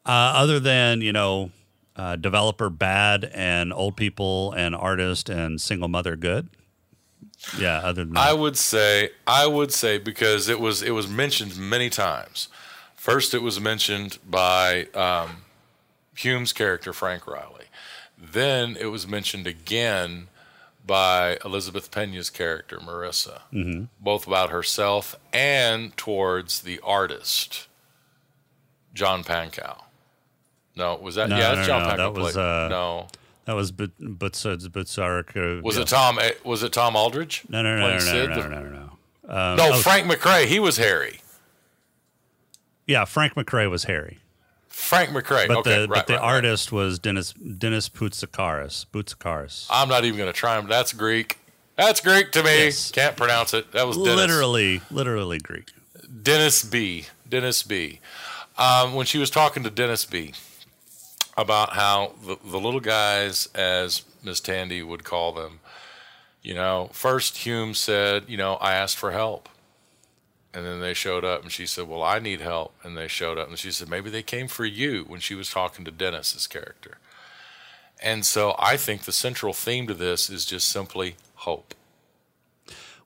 Uh, 0.04 0.32
other 0.36 0.60
than 0.60 1.00
you 1.00 1.12
know, 1.12 1.50
uh, 1.96 2.14
developer 2.16 2.70
bad 2.70 3.24
and 3.34 3.72
old 3.72 3.96
people 3.96 4.52
and 4.52 4.74
artist 4.74 5.28
and 5.28 5.60
single 5.60 5.88
mother 5.88 6.14
good. 6.14 6.48
Yeah. 7.58 7.78
Other 7.78 8.04
than 8.04 8.14
that, 8.14 8.28
I 8.28 8.32
would 8.32 8.56
say 8.56 9.10
I 9.26 9.46
would 9.46 9.72
say 9.72 9.98
because 9.98 10.48
it 10.48 10.60
was 10.60 10.82
it 10.82 10.90
was 10.92 11.08
mentioned 11.08 11.56
many 11.56 11.90
times. 11.90 12.48
First, 12.94 13.34
it 13.34 13.42
was 13.42 13.60
mentioned 13.60 14.18
by 14.28 14.86
um, 14.94 15.44
Hume's 16.16 16.52
character 16.52 16.92
Frank 16.92 17.26
Riley. 17.26 17.66
Then 18.18 18.76
it 18.80 18.86
was 18.86 19.06
mentioned 19.06 19.46
again 19.46 20.26
by 20.84 21.38
Elizabeth 21.44 21.90
Pena's 21.90 22.30
character 22.30 22.78
Marissa, 22.78 23.42
both 24.00 24.26
about 24.26 24.50
herself 24.50 25.16
and 25.32 25.96
towards 25.96 26.60
the 26.62 26.80
artist 26.82 27.66
John 28.94 29.22
Pankow. 29.24 29.82
No, 30.74 30.94
was 30.96 31.14
that 31.16 31.28
No, 31.28 31.36
yeah? 31.38 31.50
no, 31.50 31.54
That's 31.56 31.66
John 31.68 31.82
no, 31.82 31.88
Pankow. 31.88 31.96
that 32.14 32.20
was, 32.20 32.36
uh, 32.36 32.68
no. 32.70 33.06
That 33.46 33.54
was 33.54 33.72
but 33.72 33.90
but 33.98 34.32
Butsarik. 34.32 35.62
Was 35.62 35.76
yeah. 35.76 35.82
it 35.82 35.88
Tom? 35.88 36.18
eh, 36.20 36.32
Was 36.44 36.62
it 36.62 36.72
Tom 36.72 36.94
Aldredge? 36.96 37.44
No, 37.48 37.62
no, 37.62 37.76
no, 37.76 37.96
no, 37.96 38.04
no, 38.04 38.26
no, 38.26 38.48
no, 38.48 38.48
no, 38.48 38.68
no. 38.68 39.32
Um, 39.34 39.56
No, 39.56 39.70
oh, 39.72 39.78
Frank 39.78 40.06
McRae. 40.10 40.46
He 40.46 40.58
was 40.60 40.76
Harry. 40.76 41.20
Yeah, 42.86 43.04
Frank 43.04 43.34
McRae 43.34 43.68
was 43.70 43.84
Harry, 43.84 44.18
Frank 44.68 45.10
McRae. 45.10 45.48
but 45.48 45.58
okay, 45.58 45.82
the 45.82 45.88
right, 45.88 45.98
but 45.98 46.06
the 46.06 46.12
right, 46.14 46.22
right. 46.22 46.34
artist 46.34 46.70
was 46.70 46.98
Dennis 46.98 47.32
Dennis 47.32 47.88
Boutsikaris. 47.88 48.86
Boutsikaris. 48.92 49.66
I'm 49.70 49.88
not 49.88 50.04
even 50.04 50.18
going 50.18 50.32
to 50.32 50.38
try 50.38 50.58
him. 50.58 50.68
That's 50.68 50.92
Greek. 50.92 51.38
That's 51.76 52.00
Greek 52.00 52.32
to 52.32 52.42
me. 52.42 52.64
Yes. 52.64 52.90
Can't 52.90 53.16
pronounce 53.16 53.54
it. 53.54 53.72
That 53.72 53.86
was 53.86 53.96
Dennis. 53.96 54.16
Literally, 54.16 54.80
literally 54.90 55.38
Greek. 55.38 55.72
Dennis 56.22 56.62
B. 56.64 57.06
Dennis 57.28 57.62
B. 57.62 58.00
Um, 58.56 58.94
when 58.94 59.04
she 59.06 59.18
was 59.18 59.30
talking 59.30 59.62
to 59.64 59.70
Dennis 59.70 60.04
B. 60.04 60.32
about 61.36 61.74
how 61.74 62.12
the, 62.24 62.36
the 62.44 62.58
little 62.58 62.80
guys, 62.80 63.48
as 63.54 64.02
Miss 64.22 64.40
Tandy 64.40 64.82
would 64.82 65.04
call 65.04 65.32
them, 65.32 65.60
you 66.42 66.54
know, 66.54 66.90
first 66.92 67.38
Hume 67.38 67.74
said, 67.74 68.24
you 68.28 68.36
know, 68.36 68.54
I 68.54 68.74
asked 68.74 68.96
for 68.96 69.12
help. 69.12 69.48
And 70.54 70.64
then 70.64 70.80
they 70.80 70.94
showed 70.94 71.22
up 71.22 71.42
and 71.42 71.52
she 71.52 71.66
said, 71.66 71.86
Well, 71.86 72.02
I 72.02 72.18
need 72.18 72.40
help. 72.40 72.74
And 72.82 72.96
they 72.96 73.08
showed 73.08 73.36
up 73.36 73.48
and 73.48 73.58
she 73.58 73.70
said, 73.70 73.90
Maybe 73.90 74.08
they 74.08 74.22
came 74.22 74.48
for 74.48 74.64
you 74.64 75.04
when 75.06 75.20
she 75.20 75.34
was 75.34 75.50
talking 75.50 75.84
to 75.84 75.90
Dennis's 75.90 76.46
character. 76.46 76.96
And 78.02 78.24
so 78.24 78.54
I 78.58 78.78
think 78.78 79.02
the 79.02 79.12
central 79.12 79.52
theme 79.52 79.86
to 79.86 79.92
this 79.92 80.30
is 80.30 80.46
just 80.46 80.68
simply 80.68 81.16
hope. 81.34 81.74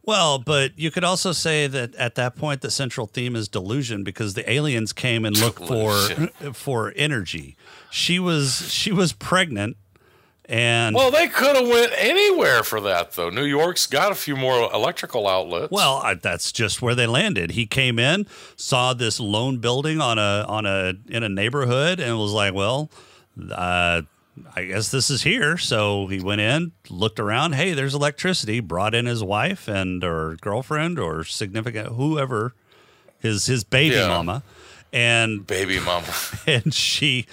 Well, 0.02 0.38
but 0.38 0.78
you 0.78 0.90
could 0.90 1.04
also 1.04 1.32
say 1.32 1.66
that 1.66 1.94
at 1.94 2.14
that 2.14 2.34
point 2.36 2.62
the 2.62 2.70
central 2.70 3.06
theme 3.06 3.36
is 3.36 3.48
delusion 3.48 4.02
because 4.02 4.34
the 4.34 4.50
aliens 4.50 4.92
came 4.92 5.24
and 5.24 5.36
looked 5.38 5.64
for 5.64 5.92
for 6.52 6.92
energy. 6.96 7.56
She 7.90 8.18
was 8.18 8.72
she 8.72 8.92
was 8.92 9.12
pregnant 9.12 9.76
and 10.50 10.96
Well, 10.96 11.12
they 11.12 11.28
could 11.28 11.54
have 11.54 11.68
went 11.68 11.92
anywhere 11.96 12.64
for 12.64 12.80
that, 12.80 13.12
though. 13.12 13.30
New 13.30 13.44
York's 13.44 13.86
got 13.86 14.10
a 14.10 14.16
few 14.16 14.34
more 14.34 14.68
electrical 14.74 15.28
outlets. 15.28 15.70
Well, 15.70 15.98
I, 15.98 16.14
that's 16.14 16.50
just 16.50 16.82
where 16.82 16.96
they 16.96 17.06
landed. 17.06 17.52
He 17.52 17.66
came 17.66 18.00
in, 18.00 18.26
saw 18.56 18.92
this 18.92 19.20
lone 19.20 19.58
building 19.58 20.00
on 20.00 20.18
a 20.18 20.44
on 20.48 20.66
a 20.66 20.94
in 21.08 21.22
a 21.22 21.28
neighborhood, 21.28 22.00
and 22.00 22.18
was 22.18 22.32
like, 22.32 22.52
"Well, 22.52 22.90
uh, 23.52 24.02
I 24.56 24.64
guess 24.66 24.90
this 24.90 25.10
is 25.10 25.22
here." 25.22 25.56
So 25.58 26.06
he 26.06 26.20
went 26.20 26.40
in, 26.40 26.72
looked 26.88 27.18
around. 27.20 27.54
Hey, 27.54 27.72
there's 27.74 27.94
electricity. 27.94 28.60
Brought 28.60 28.94
in 28.94 29.06
his 29.06 29.22
wife 29.24 29.68
and 29.68 30.02
or 30.04 30.36
girlfriend 30.40 30.98
or 30.98 31.24
significant 31.24 31.88
whoever, 31.94 32.54
his 33.18 33.46
his 33.46 33.64
baby 33.64 33.96
Yeah. 33.96 34.08
mama, 34.08 34.42
and 34.92 35.46
baby 35.46 35.78
mama. 35.80 36.12
and 36.46 36.72
she. 36.74 37.26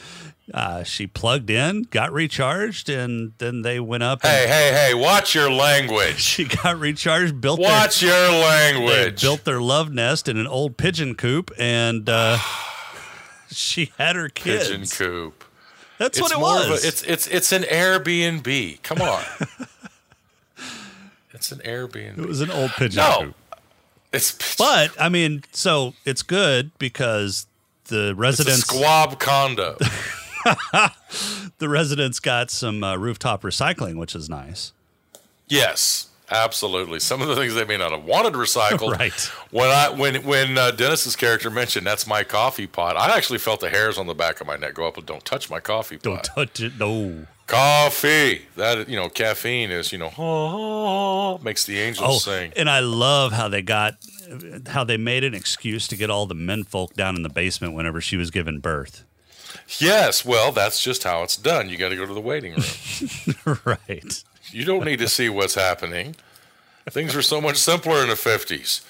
Uh, 0.53 0.81
she 0.81 1.05
plugged 1.05 1.49
in, 1.49 1.81
got 1.89 2.09
recharged, 2.13 2.87
and 2.87 3.33
then 3.37 3.63
they 3.63 3.81
went 3.81 4.01
up. 4.01 4.21
hey, 4.21 4.43
and 4.43 4.49
hey, 4.49 4.71
hey! 4.71 4.93
Watch 4.93 5.35
your 5.35 5.51
language. 5.51 6.19
she 6.21 6.45
got 6.45 6.79
recharged, 6.79 7.41
built 7.41 7.59
their, 7.59 7.69
Watch 7.69 8.01
your 8.01 8.11
they 8.13 8.41
language. 8.45 9.21
built 9.21 9.43
their 9.43 9.59
love 9.59 9.91
nest 9.91 10.29
in 10.29 10.37
an 10.37 10.47
old 10.47 10.77
pigeon 10.77 11.15
coop, 11.15 11.51
and 11.59 12.07
uh, 12.07 12.37
she 13.51 13.91
had 13.97 14.15
her 14.15 14.29
kids. 14.29 14.69
pigeon 14.69 14.87
coop. 14.87 15.36
That's 15.97 16.21
what 16.21 16.31
it 16.31 16.39
was. 16.39 16.83
a- 16.83 16.87
it's 16.87 17.03
it's 17.03 17.27
it's 17.27 17.51
an 17.51 17.63
Airbnb. 17.63 18.81
Come 18.83 19.01
on. 19.01 19.23
it's 21.33 21.51
an 21.51 21.59
Airbnb. 21.59 22.19
it 22.19 22.27
was 22.27 22.41
an 22.41 22.51
old 22.51 22.71
pigeon 22.71 22.97
no. 22.97 23.19
coop. 23.25 23.35
It's 24.13 24.55
But 24.57 24.91
I 24.99 25.09
mean, 25.09 25.43
so 25.51 25.93
it's 26.05 26.23
good 26.23 26.71
because 26.79 27.47
the 27.85 28.09
it's 28.09 28.11
a 28.11 28.15
residents 28.15 28.61
squab 28.61 29.19
condo. 29.19 29.77
the 31.57 31.67
residents 31.67 32.19
got 32.19 32.49
some 32.49 32.83
uh, 32.83 32.95
rooftop 32.95 33.41
recycling, 33.41 33.97
which 33.97 34.15
is 34.15 34.29
nice. 34.29 34.71
Yes, 35.47 36.06
absolutely. 36.29 36.99
Some 36.99 37.21
of 37.21 37.27
the 37.27 37.35
things 37.35 37.53
they 37.55 37.65
may 37.65 37.77
not 37.77 37.91
have 37.91 38.03
wanted 38.03 38.33
recycled. 38.33 38.87
Right. 38.97 39.13
When 39.51 39.69
I 39.69 39.89
when 39.89 40.23
when 40.23 40.57
uh, 40.57 40.71
Dennis's 40.71 41.15
character 41.15 41.49
mentioned 41.49 41.85
that's 41.85 42.07
my 42.07 42.23
coffee 42.23 42.67
pot, 42.67 42.97
I 42.97 43.15
actually 43.15 43.39
felt 43.39 43.59
the 43.59 43.69
hairs 43.69 43.97
on 43.97 44.07
the 44.07 44.13
back 44.15 44.41
of 44.41 44.47
my 44.47 44.55
neck 44.55 44.73
go 44.75 44.87
up. 44.87 45.03
Don't 45.05 45.23
touch 45.23 45.49
my 45.49 45.59
coffee 45.59 45.95
pot. 45.97 46.03
Don't 46.03 46.15
pot. 46.17 46.25
touch 46.35 46.59
it. 46.61 46.73
No. 46.79 47.27
Coffee. 47.47 48.41
That 48.55 48.89
you 48.89 48.95
know, 48.95 49.07
caffeine 49.09 49.71
is 49.71 49.91
you 49.91 49.97
know 49.99 51.39
makes 51.43 51.65
the 51.65 51.79
angels 51.79 52.07
Oh, 52.09 52.17
sing. 52.19 52.51
and 52.55 52.69
I 52.69 52.79
love 52.79 53.31
how 53.33 53.47
they 53.49 53.61
got 53.61 53.95
how 54.67 54.83
they 54.83 54.97
made 54.97 55.23
an 55.23 55.33
excuse 55.33 55.87
to 55.89 55.95
get 55.95 56.09
all 56.09 56.25
the 56.25 56.35
men 56.35 56.63
folk 56.63 56.93
down 56.95 57.15
in 57.15 57.23
the 57.23 57.29
basement 57.29 57.73
whenever 57.73 58.01
she 58.01 58.17
was 58.17 58.31
giving 58.31 58.59
birth. 58.59 59.03
Yes, 59.79 60.23
well, 60.25 60.51
that's 60.51 60.81
just 60.81 61.03
how 61.03 61.23
it's 61.23 61.35
done. 61.37 61.69
You 61.69 61.77
got 61.77 61.89
to 61.89 61.95
go 61.95 62.05
to 62.05 62.13
the 62.13 62.21
waiting 62.21 62.53
room. 62.53 63.57
right. 63.65 64.23
you 64.51 64.63
don't 64.65 64.85
need 64.85 64.99
to 64.99 65.07
see 65.09 65.29
what's 65.29 65.55
happening. 65.55 66.15
Things 66.89 67.13
were 67.15 67.21
so 67.21 67.41
much 67.41 67.57
simpler 67.57 68.01
in 68.01 68.07
the 68.09 68.15
fifties. 68.15 68.81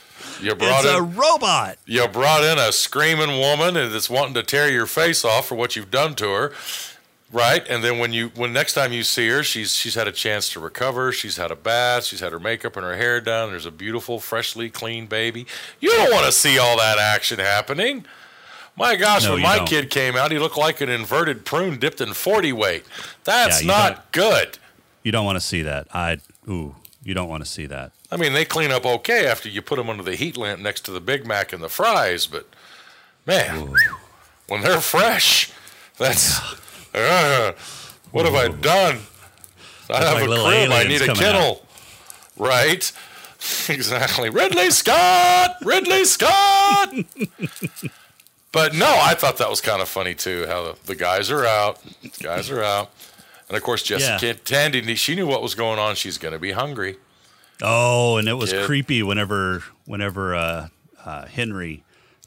You 0.41 0.53
brought 0.55 0.85
It's 0.85 0.93
in 0.93 0.99
a 0.99 1.01
robot. 1.01 1.77
you 1.85 2.07
brought 2.07 2.43
in 2.43 2.57
a 2.59 2.71
screaming 2.71 3.39
woman 3.39 3.73
that's 3.75 4.09
wanting 4.09 4.33
to 4.35 4.43
tear 4.43 4.69
your 4.69 4.85
face 4.85 5.25
off 5.25 5.47
for 5.47 5.55
what 5.55 5.75
you've 5.75 5.91
done 5.91 6.15
to 6.15 6.29
her 6.31 6.53
right 7.31 7.67
and 7.69 7.83
then 7.83 7.99
when 7.99 8.13
you 8.13 8.29
when 8.35 8.53
next 8.53 8.73
time 8.73 8.93
you 8.93 9.03
see 9.03 9.27
her 9.27 9.43
she's 9.43 9.75
she's 9.75 9.95
had 9.95 10.07
a 10.07 10.11
chance 10.13 10.49
to 10.49 10.59
recover 10.61 11.11
she's 11.11 11.35
had 11.35 11.51
a 11.51 11.55
bath 11.57 12.05
she's 12.05 12.21
had 12.21 12.31
her 12.31 12.39
makeup 12.39 12.77
and 12.77 12.85
her 12.85 12.95
hair 12.95 13.19
done 13.19 13.49
there's 13.49 13.65
a 13.65 13.71
beautiful 13.71 14.17
freshly 14.17 14.69
clean 14.69 15.05
baby 15.07 15.45
you 15.81 15.89
don't 15.89 16.09
want 16.13 16.25
to 16.25 16.31
see 16.31 16.57
all 16.57 16.77
that 16.77 16.97
action 16.97 17.37
happening 17.37 18.05
my 18.77 18.95
gosh 18.95 19.25
No, 19.25 19.33
when 19.33 19.41
my 19.41 19.57
don't. 19.57 19.67
kid 19.67 19.89
came 19.89 20.15
out 20.15 20.31
he 20.31 20.39
looked 20.39 20.57
like 20.57 20.79
an 20.81 20.89
inverted 20.89 21.43
prune 21.45 21.77
dipped 21.79 21.99
in 22.01 22.13
40 22.13 22.53
weight 22.53 22.85
that's 23.23 23.61
Yeah, 23.63 23.67
not 23.67 24.11
good 24.11 24.57
You 25.03 25.11
don't 25.11 25.25
want 25.25 25.37
to 25.37 25.45
see 25.45 25.61
that. 25.63 25.87
I 25.93 26.17
ooh, 26.49 26.75
you 27.03 27.13
don't 27.13 27.29
want 27.29 27.43
to 27.43 27.49
see 27.49 27.65
that. 27.67 27.91
I 28.11 28.15
mean, 28.17 28.33
they 28.33 28.45
clean 28.45 28.71
up 28.71 28.85
okay 28.85 29.25
after 29.27 29.49
you 29.49 29.61
put 29.61 29.75
them 29.77 29.89
under 29.89 30.03
the 30.03 30.15
heat 30.15 30.37
lamp 30.37 30.61
next 30.61 30.81
to 30.85 30.91
the 30.91 30.99
Big 31.01 31.25
Mac 31.25 31.51
and 31.53 31.61
the 31.63 31.69
fries, 31.69 32.25
but 32.27 32.45
man, 33.25 33.73
when 34.47 34.61
they're 34.61 34.79
fresh, 34.81 35.51
that's 35.97 36.39
uh, 36.93 37.51
what 38.11 38.25
have 38.25 38.35
I 38.35 38.47
done? 38.47 38.99
I 39.89 40.03
have 40.03 40.13
like 40.15 40.39
a 40.39 40.43
crib. 40.43 40.71
I 40.71 40.83
need 40.83 41.01
a 41.01 41.13
kennel, 41.13 41.65
right? 42.37 42.91
exactly. 43.69 44.29
Ridley 44.29 44.69
Scott, 44.71 45.55
Ridley 45.63 46.03
Scott. 46.05 46.93
but 48.57 48.73
no, 48.73 48.87
I 48.87 49.13
thought 49.13 49.37
that 49.37 49.49
was 49.51 49.61
kind 49.61 49.81
of 49.83 49.87
funny 49.87 50.15
too. 50.15 50.45
How 50.47 50.63
the, 50.63 50.75
the 50.87 50.95
guys 50.95 51.29
are 51.29 51.45
out, 51.45 51.79
guys 52.23 52.49
are 52.49 52.63
out, 52.63 52.89
and 53.47 53.55
of 53.55 53.61
course 53.61 53.83
Jessica 53.83 54.33
Tandy, 54.33 54.95
she 54.95 55.13
knew 55.13 55.27
what 55.27 55.43
was 55.43 55.53
going 55.53 55.77
on. 55.79 55.93
She's 55.95 56.17
going 56.17 56.31
to 56.33 56.39
be 56.39 56.51
hungry. 56.53 56.97
Oh, 57.61 58.17
and 58.17 58.27
it 58.27 58.33
was 58.33 58.51
Kid. 58.51 58.65
creepy 58.65 59.03
whenever 59.03 59.63
whenever 59.85 60.35
uh, 60.35 60.67
uh, 61.05 61.25
Henry 61.27 61.83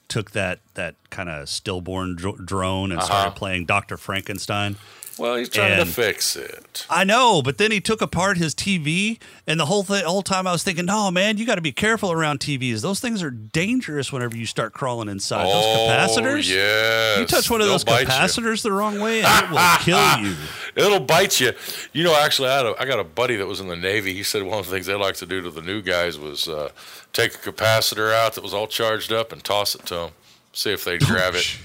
took 0.09 0.31
that 0.33 0.61
that 0.75 0.95
kind 1.11 1.29
of 1.29 1.49
stillborn 1.49 2.17
dr- 2.17 2.45
drone 2.47 2.91
and 2.93 3.01
Uh-huh. 3.01 3.07
started 3.07 3.37
playing 3.37 3.65
Doctor 3.67 3.97
Frankenstein. 3.97 4.77
Well, 5.21 5.37
he's 5.37 5.49
trying 5.51 5.73
And- 5.73 5.87
to 5.87 5.93
fix 5.93 6.35
it. 6.35 6.87
I 6.89 7.05
know, 7.05 7.43
but 7.43 7.59
then 7.59 7.71
he 7.71 7.81
took 7.81 8.01
apart 8.01 8.39
his 8.39 8.55
TV, 8.55 9.19
and 9.47 9.61
the 9.61 9.67
whole 9.67 9.83
thing, 9.85 10.03
whole 10.05 10.23
time 10.23 10.47
I 10.47 10.53
was 10.53 10.63
thinking, 10.63 10.87
"No, 10.87 11.11
man, 11.11 11.37
you 11.37 11.45
got 11.45 11.57
to 11.57 11.61
be 11.61 11.73
careful 11.73 12.11
around 12.11 12.41
TVs. 12.41 12.81
Those 12.81 13.01
things 13.01 13.23
are 13.23 13.31
dangerous 13.31 14.11
whenever 14.13 14.37
you 14.37 14.47
start 14.47 14.73
crawling 14.73 15.09
inside. 15.09 15.45
those 15.47 15.65
capacitors, 15.65 16.49
yeah. 16.49 17.21
you 17.21 17.27
touch 17.27 17.51
one 17.51 17.61
of 17.61 17.67
They'll 17.67 17.75
those 17.75 17.85
bite 17.85 18.01
you. 18.01 18.07
capacitors 18.07 18.63
the 18.63 18.73
wrong 18.73 18.99
way, 18.99 19.23
and 19.23 19.45
it 19.45 19.51
will 19.51 19.59
kill 19.81 20.19
you." 20.21 20.37
It'll 20.77 21.01
bite 21.01 21.39
you. 21.39 21.53
You 21.93 22.05
know, 22.05 22.15
actually, 22.19 22.49
I, 22.49 22.57
had 22.57 22.67
a, 22.67 22.75
I 22.81 22.85
got 22.87 22.99
a 22.99 23.05
buddy 23.05 23.37
that 23.37 23.47
was 23.47 23.61
in 23.61 23.69
the 23.69 23.77
Navy. 23.77 24.15
He 24.15 24.23
said 24.23 24.43
one 24.45 24.59
of 24.61 24.67
the 24.67 24.73
things 24.73 24.87
they 24.87 24.95
like 24.95 25.17
to 25.17 25.27
do 25.27 25.43
to 25.43 25.51
the 25.51 25.61
new 25.63 25.83
guys 25.83 26.19
was 26.19 26.49
uh, 26.49 26.71
take 27.13 27.35
a 27.35 27.39
capacitor 27.53 28.15
out 28.15 28.35
that 28.35 28.43
was 28.43 28.55
all 28.55 28.67
charged 28.67 29.13
up 29.13 29.33
and 29.33 29.45
toss 29.45 29.75
it 29.75 29.85
to 29.87 29.95
them, 29.95 30.11
see 30.53 30.73
if 30.73 30.85
they'd 30.85 31.01
grab 31.01 31.35
it. 31.35 31.59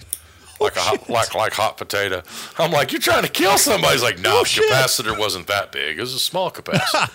Like 0.59 0.75
a 0.77 0.79
hot, 0.79 0.99
oh, 1.09 1.13
like 1.13 1.35
like 1.35 1.53
hot 1.53 1.77
potato. 1.77 2.23
I'm 2.57 2.71
like, 2.71 2.91
you're 2.91 3.01
trying 3.01 3.23
to 3.23 3.29
kill 3.29 3.57
somebody. 3.57 3.93
He's 3.93 4.03
like, 4.03 4.19
no, 4.19 4.39
Oh, 4.39 4.43
capacitor 4.43 5.17
wasn't 5.17 5.47
that 5.47 5.71
big. 5.71 5.97
It 5.97 6.01
was 6.01 6.13
a 6.13 6.19
small 6.19 6.49
capacitor. 6.51 7.11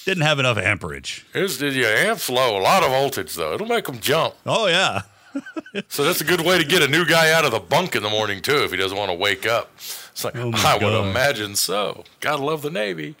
Didn't 0.04 0.22
have 0.22 0.38
enough 0.38 0.56
amperage. 0.56 1.26
it 1.34 1.40
was, 1.42 1.60
yeah, 1.60 1.86
amps 1.88 2.30
low, 2.30 2.56
a 2.56 2.62
lot 2.62 2.84
of 2.84 2.90
voltage 2.90 3.34
though. 3.34 3.54
It'll 3.54 3.66
make 3.66 3.86
them 3.86 3.98
jump. 3.98 4.34
Oh 4.46 4.68
yeah, 4.68 5.02
So 5.88 6.04
that's 6.04 6.20
a 6.20 6.24
good 6.24 6.40
way 6.42 6.58
to 6.58 6.64
get 6.64 6.80
a 6.82 6.88
new 6.88 7.04
guy 7.04 7.32
out 7.32 7.44
of 7.44 7.50
the 7.50 7.58
bunk 7.58 7.96
in 7.96 8.02
the 8.04 8.08
morning 8.10 8.40
too, 8.40 8.62
if 8.62 8.70
he 8.70 8.76
doesn't 8.76 8.96
want 8.96 9.10
to 9.10 9.16
wake 9.16 9.46
up. 9.46 9.72
It's 9.76 10.24
like 10.24 10.36
Oh, 10.36 10.52
I 10.54 10.78
would 10.78 10.94
imagine 11.10 11.56
so. 11.56 12.04
Gotta 12.20 12.44
love 12.44 12.62
the 12.62 12.70
Navy. 12.70 13.16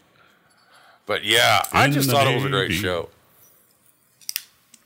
But 1.06 1.24
yeah, 1.24 1.62
I 1.72 1.88
just 1.90 2.08
thought 2.10 2.26
it 2.28 2.34
was 2.36 2.44
a 2.44 2.48
great 2.48 2.72
show. 2.72 3.08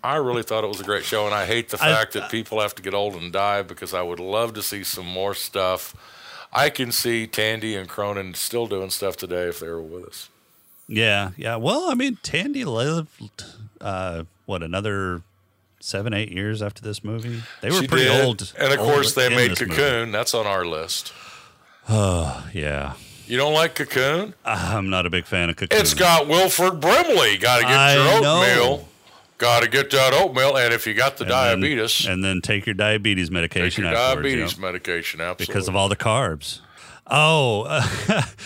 I 0.03 0.17
really 0.17 0.43
thought 0.43 0.65
it 0.65 0.69
was 0.69 0.81
a 0.81 0.85
great 0.85 1.05
show, 1.05 1.27
and 1.27 1.35
I 1.35 1.45
hate 1.47 1.69
the 1.69 1.77
I- 1.77 1.95
fact 1.95 2.13
that 2.15 2.31
people 2.31 2.61
have 2.61 2.75
to 2.77 2.83
get 2.83 2.95
old 2.95 3.15
and 3.15 3.33
die 3.33 3.63
because 3.63 3.93
I 3.95 4.03
would 4.03 4.21
love 4.21 4.55
to 4.55 4.63
see 4.63 4.83
some 4.85 5.07
more 5.07 5.35
stuff. 5.35 5.95
I 6.53 6.69
can 6.71 6.91
see 6.91 7.27
Tandy 7.27 7.77
and 7.77 7.89
Cronyn 7.89 8.35
still 8.35 8.67
doing 8.67 8.91
stuff 8.91 9.17
today 9.17 9.45
if 9.49 9.61
they 9.61 9.69
were 9.69 9.81
with 9.83 10.05
us. 10.05 10.29
yeah, 10.89 11.31
yeah. 11.37 11.57
Well, 11.57 11.91
I 11.91 11.95
mean, 11.95 12.19
Tandy 12.23 12.65
lived 12.65 13.45
uh, 13.81 14.25
what 14.47 14.63
another 14.63 15.23
seven, 15.79 16.13
eight 16.13 16.31
years 16.33 16.61
after 16.63 16.83
this 16.83 17.05
movie. 17.05 17.43
They 17.61 17.71
were 17.71 17.77
She 17.83 17.87
pretty 17.87 18.07
did. 18.07 18.25
old, 18.25 18.53
and 18.59 18.73
of 18.73 18.81
old 18.81 18.89
course 18.91 19.15
they 19.15 19.29
made 19.29 19.53
this 19.53 19.61
movie. 19.61 19.75
Cocoon. 19.77 20.13
That's 20.13 20.35
on 20.35 20.47
our 20.47 20.65
list. 20.65 21.13
Oh 21.89 22.49
yeah, 22.55 22.95
You 23.27 23.37
don't 23.37 23.55
like 23.55 23.75
Cocoon? 23.77 24.35
I'm 24.45 24.91
not 24.91 25.07
a 25.07 25.11
big 25.11 25.27
fan 25.27 25.51
of 25.51 25.57
Cocoon. 25.57 25.79
It's 25.81 25.95
got 25.95 26.27
Wilford 26.27 26.81
Brimley. 26.81 27.39
Got 27.39 27.59
to 27.59 27.63
get 27.65 27.73
I 27.73 27.95
your 27.95 28.27
oatmeal. 28.27 28.89
Got 29.41 29.63
to 29.63 29.71
get 29.71 29.91
that 29.93 30.13
oatmeal, 30.13 30.59
and 30.59 30.75
if 30.75 30.87
you 30.87 30.93
got 30.93 31.17
the 31.17 31.25
And 31.25 31.31
then- 31.33 31.61
diabetes, 31.61 32.07
and 32.07 32.23
then 32.23 32.43
take 32.43 32.67
your 32.67 32.75
diabetes 32.75 33.29
take 33.29 33.33
medication 33.33 33.85
your 33.85 33.95
diabetes 33.95 34.55
yeah, 34.57 34.61
medication. 34.61 35.21
Absolutely, 35.23 35.47
because 35.47 35.67
of 35.67 35.75
all 35.75 35.89
the 35.89 35.97
carbs. 35.97 36.61
Oh, 37.07 37.67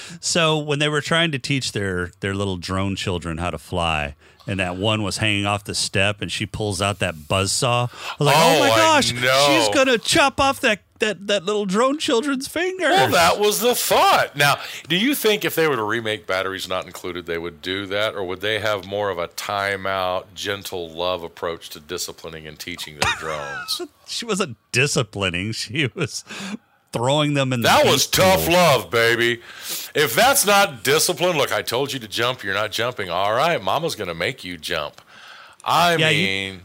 so 0.21 0.57
when 0.57 0.79
they 0.79 0.89
were 0.89 1.01
trying 1.01 1.33
to 1.33 1.39
teach 1.41 1.73
their 1.73 2.13
their 2.21 2.33
little 2.33 2.57
drone 2.57 2.95
children 2.95 3.39
how 3.39 3.51
to 3.51 3.59
fly, 3.59 4.15
and 4.47 4.61
that 4.61 4.77
one 4.77 5.03
was 5.03 5.19
hanging 5.19 5.47
off 5.47 5.65
the 5.65 5.75
step, 5.75 6.21
and 6.21 6.31
she 6.31 6.47
pulls 6.47 6.83
out 6.83 6.99
that 7.01 7.15
buzzsaw. 7.15 7.89
I 7.91 8.15
was 8.19 8.27
like, 8.27 8.37
oh, 8.37 8.57
Oh, 8.57 8.61
my 8.61 8.69
gosh, 8.69 9.07
she's 9.09 9.69
gonna 9.75 9.99
chop 9.99 10.41
off 10.41 10.61
that 10.61 10.81
that 11.01 11.27
that 11.27 11.45
little 11.45 11.67
drone 11.67 11.99
children's 11.99 12.47
finger. 12.47 12.89
Well, 12.89 13.11
that 13.11 13.41
was 13.41 13.61
the 13.61 13.75
thought. 13.75 14.37
Now, 14.37 14.59
do 14.89 14.97
you 14.97 15.15
think 15.15 15.45
if 15.45 15.55
they 15.55 15.67
were 15.67 15.77
to 15.77 15.83
remake 15.83 16.27
Batteries 16.27 16.69
Not 16.69 16.87
Included, 16.87 17.27
they 17.27 17.37
would 17.39 17.61
do 17.61 17.85
that, 17.87 18.15
or 18.15 18.23
would 18.25 18.41
they 18.41 18.61
have 18.61 18.87
more 18.87 19.11
of 19.11 19.19
a 19.19 19.29
timeout, 19.29 20.27
gentle 20.35 20.89
love 20.89 21.23
approach 21.23 21.69
to 21.71 21.81
disciplining 21.81 22.47
and 22.47 22.59
teaching 22.59 22.99
their 23.01 23.13
drones? 23.19 23.83
she 24.07 24.25
wasn't 24.25 24.57
disciplining; 24.73 25.53
she 25.53 25.91
was 25.95 26.25
throwing 26.95 27.35
them 27.35 27.53
in. 27.53 27.61
the 27.61 27.69
That 27.69 27.85
was 27.85 28.07
tough 28.07 28.49
love, 28.49 28.91
baby. 28.91 29.43
If 29.95 30.15
that's 30.15 30.47
not 30.47 30.83
discipline, 30.83 31.37
look, 31.37 31.53
I 31.53 31.61
told 31.61 31.93
you 31.93 31.99
to 31.99 32.09
jump, 32.09 32.43
you're 32.43 32.55
not 32.55 32.73
jumping. 32.73 33.11
All 33.11 33.35
right, 33.35 33.63
mama's 33.63 33.95
going 33.95 34.09
to 34.09 34.15
make 34.15 34.45
you 34.45 34.57
jump. 34.57 35.01
I 35.65 35.97
Yeah, 35.97 36.09
you- 36.11 36.27
mean, 36.27 36.61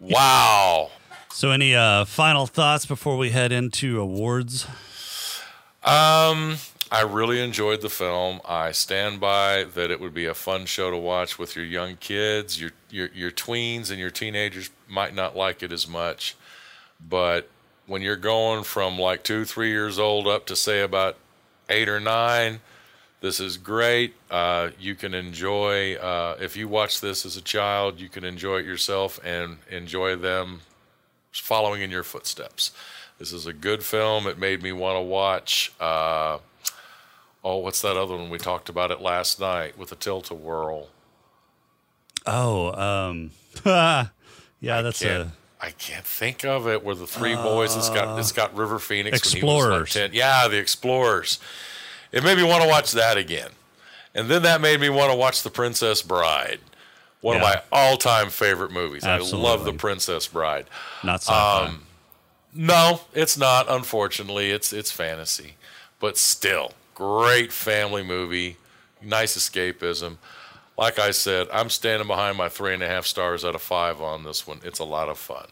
wow. 0.00 0.90
So, 1.30 1.52
any 1.52 1.72
uh, 1.72 2.04
final 2.04 2.46
thoughts 2.48 2.84
before 2.84 3.16
we 3.16 3.30
head 3.30 3.52
into 3.52 4.00
awards? 4.00 4.66
Um, 5.84 6.56
I 6.90 7.02
really 7.02 7.40
enjoyed 7.40 7.80
the 7.80 7.88
film. 7.88 8.40
I 8.44 8.72
stand 8.72 9.20
by 9.20 9.64
that 9.74 9.90
it 9.92 10.00
would 10.00 10.14
be 10.14 10.26
a 10.26 10.34
fun 10.34 10.66
show 10.66 10.90
to 10.90 10.96
watch 10.96 11.38
with 11.38 11.54
your 11.54 11.64
young 11.64 11.94
kids. 11.96 12.60
Your 12.60 12.70
your 12.90 13.08
your 13.14 13.30
tweens 13.30 13.90
and 13.90 14.00
your 14.00 14.10
teenagers 14.10 14.70
might 14.88 15.14
not 15.14 15.36
like 15.36 15.62
it 15.62 15.70
as 15.70 15.86
much, 15.86 16.34
but 17.06 17.48
when 17.88 18.02
you're 18.02 18.16
going 18.16 18.62
from 18.62 18.98
like 18.98 19.24
two, 19.24 19.44
three 19.44 19.70
years 19.70 19.98
old 19.98 20.28
up 20.28 20.46
to 20.46 20.54
say 20.54 20.82
about 20.82 21.16
eight 21.68 21.88
or 21.88 21.98
nine, 21.98 22.60
this 23.20 23.40
is 23.40 23.56
great. 23.56 24.14
Uh, 24.30 24.70
you 24.78 24.94
can 24.94 25.14
enjoy 25.14 25.94
uh, 25.96 26.36
if 26.40 26.56
you 26.56 26.68
watch 26.68 27.00
this 27.00 27.26
as 27.26 27.36
a 27.36 27.40
child, 27.40 27.98
you 27.98 28.08
can 28.08 28.22
enjoy 28.22 28.58
it 28.58 28.66
yourself 28.66 29.18
and 29.24 29.56
enjoy 29.70 30.14
them 30.14 30.60
following 31.32 31.82
in 31.82 31.90
your 31.90 32.04
footsteps. 32.04 32.72
This 33.18 33.32
is 33.32 33.46
a 33.46 33.52
good 33.52 33.82
film. 33.82 34.26
It 34.26 34.38
made 34.38 34.62
me 34.62 34.70
want 34.70 34.96
to 34.96 35.02
watch. 35.02 35.72
Uh, 35.80 36.38
oh, 37.42 37.56
what's 37.56 37.82
that 37.82 37.96
other 37.96 38.16
one 38.16 38.30
we 38.30 38.38
talked 38.38 38.68
about 38.68 38.90
it 38.90 39.00
last 39.00 39.40
night 39.40 39.76
with 39.76 39.88
the 39.88 39.96
tilt 39.96 40.30
a 40.30 40.34
whirl? 40.34 40.88
Oh, 42.26 42.72
um, 42.80 43.30
yeah, 43.64 44.82
that's 44.82 45.02
Can't, 45.02 45.28
a 45.28 45.32
I 45.60 45.70
can't 45.72 46.04
think 46.04 46.44
of 46.44 46.68
it. 46.68 46.84
Where 46.84 46.94
the 46.94 47.06
three 47.06 47.34
boys, 47.34 47.74
it's 47.76 47.88
got 47.90 48.18
it's 48.18 48.32
got 48.32 48.54
River 48.56 48.78
Phoenix. 48.78 49.12
when 49.34 49.40
he 49.42 49.46
was 49.46 49.54
Explorers. 49.54 49.96
like 49.96 50.14
Yeah, 50.14 50.46
the 50.48 50.58
Explorers. 50.58 51.38
It 52.12 52.22
made 52.24 52.36
me 52.38 52.44
want 52.44 52.62
to 52.62 52.68
watch 52.68 52.92
that 52.92 53.16
again, 53.16 53.50
and 54.14 54.28
then 54.28 54.42
that 54.42 54.60
made 54.60 54.80
me 54.80 54.88
want 54.88 55.10
to 55.10 55.16
watch 55.16 55.42
The 55.42 55.50
Princess 55.50 56.00
Bride. 56.02 56.60
One 57.20 57.36
Yeah. 57.38 57.42
of 57.42 57.48
my 57.48 57.62
all-time 57.72 58.30
favorite 58.30 58.70
movies. 58.70 59.04
I 59.04 59.18
love 59.18 59.64
The 59.64 59.72
Princess 59.72 60.26
Bride. 60.28 60.66
not 61.02 61.20
sci-fi. 61.22 61.64
Um, 61.66 61.84
No, 62.54 63.02
it's 63.12 63.36
not. 63.36 63.66
Unfortunately, 63.68 64.50
it's 64.52 64.72
it's 64.72 64.90
fantasy, 64.92 65.56
but 66.00 66.16
still 66.16 66.72
great 66.94 67.52
family 67.52 68.02
movie. 68.02 68.56
Nice 69.02 69.36
escapism. 69.36 70.16
Like 70.78 70.98
I 71.00 71.10
said, 71.10 71.48
I'm 71.52 71.68
standing 71.70 72.06
behind 72.06 72.38
my 72.38 72.48
three 72.48 72.72
and 72.72 72.82
a 72.82 72.86
half 72.86 73.04
stars 73.04 73.44
out 73.44 73.54
of 73.56 73.60
five 73.62 74.00
on 74.00 74.22
this 74.22 74.46
one. 74.46 74.60
It's 74.64 74.78
a 74.78 74.84
lot 74.84 75.08
of 75.08 75.18
fun. 75.18 75.46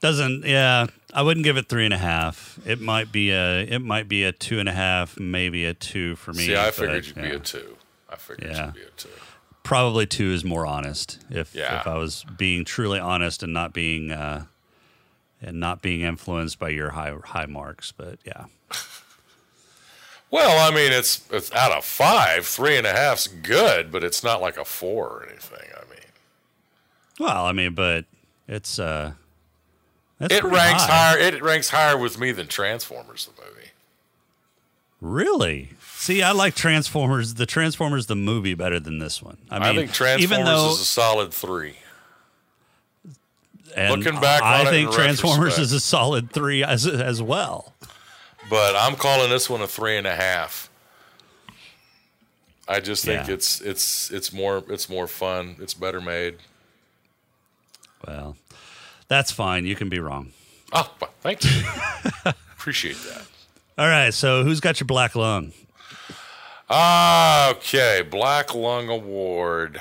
Doesn't 0.00 0.44
yeah. 0.46 0.86
I 1.12 1.22
wouldn't 1.22 1.44
give 1.44 1.56
it 1.56 1.68
three 1.68 1.84
and 1.86 1.94
a 1.94 1.98
half. 1.98 2.58
It 2.66 2.80
might 2.80 3.10
be 3.10 3.30
a 3.30 3.60
it 3.60 3.80
might 3.80 4.06
be 4.08 4.24
a 4.24 4.32
two 4.32 4.58
and 4.58 4.68
a 4.68 4.72
half, 4.72 5.18
maybe 5.18 5.64
a 5.64 5.74
two 5.74 6.16
for 6.16 6.32
me. 6.32 6.46
See, 6.46 6.56
I 6.56 6.70
figured 6.70 7.06
you'd 7.06 7.14
be 7.16 7.30
a 7.30 7.38
two. 7.38 7.76
I 8.08 8.16
figured 8.16 8.50
Yeah. 8.50 8.66
you'd 8.66 8.74
be 8.74 8.82
a 8.82 8.90
two. 8.96 9.08
Probably 9.62 10.06
two 10.06 10.30
is 10.32 10.44
more 10.44 10.66
honest. 10.66 11.18
If 11.30 11.54
Yeah. 11.54 11.80
if 11.80 11.86
I 11.86 11.96
was 11.96 12.24
being 12.36 12.64
truly 12.64 12.98
honest 12.98 13.42
and 13.42 13.52
not 13.52 13.72
being 13.72 14.10
uh, 14.10 14.44
and 15.42 15.58
not 15.60 15.80
being 15.82 16.02
influenced 16.02 16.58
by 16.58 16.68
your 16.70 16.90
high 16.90 17.14
high 17.24 17.46
marks, 17.46 17.92
but 17.92 18.18
yeah. 18.26 18.44
Well, 20.30 20.70
I 20.70 20.74
mean, 20.74 20.92
it's 20.92 21.22
it's 21.32 21.52
out 21.52 21.72
of 21.72 21.84
five, 21.84 22.46
three 22.46 22.76
and 22.76 22.86
a 22.86 22.92
half's 22.92 23.26
good, 23.26 23.90
but 23.90 24.04
it's 24.04 24.22
not 24.22 24.40
like 24.40 24.56
a 24.56 24.64
four 24.64 25.08
or 25.08 25.26
anything. 25.28 25.68
I 25.76 25.90
mean, 25.90 26.04
Well, 27.18 27.44
I 27.44 27.52
mean, 27.52 27.74
but 27.74 28.04
it's 28.46 28.78
uh, 28.78 29.12
it 30.20 30.44
ranks 30.44 30.84
high. 30.84 31.12
higher. 31.12 31.18
It 31.18 31.42
ranks 31.42 31.70
higher 31.70 31.96
with 31.98 32.18
me 32.20 32.30
than 32.32 32.46
Transformers, 32.46 33.26
the 33.34 33.42
movie. 33.42 33.56
Really? 35.00 35.70
See, 35.96 36.22
I 36.22 36.32
like 36.32 36.54
Transformers, 36.54 37.34
the 37.34 37.46
Transformers, 37.46 38.06
the 38.06 38.16
movie, 38.16 38.54
better 38.54 38.78
than 38.80 38.98
this 38.98 39.22
one. 39.22 39.36
I 39.50 39.58
mean, 39.58 39.68
I 39.68 39.74
think 39.74 39.92
Transformers 39.92 40.22
even 40.38 40.44
though, 40.44 40.70
is 40.72 40.80
a 40.80 40.84
solid 40.84 41.32
three. 41.34 41.76
and 43.76 44.02
looking 44.02 44.20
back 44.20 44.42
I 44.42 44.64
think 44.70 44.88
in 44.88 44.94
Transformers 44.94 45.38
retrospect. 45.38 45.62
is 45.64 45.72
a 45.72 45.80
solid 45.80 46.30
three 46.30 46.62
as 46.62 46.86
as 46.86 47.20
well. 47.22 47.72
But 48.50 48.76
I'm 48.76 48.96
calling 48.96 49.30
this 49.30 49.48
one 49.48 49.62
a 49.62 49.66
three 49.66 49.96
and 49.96 50.06
a 50.06 50.14
half. 50.14 50.68
I 52.68 52.80
just 52.80 53.04
think 53.04 53.26
Yeah. 53.28 53.34
it's 53.34 53.60
it's 53.62 54.10
it's 54.10 54.32
more 54.32 54.62
it's 54.68 54.88
more 54.90 55.06
fun. 55.06 55.56
It's 55.60 55.72
better 55.74 56.00
made. 56.00 56.36
Well, 58.06 58.36
that's 59.08 59.32
fine. 59.32 59.64
You 59.66 59.74
can 59.76 59.88
be 59.88 59.98
wrong. 60.00 60.32
Oh, 60.72 60.90
well, 61.00 61.10
thank 61.20 61.44
you. 61.44 61.62
Appreciate 62.52 62.96
that. 63.08 63.22
All 63.76 63.88
right. 63.88 64.12
So, 64.14 64.44
who's 64.44 64.60
got 64.60 64.78
your 64.78 64.86
black 64.86 65.16
lung? 65.16 65.52
Ah, 66.68 67.50
okay. 67.50 68.02
Black 68.08 68.54
Lung 68.54 68.88
Award. 68.88 69.80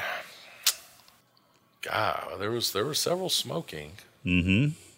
God, 1.83 2.39
there 2.39 2.49
was 2.51 2.73
there 2.73 2.85
were 2.85 2.95
several 2.95 3.29
smoking. 3.29 3.91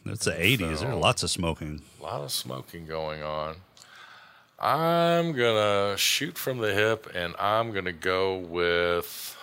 It's 0.05 0.25
the 0.25 0.31
'80s. 0.31 0.79
There's 0.79 0.83
lots 0.83 1.23
of 1.23 1.29
smoking. 1.29 1.81
A 1.99 2.03
lot 2.03 2.21
of 2.21 2.31
smoking 2.31 2.85
going 2.85 3.23
on. 3.23 3.55
I'm 4.59 5.31
gonna 5.31 5.97
shoot 5.97 6.37
from 6.37 6.59
the 6.59 6.73
hip, 6.73 7.09
and 7.15 7.35
I'm 7.39 7.71
gonna 7.71 7.91
go 7.91 8.37
with. 8.37 9.37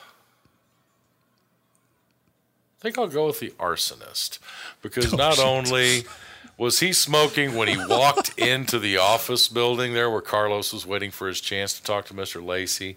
I 2.79 2.83
think 2.83 2.99
I'll 2.99 3.09
go 3.09 3.27
with 3.27 3.41
the 3.41 3.51
arsonist 3.59 4.39
because 4.83 5.13
oh, 5.15 5.17
not 5.17 5.41
only 5.41 6.05
was 6.57 6.81
he 6.81 6.93
smoking 6.93 7.57
when 7.57 7.69
he 7.69 7.77
walked 7.77 8.39
into 8.39 8.79
the 8.79 8.97
office 8.97 9.49
building 9.49 9.93
there 9.95 10.09
where 10.11 10.21
Carlos 10.21 10.73
was 10.73 10.87
waiting 10.87 11.11
for 11.11 11.27
his 11.27 11.41
chance 11.41 11.73
to 11.75 11.83
talk 11.83 12.07
to 12.07 12.15
Mr. 12.15 12.45
Lacey, 12.45 12.97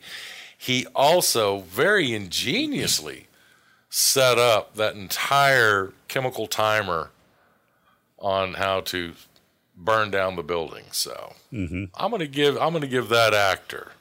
he 0.55 0.86
also 0.95 1.59
very 1.62 2.14
ingeniously 2.14 3.28
set 3.89 4.38
up 4.38 4.76
that 4.76 4.95
entire 4.95 5.93
chemical 6.07 6.45
timer 6.45 7.09
on 8.22 8.53
how 8.53 8.80
to 8.82 9.13
burn 9.76 10.11
down 10.11 10.36
the 10.36 10.43
building. 10.43 10.86
So 10.91 11.34
I'm 11.51 11.89
gonna 12.11 12.28
give 12.28 12.55
I'm 12.57 12.72
gonna 12.74 12.88
give 12.88 13.09
that 13.09 13.34
actor 13.34 13.91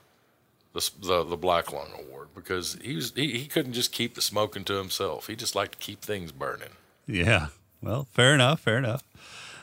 the 0.72 0.88
the, 1.00 1.24
the 1.24 1.36
Black 1.36 1.72
Lung 1.72 1.88
Award 1.98 2.28
because 2.34 2.78
he 2.82 2.94
was 2.94 3.12
he, 3.16 3.38
he 3.38 3.46
couldn't 3.46 3.72
just 3.72 3.90
keep 3.92 4.14
the 4.14 4.22
smoking 4.22 4.64
to 4.64 4.74
himself. 4.74 5.26
He 5.26 5.34
just 5.36 5.54
liked 5.54 5.72
to 5.72 5.78
keep 5.78 6.02
things 6.02 6.32
burning. 6.32 6.70
Yeah. 7.06 7.48
Well, 7.82 8.06
fair 8.12 8.34
enough. 8.34 8.60
Fair 8.60 8.78
enough. 8.78 9.02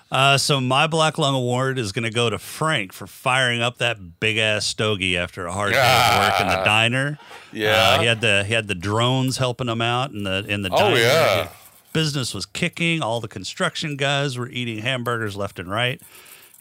Uh, 0.10 0.38
so 0.38 0.62
my 0.62 0.88
Black 0.88 1.18
Lung 1.18 1.36
Award 1.36 1.78
is 1.78 1.91
going 1.91 2.05
to 2.05 2.10
go 2.10 2.30
to 2.30 2.38
Frank 2.39 2.93
for 2.93 3.08
firing 3.08 3.62
up 3.62 3.78
that 3.80 4.22
big 4.22 4.38
ass 4.38 4.66
stogie 4.66 5.18
after 5.18 5.45
a 5.45 5.51
hard 5.51 5.74
day 5.74 5.80
of 5.80 6.32
work 6.32 6.39
in 6.41 6.47
the 6.47 6.64
diner. 6.66 7.20
Yeah. 7.51 7.72
uh, 7.74 7.99
he 7.99 8.05
had 8.05 8.22
the 8.22 8.45
he 8.47 8.53
had 8.53 8.68
the 8.70 8.76
drones 8.76 9.38
helping 9.38 9.68
him 9.68 9.82
out 9.82 10.12
in 10.12 10.24
the 10.24 10.45
in 10.47 10.62
the 10.62 10.70
Oh, 10.72 10.78
diner. 10.78 10.95
yeah. 10.97 11.49
Business 11.93 12.33
was 12.33 12.45
kicking. 12.45 13.01
All 13.01 13.19
the 13.19 13.27
construction 13.27 13.95
guys 13.97 14.38
were 14.38 14.49
eating 14.49 14.79
hamburgers 14.79 15.35
left 15.35 15.59
and 15.59 15.69
right, 15.69 16.01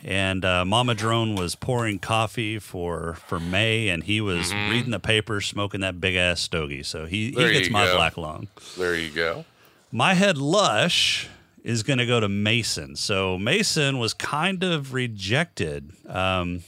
and 0.05 0.45
uh, 0.45 0.65
Mama 0.65 0.95
Drone 0.95 1.35
was 1.35 1.55
pouring 1.55 1.99
coffee 1.99 2.59
for 2.59 3.15
for 3.27 3.39
May, 3.41 3.89
and 3.89 4.05
he 4.05 4.21
was 4.21 4.53
reading 4.55 4.91
the 4.91 5.01
paper, 5.01 5.41
smoking 5.41 5.81
that 5.81 6.01
big 6.01 6.17
ass 6.17 6.41
stogie. 6.41 6.83
So 6.83 7.07
he, 7.07 7.31
he 7.31 7.33
Mm-hmm. 7.37 7.53
Gets 7.53 7.71
my 7.71 7.85
go. 7.87 7.97
Black 7.97 8.17
Lung. 8.17 8.49
There 8.77 8.95
you 8.95 9.11
go. 9.11 9.45
My 9.93 10.15
head 10.15 10.37
lush 10.39 11.29
is 11.65 11.83
going 11.83 11.99
to 11.99 12.07
go 12.07 12.21
to 12.21 12.29
Mason. 12.29 12.95
So 12.97 13.39
Mason 13.39 13.99
was 13.99 14.15
kind 14.15 14.63
of 14.63 14.93
rejected. 14.95 15.91
Um, 16.09 16.63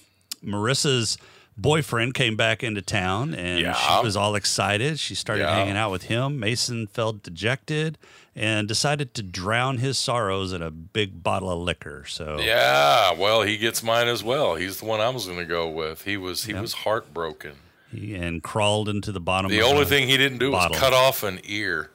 Marissa's 0.45 1.19
boyfriend 1.59 2.15
came 2.15 2.37
back 2.37 2.63
into 2.63 2.81
town 2.81 3.35
and 3.35 3.61
Yeah. 3.61 3.73
she 3.75 4.05
was 4.05 4.17
all 4.17 4.35
excited. 4.35 4.99
She 4.99 5.15
started 5.15 5.43
Yeah. 5.43 5.55
hanging 5.55 5.77
out 5.77 5.91
with 5.91 6.05
him. 6.05 6.39
Mason 6.39 6.87
felt 6.87 7.23
dejected 7.23 7.99
and 8.37 8.69
decided 8.69 9.13
to 9.15 9.23
drown 9.23 9.79
his 9.79 9.99
sorrows 9.99 10.53
in 10.53 10.63
a 10.63 10.71
big 10.71 11.23
bottle 11.25 11.51
of 11.51 11.59
liquor. 11.59 12.05
So 12.09 12.39
Yeah, 12.41 13.13
well, 13.15 13.43
he 13.43 13.57
gets 13.57 13.83
mine 13.83 14.07
as 14.09 14.23
well. 14.23 14.55
He's 14.55 14.79
the 14.79 14.85
one 14.87 15.01
I 15.01 15.09
was 15.09 15.27
going 15.27 15.39
to 15.39 15.45
go 15.45 15.69
with. 15.69 16.05
He 16.05 16.17
was 16.17 16.45
he 16.45 16.55
was 16.55 16.73
heartbroken. 16.75 17.53
he 17.93 18.15
and 18.15 18.43
crawled 18.43 18.89
into 18.89 19.11
the 19.13 19.21
bottom. 19.21 19.51
The 19.51 19.63
only 19.63 19.85
the 19.85 19.91
thing 19.91 20.09
he 20.09 20.17
didn't 20.17 20.39
do 20.39 20.53
bottle. 20.53 20.71
was 20.73 20.79
cut 20.81 20.93
off 20.93 21.23
an 21.25 21.41
ear. 21.45 21.91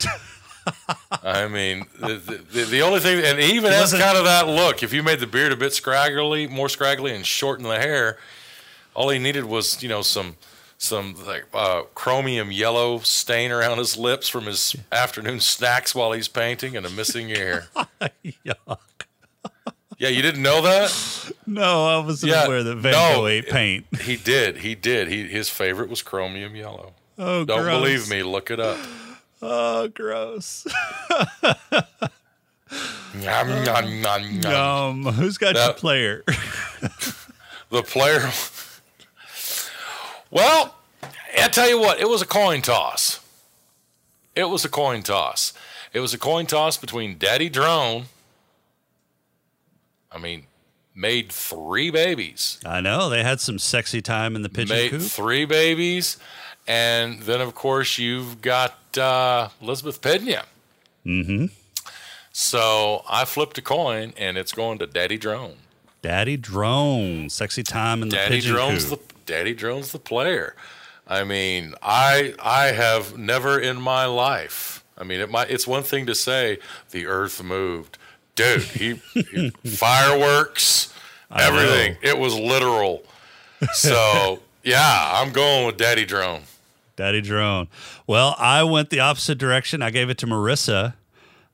I 1.22 1.48
mean, 1.48 1.86
the, 1.98 2.16
the, 2.52 2.64
the 2.64 2.82
only 2.82 3.00
thing, 3.00 3.24
and 3.24 3.38
he 3.38 3.54
even 3.54 3.72
has 3.72 3.92
kind 3.92 4.18
of 4.18 4.24
that 4.24 4.46
look. 4.46 4.82
If 4.82 4.92
you 4.92 5.02
made 5.02 5.20
the 5.20 5.26
beard 5.26 5.50
a 5.52 5.56
bit 5.56 5.72
scraggly, 5.72 6.46
more 6.46 6.68
scraggly, 6.68 7.14
and 7.14 7.24
shorten 7.24 7.64
the 7.64 7.78
hair, 7.80 8.18
all 8.94 9.08
he 9.10 9.18
needed 9.18 9.44
was, 9.44 9.82
you 9.82 9.88
know, 9.88 10.02
some 10.02 10.36
some 10.80 11.14
like 11.26 11.44
uh, 11.52 11.82
chromium 11.94 12.52
yellow 12.52 12.98
stain 13.00 13.50
around 13.50 13.78
his 13.78 13.96
lips 13.96 14.28
from 14.28 14.44
his 14.46 14.76
afternoon 14.92 15.40
snacks 15.40 15.94
while 15.94 16.12
he's 16.12 16.28
painting, 16.28 16.76
and 16.76 16.86
a 16.86 16.90
missing 16.90 17.30
ear. 17.30 17.66
Yuck. 18.24 18.78
Yeah, 19.98 20.10
you 20.10 20.22
didn't 20.22 20.42
know 20.42 20.62
that? 20.62 21.32
No, 21.44 21.84
I 21.86 21.98
wasn't 22.06 22.30
Yeah, 22.30 22.44
aware 22.46 22.62
that 22.62 22.76
Van 22.76 22.92
no, 22.92 23.16
Gogh 23.16 23.26
ate 23.26 23.48
paint. 23.48 23.86
He 24.02 24.16
did. 24.16 24.58
He 24.58 24.76
did. 24.76 25.08
He 25.08 25.26
his 25.26 25.48
favorite 25.50 25.88
was 25.90 26.02
chromium 26.02 26.54
yellow. 26.54 26.92
Oh, 27.18 27.44
Don't 27.44 27.62
gross. 27.62 27.80
believe 27.80 28.08
me? 28.08 28.22
Look 28.22 28.52
it 28.52 28.60
up. 28.60 28.78
Oh, 29.42 29.88
gross. 29.88 30.66
Nom, 33.14 33.64
nom, 33.64 34.00
nom, 34.02 34.40
nom. 34.40 35.06
Um, 35.06 35.12
who's 35.14 35.38
got 35.38 35.54
your 35.56 35.72
player? 35.72 36.22
The 37.70 37.82
player. 37.82 38.30
Well, 40.30 40.74
I 41.02 41.48
tell 41.48 41.68
you 41.68 41.80
what, 41.80 42.00
it 42.00 42.08
was 42.08 42.22
a 42.22 42.26
coin 42.26 42.62
toss. 42.62 43.20
It 44.34 44.44
was 44.44 44.64
a 44.64 44.68
coin 44.68 45.02
toss. 45.02 45.52
It 45.92 46.00
was 46.00 46.14
a 46.14 46.18
coin 46.18 46.46
toss 46.46 46.76
between 46.76 47.18
Daddy 47.18 47.48
Drone. 47.48 48.04
I 50.12 50.18
mean, 50.18 50.44
made 50.94 51.30
three 51.32 51.90
babies. 51.90 52.58
I 52.66 52.80
know 52.80 53.08
they 53.08 53.22
had 53.22 53.40
some 53.40 53.58
sexy 53.58 54.02
time 54.02 54.36
in 54.36 54.42
the 54.42 54.48
pigeon 54.48 54.76
made 54.76 54.90
coop. 54.90 55.02
three 55.02 55.44
babies, 55.44 56.18
and 56.66 57.20
then 57.22 57.40
of 57.40 57.54
course 57.54 57.98
you've 57.98 58.42
got 58.42 58.98
uh, 58.98 59.48
Elizabeth 59.60 60.00
Pena. 60.02 60.44
Mm-hmm. 61.06 61.46
So 62.32 63.04
I 63.08 63.24
flipped 63.24 63.58
a 63.58 63.62
coin, 63.62 64.12
and 64.16 64.36
it's 64.36 64.52
going 64.52 64.78
to 64.78 64.86
Daddy 64.86 65.18
Drone. 65.18 65.56
Daddy 66.02 66.36
Drone, 66.36 67.28
sexy 67.28 67.62
time 67.62 68.02
in 68.02 68.08
the 68.08 68.16
Daddy 68.16 68.36
pigeon 68.36 68.52
Drone's 68.54 68.84
coop. 68.86 69.08
the 69.08 69.14
Daddy 69.32 69.54
Drone's 69.54 69.92
the 69.92 69.98
player. 69.98 70.54
I 71.06 71.24
mean, 71.24 71.74
I 71.82 72.34
I 72.38 72.66
have 72.66 73.16
never 73.18 73.58
in 73.58 73.80
my 73.80 74.04
life. 74.06 74.84
I 74.96 75.04
mean, 75.04 75.20
it 75.20 75.30
might. 75.30 75.50
It's 75.50 75.66
one 75.66 75.82
thing 75.82 76.06
to 76.06 76.14
say 76.14 76.58
the 76.90 77.06
Earth 77.06 77.42
moved, 77.42 77.98
dude. 78.34 78.62
He, 78.62 78.94
he 79.14 79.50
fireworks, 79.66 80.92
everything. 81.34 81.96
It 82.02 82.18
was 82.18 82.34
literal. 82.38 83.04
So 83.72 84.40
yeah, 84.64 85.10
I'm 85.14 85.32
going 85.32 85.66
with 85.66 85.76
Daddy 85.76 86.04
Drone. 86.04 86.42
Daddy 86.96 87.20
Drone. 87.20 87.68
Well, 88.06 88.34
I 88.38 88.64
went 88.64 88.90
the 88.90 89.00
opposite 89.00 89.38
direction. 89.38 89.82
I 89.82 89.90
gave 89.90 90.10
it 90.10 90.18
to 90.18 90.26
Marissa 90.26 90.94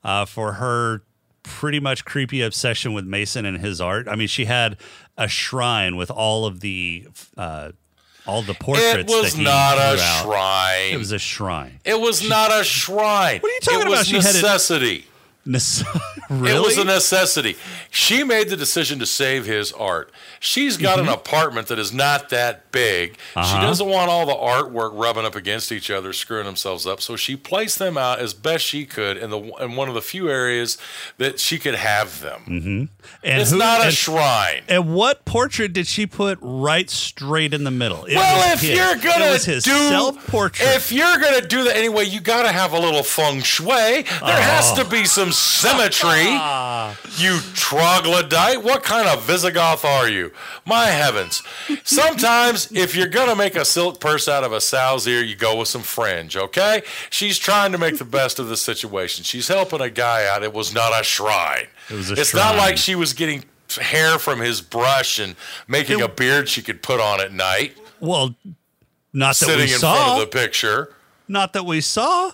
uh, 0.02 0.24
for 0.24 0.54
her 0.54 1.02
pretty 1.44 1.78
much 1.78 2.04
creepy 2.04 2.42
obsession 2.42 2.92
with 2.92 3.04
Mason 3.06 3.44
and 3.46 3.58
his 3.58 3.80
art. 3.80 4.08
I 4.08 4.16
mean, 4.16 4.26
she 4.28 4.46
had 4.46 4.76
a 5.16 5.28
shrine 5.28 5.94
with 5.94 6.10
all 6.10 6.44
of 6.46 6.58
the 6.60 7.06
uh, 7.36 7.70
all 8.26 8.42
the 8.42 8.54
portraits. 8.54 9.12
It 9.12 9.16
was 9.16 9.32
that 9.32 9.38
he 9.38 9.44
not 9.44 9.78
a 9.78 10.00
out. 10.02 10.22
shrine. 10.24 10.92
It 10.94 10.98
was 10.98 11.12
a 11.12 11.18
shrine. 11.18 11.78
It 11.84 12.00
was 12.00 12.28
not 12.28 12.50
a 12.52 12.64
shrine. 12.64 13.40
What 13.40 13.50
are 13.50 13.54
you 13.54 13.60
talking 13.60 13.80
it 13.80 13.86
about? 13.86 13.98
Was 13.98 14.08
She 14.08 14.16
had 14.16 14.24
it- 14.24 14.32
necessity. 14.42 15.06
Really? 15.46 15.70
It 16.56 16.62
was 16.62 16.78
a 16.78 16.84
necessity. 16.84 17.56
She 17.90 18.24
made 18.24 18.48
the 18.48 18.56
decision 18.56 18.98
to 19.00 19.06
save 19.06 19.44
his 19.44 19.72
art. 19.72 20.10
She's 20.40 20.78
got 20.78 20.98
Mm-hmm. 20.98 21.08
an 21.08 21.14
apartment 21.14 21.66
that 21.68 21.78
is 21.78 21.92
not 21.92 22.30
that 22.30 22.63
big. 22.74 23.16
She 23.34 23.40
Uh-huh. 23.40 23.62
doesn't 23.62 23.86
want 23.86 24.10
all 24.10 24.26
the 24.26 24.34
artwork 24.34 24.90
rubbing 24.92 25.24
up 25.24 25.34
against 25.36 25.70
each 25.72 25.90
other, 25.90 26.12
screwing 26.12 26.44
themselves 26.44 26.86
up. 26.86 27.00
So 27.00 27.16
she 27.16 27.36
placed 27.36 27.78
them 27.78 27.96
out 27.96 28.18
as 28.18 28.34
best 28.34 28.64
she 28.66 28.84
could 28.84 29.16
in 29.16 29.30
the 29.30 29.38
in 29.60 29.76
one 29.76 29.88
of 29.88 29.94
the 29.94 30.02
few 30.02 30.28
areas 30.28 30.76
that 31.18 31.38
she 31.40 31.58
could 31.58 31.76
have 31.76 32.20
them. 32.20 32.88
And 33.22 33.40
It's 33.40 33.50
who- 33.52 33.58
not 33.58 33.80
a 33.80 33.84
and- 33.84 33.94
shrine. 33.94 34.62
And 34.68 34.92
what 34.94 35.24
portrait 35.24 35.72
did 35.72 35.86
she 35.86 36.04
put 36.06 36.38
right 36.42 36.90
straight 36.90 37.54
in 37.54 37.64
the 37.64 37.70
middle? 37.70 38.04
It 38.06 38.16
well, 38.16 38.52
if 38.52 38.60
his. 38.60 38.70
you're 38.76 38.96
gonna 38.96 39.26
it 39.26 39.30
was 39.32 39.44
his 39.44 39.64
do 39.64 39.70
self-portrait. 39.88 40.68
if 40.76 40.90
you're 40.92 41.18
gonna 41.18 41.40
do 41.46 41.62
that 41.64 41.76
anyway, 41.76 42.04
you 42.04 42.20
gotta 42.20 42.50
have 42.52 42.72
a 42.72 42.78
little 42.78 43.02
feng 43.04 43.40
shui. 43.42 44.02
There 44.02 44.42
has 44.42 44.72
Oh. 44.72 44.82
to 44.82 44.84
be 44.84 45.04
some 45.04 45.30
symmetry. 45.32 46.24
you 47.18 47.38
troglodyte, 47.54 48.62
what 48.62 48.82
kind 48.82 49.06
of 49.08 49.22
Visigoth 49.24 49.84
are 49.84 50.08
you? 50.08 50.32
My 50.64 50.86
heavens! 50.86 51.42
Sometimes, 51.84 52.63
if 52.72 52.94
you're 52.96 53.08
gonna 53.08 53.36
make 53.36 53.56
a 53.56 53.64
silk 53.64 54.00
purse 54.00 54.28
out 54.28 54.44
of 54.44 54.52
a 54.52 54.60
sow's 54.60 55.06
ear, 55.06 55.22
you 55.22 55.34
go 55.36 55.56
with 55.58 55.68
some 55.68 55.82
fringe. 55.82 56.36
Okay? 56.36 56.82
She's 57.10 57.38
trying 57.38 57.72
to 57.72 57.78
make 57.78 57.98
the 57.98 58.04
best 58.04 58.38
of 58.38 58.48
the 58.48 58.56
situation. 58.56 59.24
She's 59.24 59.48
helping 59.48 59.80
a 59.80 59.90
guy 59.90 60.26
out. 60.26 60.42
It 60.42 60.52
was 60.52 60.74
not 60.74 60.98
a 60.98 61.02
shrine. 61.04 61.66
It 61.90 61.94
was 61.94 62.10
a 62.10 62.14
it's 62.14 62.34
not 62.34 62.56
like 62.56 62.76
she 62.76 62.94
was 62.94 63.12
getting 63.12 63.44
hair 63.80 64.18
from 64.18 64.40
his 64.40 64.60
brush 64.60 65.18
and 65.18 65.34
making 65.68 65.98
It- 66.00 66.04
a 66.04 66.08
beard 66.08 66.48
she 66.48 66.62
could 66.62 66.82
put 66.82 67.00
on 67.00 67.20
at 67.20 67.32
night 67.32 67.76
well, 68.00 68.34
not 69.12 69.28
that 69.30 69.46
sitting 69.46 69.66
we 69.66 69.72
in 69.72 69.78
saw. 69.78 69.94
front 69.94 70.20
of 70.22 70.30
the 70.30 70.38
picture. 70.38 70.92
Not 71.28 71.52
that 71.54 71.64
we 71.64 71.80
saw. 71.80 72.32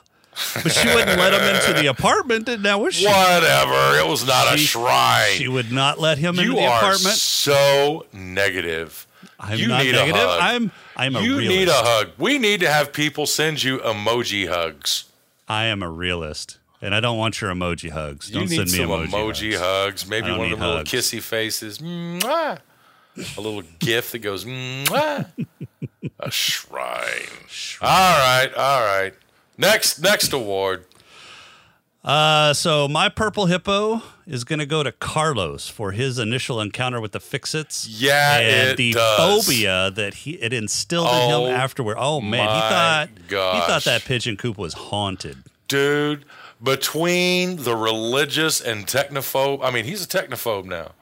But 0.63 0.73
she 0.73 0.87
wouldn't 0.89 1.19
let 1.19 1.35
him 1.35 1.43
into 1.55 1.81
the 1.81 1.89
apartment, 1.89 2.49
and 2.49 2.63
now 2.63 2.79
was 2.79 2.95
she? 2.95 3.05
Whatever. 3.07 3.99
It 3.99 4.07
was 4.09 4.25
not 4.27 4.55
a 4.55 4.57
shrine. 4.57 5.33
She 5.35 5.49
would 5.49 5.71
not 5.73 5.99
let 6.01 6.19
him 6.19 6.39
into 6.39 6.51
you 6.51 6.55
the 6.57 6.63
are 6.67 6.79
apartment. 6.79 7.15
so 7.17 8.07
negative. 8.13 9.07
I'm 9.41 9.59
you 9.59 9.69
not 9.69 9.83
need 9.85 9.93
negative. 9.93 10.17
a 10.17 10.27
hug. 10.29 10.39
I'm 10.41 10.73
I'm 10.97 11.17
a 11.17 11.21
you 11.23 11.39
realist. 11.39 11.59
need 11.59 11.69
a 11.69 11.73
hug. 11.73 12.11
We 12.19 12.39
need 12.39 12.61
to 12.61 12.71
have 12.71 12.93
people 12.93 13.27
send 13.27 13.63
you 13.63 13.79
emoji 13.79 14.49
hugs. 14.49 15.05
I 15.49 15.65
am 15.65 15.83
a 15.83 15.89
realist, 15.91 16.59
and 16.83 16.95
I 16.95 17.01
don't 17.01 17.19
want 17.19 17.41
your 17.41 17.51
emoji 17.51 17.91
hugs. 17.91 18.29
Don't 18.31 18.43
you 18.43 18.49
need 18.49 18.69
send 18.69 18.73
me 18.73 18.79
some 18.79 18.89
emoji, 18.89 19.09
emoji, 19.09 19.53
hugs. 19.53 20.03
hugs. 20.03 20.07
Maybe 20.09 20.31
one 20.31 20.53
of 20.53 20.59
the 20.59 20.67
little 20.67 20.83
kissy 20.85 21.21
faces. 21.23 21.79
Mwah. 21.79 22.59
A 23.37 23.41
little 23.41 23.63
gif 23.81 24.13
that 24.13 24.21
goes. 24.21 24.45
Mwah. 24.45 25.27
a 26.21 26.31
shrine. 26.31 27.29
All 27.81 28.19
right. 28.19 28.51
All 28.57 28.81
right. 28.83 29.15
Next. 29.59 30.01
Next 30.01 30.33
award. 30.33 30.85
Uh, 32.05 32.55
so 32.55 32.89
my 32.89 33.09
purple 33.09 33.47
hippo 33.47 34.03
is 34.31 34.45
going 34.45 34.59
to 34.61 34.67
go 34.67 34.83
to 34.83 34.93
Carlos 34.93 35.69
for 35.69 35.93
his 35.93 36.19
initial 36.19 36.61
encounter 36.61 37.01
with 37.01 37.13
the 37.13 37.19
Fixits. 37.19 37.87
Yeah, 37.89 38.39
and 38.39 38.79
the 38.79 38.93
does. 38.93 39.45
phobia 39.47 39.91
that 39.91 40.15
he 40.15 40.33
it 40.33 40.53
instilled 40.53 41.09
in 41.09 41.33
Oh, 41.33 41.47
him 41.47 41.55
afterward. 41.55 41.97
Oh 41.99 42.21
man, 42.21 42.41
he 42.49 42.61
thought 42.61 43.09
he 43.29 43.61
thought 43.61 43.85
that 43.85 44.05
pigeon 44.05 44.37
coop 44.37 44.57
was 44.57 44.75
haunted. 44.75 45.37
dude 45.69 46.25
between 46.63 47.57
the 47.65 47.75
religious 47.75 48.61
and 48.61 48.87
technophobe 48.87 49.61
i 49.63 49.71
mean 49.71 49.85
he's 49.87 50.05
a 50.05 50.07
technophobe 50.07 50.67
now 50.67 50.93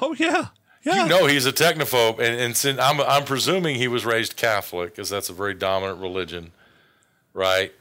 Oh 0.00 0.14
yeah, 0.18 0.48
yeah. 0.84 1.02
you 1.02 1.08
know 1.08 1.26
he's 1.26 1.46
a 1.46 1.52
technophobe 1.52 2.18
and, 2.20 2.40
and 2.40 2.56
sin, 2.56 2.78
I'm, 2.78 3.00
I'm 3.00 3.24
presuming 3.24 3.74
he 3.76 3.88
was 3.88 4.04
raised 4.06 4.36
catholic 4.36 4.90
because 4.94 5.10
that's 5.10 5.28
a 5.28 5.32
very 5.32 5.54
dominant 5.54 5.98
religion 6.00 6.52
right 7.32 7.72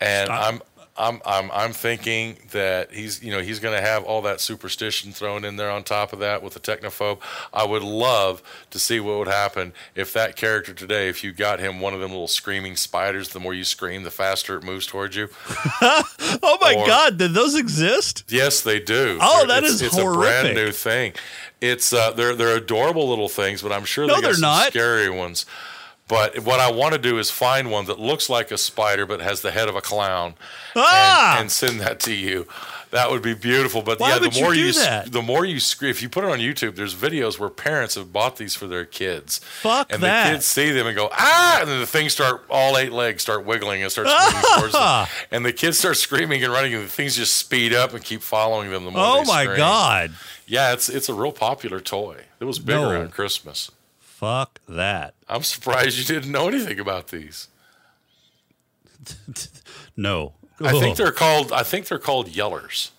and 0.00 0.30
i'm 0.30 0.60
I'm, 0.98 1.20
I'm 1.26 1.50
I'm 1.50 1.72
thinking 1.72 2.36
that 2.52 2.92
he's 2.92 3.22
you 3.22 3.30
know 3.30 3.40
he's 3.40 3.58
going 3.60 3.74
to 3.74 3.80
have 3.86 4.04
all 4.04 4.22
that 4.22 4.40
superstition 4.40 5.12
thrown 5.12 5.44
in 5.44 5.56
there 5.56 5.70
on 5.70 5.84
top 5.84 6.12
of 6.12 6.18
that 6.20 6.42
with 6.42 6.54
the 6.54 6.60
technophobe. 6.60 7.18
I 7.52 7.64
would 7.66 7.82
love 7.82 8.42
to 8.70 8.78
see 8.78 9.00
what 9.00 9.18
would 9.18 9.28
happen 9.28 9.72
if 9.94 10.12
that 10.14 10.36
character 10.36 10.72
today, 10.72 11.08
if 11.08 11.22
you 11.22 11.32
got 11.32 11.60
him 11.60 11.80
one 11.80 11.92
of 11.94 12.00
them 12.00 12.10
little 12.10 12.28
screaming 12.28 12.76
spiders, 12.76 13.28
the 13.30 13.40
more 13.40 13.52
you 13.54 13.64
scream, 13.64 14.02
the 14.04 14.10
faster 14.10 14.56
it 14.56 14.62
moves 14.64 14.86
towards 14.86 15.16
you. 15.16 15.28
oh 15.82 16.58
my 16.60 16.74
or- 16.76 16.86
God, 16.86 17.18
did 17.18 17.34
those 17.34 17.54
exist? 17.54 18.24
Yes, 18.28 18.62
they 18.62 18.80
do. 18.80 19.18
Oh, 19.20 19.38
They're- 19.38 19.48
that 19.48 19.64
it's, 19.64 19.74
is 19.74 19.82
it's 19.82 19.98
a 19.98 20.04
brand 20.04 20.54
new 20.54 20.72
thing. 20.72 21.12
It's 21.60 21.92
uh, 21.92 22.10
they're 22.12 22.34
they're 22.34 22.56
adorable 22.56 23.08
little 23.08 23.28
things, 23.28 23.62
but 23.62 23.72
I'm 23.72 23.84
sure 23.84 24.06
No, 24.06 24.16
they 24.16 24.20
got 24.20 24.26
they're 24.26 24.34
some 24.34 24.40
not. 24.42 24.68
scary 24.68 25.08
ones. 25.10 25.46
But 26.08 26.38
what 26.40 26.60
I 26.60 26.70
want 26.70 26.92
to 26.92 27.00
do 27.00 27.18
is 27.18 27.30
find 27.30 27.68
one 27.70 27.86
that 27.86 27.98
looks 27.98 28.30
like 28.30 28.52
a 28.52 28.58
spider 28.58 29.06
but 29.06 29.20
has 29.20 29.40
the 29.40 29.50
head 29.50 29.68
of 29.68 29.74
a 29.74 29.80
clown, 29.80 30.34
Ah! 30.76 31.32
and, 31.32 31.40
and 31.42 31.50
send 31.50 31.80
that 31.80 31.98
to 32.00 32.14
you. 32.14 32.46
That 32.92 33.10
would 33.10 33.22
be 33.22 33.34
beautiful. 33.34 33.82
But 33.82 33.98
Why 33.98 34.10
yeah, 34.10 34.18
the 34.20 34.30
you 34.30 34.40
more 34.42 34.54
do 34.54 34.68
s- 34.68 34.76
that? 34.76 35.10
the 35.10 35.20
more 35.20 35.44
you 35.44 35.58
scream. 35.58 35.90
If 35.90 36.02
you 36.02 36.08
put 36.08 36.22
it 36.22 36.30
on 36.30 36.38
YouTube, 36.38 36.76
there's 36.76 36.94
videos 36.94 37.36
where 37.40 37.48
parents 37.50 37.96
have 37.96 38.12
bought 38.12 38.36
these 38.36 38.54
for 38.54 38.68
their 38.68 38.84
kids. 38.84 39.40
Fuck 39.60 39.92
and 39.92 40.00
that. 40.04 40.28
the 40.28 40.34
kids 40.36 40.46
see 40.46 40.70
them 40.70 40.86
and 40.86 40.94
go 40.96 41.08
ah, 41.12 41.58
and 41.60 41.68
then 41.68 41.80
the 41.80 41.86
things 41.86 42.12
start 42.12 42.44
all 42.48 42.78
eight 42.78 42.92
legs 42.92 43.22
start 43.22 43.44
wiggling 43.44 43.82
and 43.82 43.90
start 43.90 44.06
moving 44.06 44.42
towards 44.58 44.72
them, 44.74 45.06
and 45.32 45.44
the 45.44 45.52
kids 45.52 45.76
start 45.80 45.96
screaming 45.96 46.44
and 46.44 46.52
running, 46.52 46.72
and 46.74 46.84
the 46.84 46.88
things 46.88 47.16
just 47.16 47.36
speed 47.36 47.74
up 47.74 47.92
and 47.92 48.04
keep 48.04 48.22
following 48.22 48.70
them. 48.70 48.84
The 48.84 48.92
more 48.92 49.00
Oh 49.04 49.24
my 49.24 49.42
scream. 49.42 49.56
God, 49.58 50.12
Yeah, 50.46 50.72
it's 50.72 50.88
it's 50.88 51.08
a 51.08 51.14
real 51.14 51.32
popular 51.32 51.80
toy. 51.80 52.20
It 52.38 52.44
was 52.44 52.60
big 52.60 52.76
No. 52.76 52.90
around 52.92 53.10
Christmas. 53.10 53.72
Fuck 54.16 54.60
that. 54.68 55.14
I'm 55.28 55.42
surprised 55.42 55.98
you 55.98 56.04
didn't 56.04 56.32
know 56.32 56.48
anything 56.48 56.80
about 56.80 57.08
these. 57.08 57.48
No, 59.98 60.34
I 60.60 60.72
think 60.72 60.98
they're 60.98 61.10
called. 61.10 61.52
I 61.52 61.62
think 61.62 61.88
they're 61.88 61.98
called 61.98 62.28
yellers. 62.28 62.90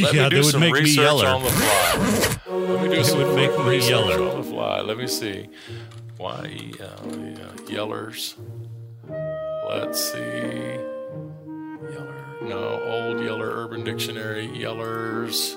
Let 0.00 0.12
yeah, 0.12 0.24
me 0.24 0.30
do 0.30 0.36
they 0.36 0.42
would 0.42 0.50
some 0.50 0.60
make 0.60 0.72
me 0.74 0.80
research 0.80 1.04
yeller. 1.04 1.28
on 1.28 1.42
the 1.44 1.50
fly. 1.50 2.52
Let 2.56 2.82
me 2.82 2.96
do 2.96 3.04
some 3.04 3.18
would 3.18 3.36
make 3.36 3.56
me 3.56 3.64
research 3.64 3.90
yeller. 3.90 4.28
on 4.28 4.42
the 4.42 4.48
fly. 4.48 4.80
Let 4.80 4.98
me 4.98 5.06
see. 5.06 5.48
Why 6.16 6.72
L 6.80 6.86
uh, 6.86 7.52
yellers? 7.70 8.34
Let's 9.68 10.12
see. 10.12 10.18
Yeller. 11.92 12.24
No, 12.42 12.82
old 12.82 13.20
Yeller 13.20 13.50
Urban 13.64 13.84
Dictionary. 13.84 14.48
Yellers. 14.48 15.56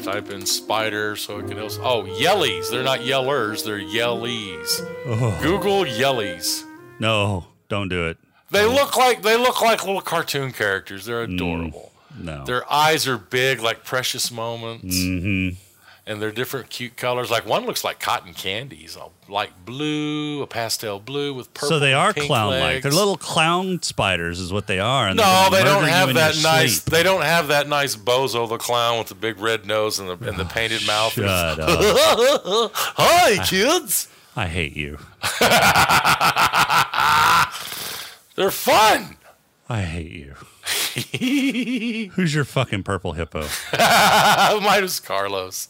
Type 0.00 0.30
in 0.30 0.46
spider 0.46 1.14
so 1.14 1.38
it 1.38 1.48
can 1.48 1.58
also. 1.58 1.82
Oh, 1.82 2.02
yellies. 2.04 2.70
They're 2.70 2.82
not 2.82 3.00
yellers. 3.00 3.64
They're 3.64 3.78
yellies. 3.78 4.80
Oh. 5.06 5.38
Google 5.42 5.84
yellies. 5.84 6.64
No, 6.98 7.46
don't 7.68 7.88
do 7.88 8.06
it. 8.08 8.16
They 8.50 8.64
look 8.64 8.96
like 8.96 9.22
they 9.22 9.36
look 9.36 9.60
like 9.60 9.84
little 9.84 10.00
cartoon 10.00 10.52
characters. 10.52 11.04
They're 11.04 11.22
adorable. 11.22 11.92
No. 12.18 12.44
Their 12.44 12.70
eyes 12.72 13.06
are 13.06 13.18
big, 13.18 13.60
like 13.60 13.84
precious 13.84 14.30
moments, 14.32 14.96
mm-hmm. 14.96 15.56
And 16.10 16.20
they're 16.20 16.32
different, 16.32 16.70
cute 16.70 16.96
colors. 16.96 17.30
Like 17.30 17.46
one 17.46 17.66
looks 17.66 17.84
like 17.84 18.00
cotton 18.00 18.34
candies, 18.34 18.96
a 18.96 19.30
light 19.30 19.52
blue, 19.64 20.42
a 20.42 20.46
pastel 20.46 20.98
blue 20.98 21.32
with 21.32 21.54
purple. 21.54 21.68
so 21.68 21.78
they 21.78 21.94
are 21.94 22.12
clown-like. 22.12 22.82
They're 22.82 22.90
little 22.90 23.16
clown 23.16 23.80
spiders, 23.82 24.40
is 24.40 24.52
what 24.52 24.66
they 24.66 24.80
are. 24.80 25.06
and 25.06 25.16
No, 25.16 25.48
they 25.52 25.62
don't 25.62 25.84
have 25.84 26.12
that 26.14 26.36
nice. 26.42 26.80
sleep. 26.80 26.92
They 26.92 27.04
don't 27.04 27.22
have 27.22 27.48
that 27.48 27.68
nice 27.68 27.94
bozo 27.94 28.48
the 28.48 28.58
clown 28.58 28.98
with 28.98 29.06
the 29.06 29.14
big 29.14 29.38
red 29.38 29.66
nose 29.66 30.00
and 30.00 30.08
the 30.08 30.28
and 30.28 30.36
the 30.36 30.44
oh, 30.44 30.48
painted 30.48 30.84
mouth. 30.84 31.12
Shut 31.12 31.60
up! 31.60 31.60
Hi, 32.74 33.46
kids. 33.46 34.08
I 34.34 34.48
hate 34.48 34.76
you. 34.76 34.98
They're 38.34 38.50
fun. 38.50 39.16
I 39.68 39.82
hate 39.82 40.10
you. 40.10 40.34
Who's 42.14 42.34
your 42.34 42.44
fucking 42.44 42.82
purple 42.82 43.12
hippo? 43.12 43.40
Mine 43.78 44.82
was 44.82 45.00
Carlos. 45.00 45.68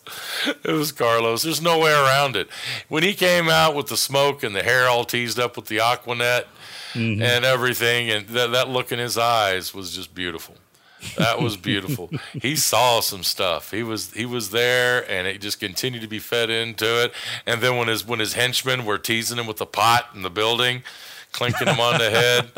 It 0.64 0.72
was 0.72 0.92
Carlos. 0.92 1.42
There's 1.42 1.62
no 1.62 1.78
way 1.78 1.92
around 1.92 2.36
it. 2.36 2.48
When 2.88 3.03
he 3.03 3.14
came 3.14 3.48
out 3.48 3.74
with 3.74 3.86
the 3.88 3.96
smoke 3.96 4.42
and 4.42 4.55
the 4.55 4.62
hair 4.62 4.86
all 4.88 5.05
teased 5.05 5.38
up 5.38 5.57
with 5.57 5.66
the 5.66 5.78
Aquanet 5.78 6.44
Mm-hmm. 6.92 7.22
and 7.22 7.44
everything, 7.44 8.11
and 8.11 8.26
that, 8.30 8.51
that 8.51 8.68
look 8.68 8.90
in 8.90 8.98
his 8.98 9.16
eyes 9.16 9.72
was 9.72 9.94
just 9.94 10.12
beautiful. 10.12 10.57
That 11.18 11.40
was 11.40 11.57
beautiful. 11.70 12.11
he 12.42 12.57
saw 12.57 12.98
some 12.98 13.22
stuff. 13.22 13.70
He 13.70 13.84
was 13.84 14.12
he 14.12 14.26
was 14.26 14.51
there, 14.51 15.09
and 15.09 15.28
it 15.28 15.40
just 15.40 15.61
continued 15.61 16.03
to 16.03 16.09
be 16.09 16.18
fed 16.18 16.51
into 16.51 17.05
it. 17.05 17.12
And 17.46 17.61
then 17.61 17.76
when 17.76 17.86
his 17.86 18.05
when 18.05 18.18
his 18.18 18.32
henchmen 18.32 18.84
were 18.84 18.98
teasing 18.98 19.38
him 19.38 19.46
with 19.46 19.59
the 19.59 19.66
pot 19.66 20.07
in 20.16 20.22
the 20.22 20.30
building, 20.30 20.82
clinking 21.30 21.68
him 21.68 21.78
on 21.78 21.98
the 21.98 22.11
head, 22.11 22.51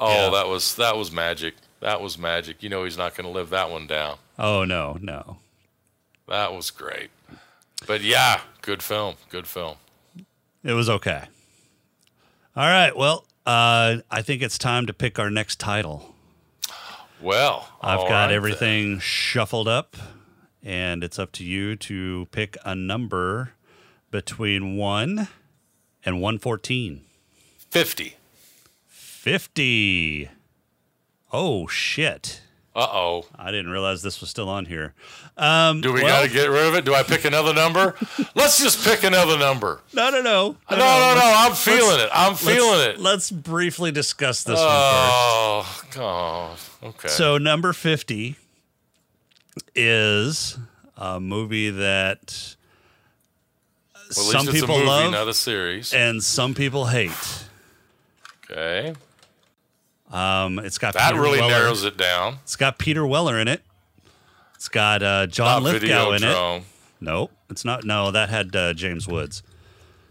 oh, 0.00 0.10
Yeah. 0.24 0.30
that 0.30 0.48
was 0.48 0.74
that 0.74 0.96
was 0.96 1.12
magic. 1.12 1.54
That 1.86 2.00
was 2.00 2.18
magic. 2.18 2.64
You 2.64 2.68
know 2.68 2.82
he's 2.82 2.98
not 2.98 3.14
going 3.14 3.26
to 3.26 3.30
live 3.30 3.50
that 3.50 3.70
one 3.70 3.86
down. 3.86 4.18
Oh 4.40 4.64
no, 4.64 4.98
no. 5.00 5.36
That 6.26 6.52
was 6.52 6.72
great. 6.72 7.10
But 7.86 8.00
yeah, 8.00 8.40
good 8.60 8.82
film. 8.82 9.14
Good 9.30 9.46
film. 9.46 9.76
It 10.64 10.72
was 10.72 10.90
okay. 10.90 11.26
All 12.56 12.66
right. 12.66 12.96
Well, 12.96 13.24
uh, 13.46 13.98
I 14.10 14.22
think 14.22 14.42
it's 14.42 14.58
time 14.58 14.86
to 14.86 14.92
pick 14.92 15.20
our 15.20 15.30
next 15.30 15.60
title. 15.60 16.12
Well, 17.20 17.68
I've 17.80 18.00
got 18.00 18.24
right 18.24 18.32
everything 18.32 18.98
shuffled 18.98 19.68
up, 19.68 19.96
and 20.64 21.04
it's 21.04 21.20
up 21.20 21.30
to 21.34 21.44
you 21.44 21.76
to 21.76 22.26
pick 22.32 22.56
a 22.64 22.74
number 22.74 23.52
between 24.10 24.76
1 24.76 25.28
and 26.04 26.20
114. 26.20 27.02
Fifty. 27.70 28.16
50. 28.88 30.30
Oh, 31.38 31.66
shit. 31.66 32.40
Uh 32.74 32.88
oh. 32.90 33.26
I 33.38 33.50
didn't 33.50 33.70
realize 33.70 34.00
this 34.00 34.22
was 34.22 34.30
still 34.30 34.48
on 34.48 34.64
here. 34.64 34.94
Um, 35.36 35.82
Do 35.82 35.92
we 35.92 36.02
well, 36.02 36.22
got 36.22 36.28
to 36.28 36.32
get 36.32 36.46
rid 36.46 36.66
of 36.66 36.74
it? 36.74 36.86
Do 36.86 36.94
I 36.94 37.02
pick 37.02 37.26
another 37.26 37.52
number? 37.52 37.94
Let's 38.34 38.58
just 38.58 38.82
pick 38.82 39.04
another 39.04 39.38
number. 39.38 39.82
No, 39.92 40.08
no, 40.08 40.22
no. 40.22 40.56
No, 40.70 40.76
no, 40.76 40.78
no. 40.78 41.20
I'm 41.36 41.52
feeling 41.52 42.00
it. 42.00 42.08
I'm 42.10 42.36
feeling 42.36 42.78
let's, 42.78 42.98
it. 42.98 43.00
Let's 43.00 43.30
briefly 43.30 43.92
discuss 43.92 44.44
this 44.44 44.58
one 44.58 44.66
first. 44.66 44.72
Oh, 44.72 45.82
God. 45.90 46.58
Okay. 46.82 47.08
So 47.08 47.36
number 47.36 47.74
fifty 47.74 48.36
is 49.74 50.58
a 50.96 51.20
movie 51.20 51.68
that 51.68 52.56
well, 54.16 54.26
some 54.26 54.46
people 54.46 54.74
a 54.74 54.78
movie, 54.78 54.88
love 54.88 55.12
not 55.12 55.28
a 55.28 55.34
series. 55.34 55.92
and 55.92 56.22
some 56.22 56.54
people 56.54 56.86
hate. 56.86 57.44
Okay. 58.50 58.94
Um, 60.10 60.58
it's 60.60 60.78
got 60.78 60.94
That 60.94 61.10
Peter 61.10 61.22
really 61.22 61.40
Weller. 61.40 61.50
narrows 61.52 61.84
it 61.84 61.96
down. 61.96 62.38
It's 62.42 62.56
got 62.56 62.78
Peter 62.78 63.06
Weller 63.06 63.38
in 63.38 63.48
it. 63.48 63.62
It's 64.54 64.68
got 64.68 65.02
uh, 65.02 65.26
John 65.26 65.62
Not 65.62 65.72
Lithgow 65.72 66.12
in 66.12 66.22
it. 66.24 66.62
Nope, 67.00 67.30
it's 67.50 67.64
not. 67.64 67.84
No, 67.84 68.10
that 68.10 68.28
had 68.30 68.54
uh, 68.56 68.72
James 68.72 69.06
Woods. 69.06 69.42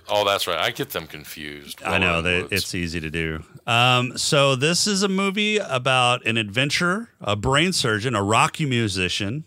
Oh, 0.08 0.24
that's 0.24 0.46
right. 0.46 0.60
I 0.60 0.70
get 0.70 0.92
them 0.92 1.08
confused. 1.08 1.82
I 1.84 1.98
know 1.98 2.22
Weller 2.22 2.44
that 2.44 2.48
it's 2.52 2.76
easy 2.76 3.00
to 3.00 3.10
do. 3.10 3.44
Um, 3.66 4.16
so 4.20 4.56
this 4.56 4.86
is 4.86 5.02
a 5.02 5.08
movie 5.08 5.58
about 5.58 6.24
an 6.28 6.38
adventurer, 6.38 7.10
a 7.22 7.36
brain 7.36 7.74
surgeon, 7.74 8.14
a 8.14 8.22
rocky 8.22 8.68
musician, 8.68 9.46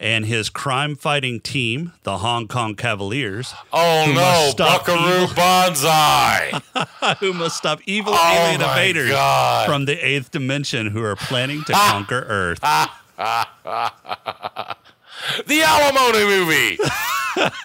and 0.00 0.24
his 0.26 0.48
crime-fighting 0.48 1.40
team, 1.40 1.92
the 2.04 2.18
Hong 2.18 2.46
Kong 2.48 2.74
Cavaliers, 2.76 3.52
Oh 3.72 4.04
no, 4.14 4.52
Buckaroo 4.56 5.22
evil- 5.24 5.34
Banzai. 5.34 6.60
who 7.20 7.32
must 7.32 7.56
stop 7.56 7.80
evil 7.86 8.12
Oh, 8.16 8.36
alien 8.44 8.60
invaders 8.62 9.10
God. 9.10 9.66
from 9.66 9.84
the 9.86 9.94
eighth 10.06 10.30
dimension 10.30 10.86
who 10.88 11.02
are 11.02 11.16
planning 11.16 11.64
to 11.64 11.72
conquer 11.90 12.24
Earth. 12.28 12.60
the 15.46 15.62
Alimony 15.62 16.24
movie. 16.24 16.78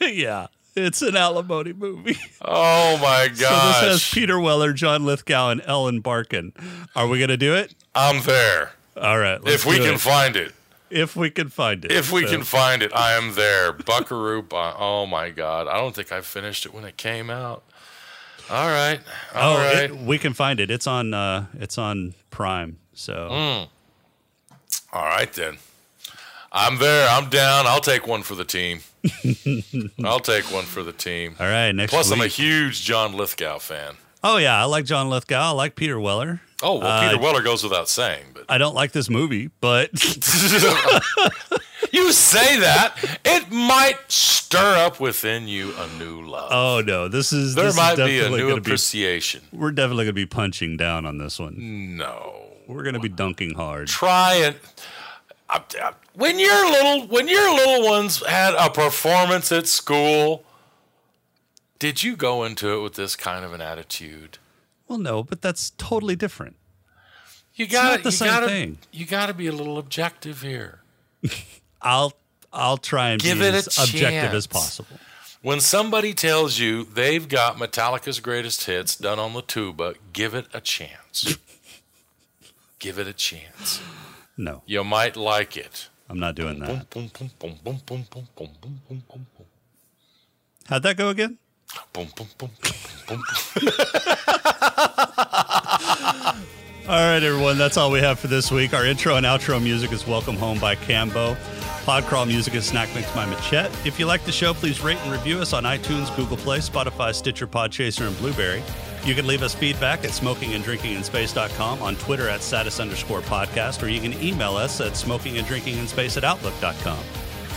yeah, 0.15 0.47
it's 0.75 1.01
an 1.01 1.15
alimony 1.15 1.73
movie. 1.73 2.17
Oh 2.41 2.97
my 2.97 3.27
god! 3.27 3.37
So 3.37 3.87
this 3.89 4.01
has 4.03 4.11
Peter 4.11 4.39
Weller, 4.39 4.73
John 4.73 5.05
Lithgow, 5.05 5.49
and 5.49 5.61
Ellen 5.65 5.99
Barkin. 5.99 6.53
Are 6.95 7.07
we 7.07 7.19
going 7.19 7.29
to 7.29 7.37
do 7.37 7.53
it? 7.55 7.73
I'm 7.95 8.21
there. 8.23 8.71
All 8.99 9.17
right. 9.17 9.39
if 9.45 9.65
we 9.65 9.77
can 9.77 9.95
it. 9.95 9.99
find 9.99 10.35
it. 10.35 10.53
If 10.93 11.15
we 11.15 11.29
can 11.29 11.49
find 11.49 11.83
it. 11.85 11.91
If 11.91 12.11
we 12.11 12.25
So- 12.25 12.31
can 12.31 12.43
find 12.43 12.81
it, 12.83 12.91
I 12.95 13.13
am 13.13 13.33
there. 13.35 13.71
Buckaroo. 13.73 14.45
Oh 14.51 15.05
my 15.05 15.29
God. 15.29 15.67
I 15.67 15.77
don't 15.77 15.93
think 15.95 16.11
I 16.11 16.21
finished 16.21 16.65
it 16.65 16.73
when 16.73 16.85
it 16.85 16.97
came 16.97 17.29
out. 17.29 17.63
All 18.49 18.67
right. 18.67 18.99
All 19.33 19.55
Oh, 19.55 19.57
right. 19.57 19.83
it, 19.91 19.97
we 19.97 20.17
can 20.17 20.33
find 20.33 20.59
it. 20.59 20.69
It's 20.69 20.85
on. 20.87 21.13
Uh, 21.13 21.45
it's 21.59 21.77
on 21.77 22.13
Prime. 22.29 22.77
So 22.93 23.29
Mm. 23.31 23.67
All 24.91 25.05
right 25.05 25.31
then. 25.33 25.57
I'm 26.51 26.77
there. 26.77 27.09
I'm 27.09 27.29
down. 27.29 27.65
I'll 27.65 27.79
take 27.81 28.05
one 28.05 28.21
for 28.21 28.35
the 28.35 28.45
team. 28.45 28.81
I'll 30.03 30.19
take 30.19 30.45
one 30.51 30.65
for 30.65 30.83
the 30.83 30.93
team. 30.93 31.35
all 31.39 31.47
right. 31.47 31.71
Next 31.71 31.91
Plus, 31.91 32.11
I'm 32.11 32.21
a 32.21 32.27
huge 32.27 32.83
John 32.83 33.13
Lithgow 33.13 33.57
fan. 33.59 33.95
oh 34.23 34.37
yeah, 34.37 34.61
I 34.61 34.65
like 34.65 34.85
John 34.85 35.09
Lithgow. 35.09 35.41
I 35.41 35.49
like 35.51 35.75
Peter 35.75 35.99
Weller. 35.99 36.41
Oh 36.61 36.75
well, 36.79 36.87
Uh, 36.87 37.09
Peter 37.09 37.19
Weller 37.21 37.41
goes 37.41 37.63
without 37.63 37.89
saying, 37.89 38.32
but 38.47 38.53
I 38.53 38.57
don't 38.57 38.75
like 38.75 38.91
this 38.91 39.09
movie, 39.09 39.49
but 39.61 39.89
you 41.91 42.11
say 42.11 42.59
that 42.59 42.95
it 43.25 43.51
might 43.51 43.97
stir 44.11 44.75
up 44.85 44.99
within 44.99 45.47
you 45.47 45.73
a 45.77 45.87
new 45.99 46.21
love. 46.27 46.49
oh 46.51 46.81
no, 46.85 47.07
this 47.07 47.31
is 47.33 47.55
there 47.55 47.65
this 47.65 47.77
might 47.77 47.93
is 47.93 47.97
be 48.05 48.17
a 48.17 48.21
definitely 48.21 48.41
new 48.41 48.49
gonna 48.49 48.61
be. 48.61 48.69
appreciation. 48.71 49.41
We're 49.51 49.71
definitely 49.71 50.05
gonna 50.05 50.13
be 50.13 50.25
punching 50.25 50.77
down 50.77 51.05
on 51.05 51.17
this 51.17 51.39
one. 51.39 51.97
No, 51.97 52.43
We're 52.67 52.83
gonna 52.83 52.99
be 52.99 53.09
dunking 53.09 53.55
hard. 53.55 53.87
try 53.87 54.35
it. 54.35 54.57
I- 55.49 55.61
I- 55.81 55.93
When 56.13 56.39
your 56.39 56.69
little 56.71 57.07
when 57.07 57.27
your 57.27 57.53
little 57.53 57.87
ones 57.89 58.23
had 58.25 58.53
a 58.55 58.69
performance 58.69 59.51
at 59.51 59.67
school, 59.67 60.43
did 61.79 62.01
you 62.03 62.15
go 62.15 62.43
into 62.43 62.73
it 62.77 62.81
with 62.81 62.93
this 62.95 63.15
kind 63.15 63.43
of 63.45 63.53
an 63.53 63.61
attitude? 63.61 64.37
Well, 64.87 64.97
no, 64.99 65.23
but 65.23 65.41
that's 65.41 65.71
totally 65.71 66.15
different. 66.15 66.55
You 67.55 67.67
got 67.67 68.01
the 68.03 68.09
you 68.09 68.11
same 68.11 68.27
gotta, 68.27 68.47
thing. 68.47 68.77
You 68.91 69.05
got 69.05 69.27
to 69.27 69.33
be 69.33 69.47
a 69.47 69.51
little 69.51 69.77
objective 69.77 70.41
here. 70.41 70.79
I'll 71.81 72.13
I'll 72.51 72.77
try 72.77 73.09
and 73.09 73.21
Give 73.21 73.39
be 73.39 73.45
it 73.45 73.53
as 73.53 73.67
objective 73.77 74.33
as 74.33 74.47
possible. 74.47 74.99
When 75.41 75.59
somebody 75.59 76.13
tells 76.13 76.57
you 76.57 76.85
they've 76.85 77.27
got 77.27 77.57
Metallica's 77.57 78.19
greatest 78.19 78.65
hits 78.65 78.95
done 78.95 79.19
on 79.19 79.33
the 79.33 79.41
tuba, 79.41 79.95
give 80.13 80.33
it 80.33 80.47
a 80.53 80.61
chance. 80.61 81.37
give 82.79 82.97
it 82.97 83.07
a 83.07 83.13
chance. 83.13 83.81
No. 84.37 84.63
You 84.65 84.83
might 84.83 85.15
like 85.15 85.57
it. 85.57 85.89
I'm 86.09 86.19
not 86.19 86.35
doing 86.35 86.59
that. 86.59 86.87
How'd 90.67 90.83
that 90.83 90.97
go 90.97 91.09
again? 91.09 91.37
All 96.85 96.95
right, 96.95 97.23
everyone, 97.23 97.57
that's 97.57 97.77
all 97.77 97.91
we 97.91 98.01
have 98.01 98.19
for 98.19 98.27
this 98.27 98.51
week. 98.51 98.73
Our 98.73 98.85
intro 98.85 99.15
and 99.15 99.25
outro 99.25 99.63
music 99.63 99.93
is 99.93 100.05
Welcome 100.05 100.35
Home 100.35 100.59
by 100.59 100.75
Cambo. 100.75 101.35
Podcrawl 101.85 102.27
music 102.27 102.55
is 102.55 102.65
Snack 102.65 102.93
Mix 102.93 103.09
by 103.15 103.25
Machette. 103.25 103.71
If 103.85 103.97
you 103.97 104.05
like 104.05 104.25
the 104.25 104.33
show, 104.33 104.53
please 104.53 104.83
rate 104.83 104.97
and 104.97 105.09
review 105.09 105.39
us 105.39 105.53
on 105.53 105.63
iTunes, 105.63 106.13
Google 106.17 106.35
Play, 106.35 106.57
Spotify, 106.57 107.15
Stitcher, 107.15 107.47
Podchaser, 107.47 108.05
and 108.05 108.17
Blueberry. 108.17 108.61
You 109.05 109.15
can 109.15 109.25
leave 109.25 109.43
us 109.43 109.55
feedback 109.55 110.03
at 110.03 110.09
smokinganddrinkinginspace.com, 110.09 111.81
on 111.81 111.95
Twitter 111.95 112.27
at 112.27 112.41
status 112.41 112.81
underscore 112.81 113.21
podcast, 113.21 113.81
or 113.81 113.87
you 113.87 114.01
can 114.01 114.21
email 114.21 114.57
us 114.57 114.81
at 114.81 114.91
smokinganddrinkinginspace 114.91 116.17
at 116.17 116.25
outlook.com. 116.25 116.99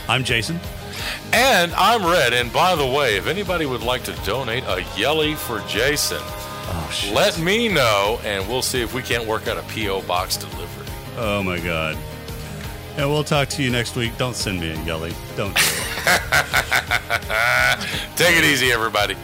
I'm 0.08 0.22
Jason. 0.22 0.60
And 1.32 1.74
I'm 1.74 2.06
Red. 2.06 2.32
And 2.32 2.52
by 2.52 2.76
the 2.76 2.86
way, 2.86 3.16
if 3.16 3.26
anybody 3.26 3.66
would 3.66 3.82
like 3.82 4.04
to 4.04 4.12
donate 4.24 4.62
a 4.68 4.84
Yelly 4.96 5.34
for 5.34 5.58
Jason, 5.62 6.22
Oh, 6.68 6.90
shit. 6.92 7.14
let 7.14 7.38
me 7.38 7.68
know 7.68 8.18
and 8.24 8.46
we'll 8.48 8.62
see 8.62 8.82
if 8.82 8.92
we 8.94 9.02
can't 9.02 9.26
work 9.26 9.46
out 9.46 9.56
a 9.56 9.62
P.O. 9.62 10.02
box 10.02 10.36
delivery. 10.36 10.86
Oh, 11.16 11.42
my 11.42 11.58
God. 11.60 11.96
And 12.96 13.08
we'll 13.10 13.24
talk 13.24 13.48
to 13.50 13.62
you 13.62 13.70
next 13.70 13.94
week. 13.94 14.16
Don't 14.16 14.34
send 14.34 14.60
me 14.60 14.70
a 14.70 14.82
yelly. 14.84 15.12
Don't 15.36 15.54
do 15.54 15.62
it. 15.62 16.06
Take 18.16 18.36
it 18.36 18.44
easy, 18.44 18.72
everybody. 18.72 19.14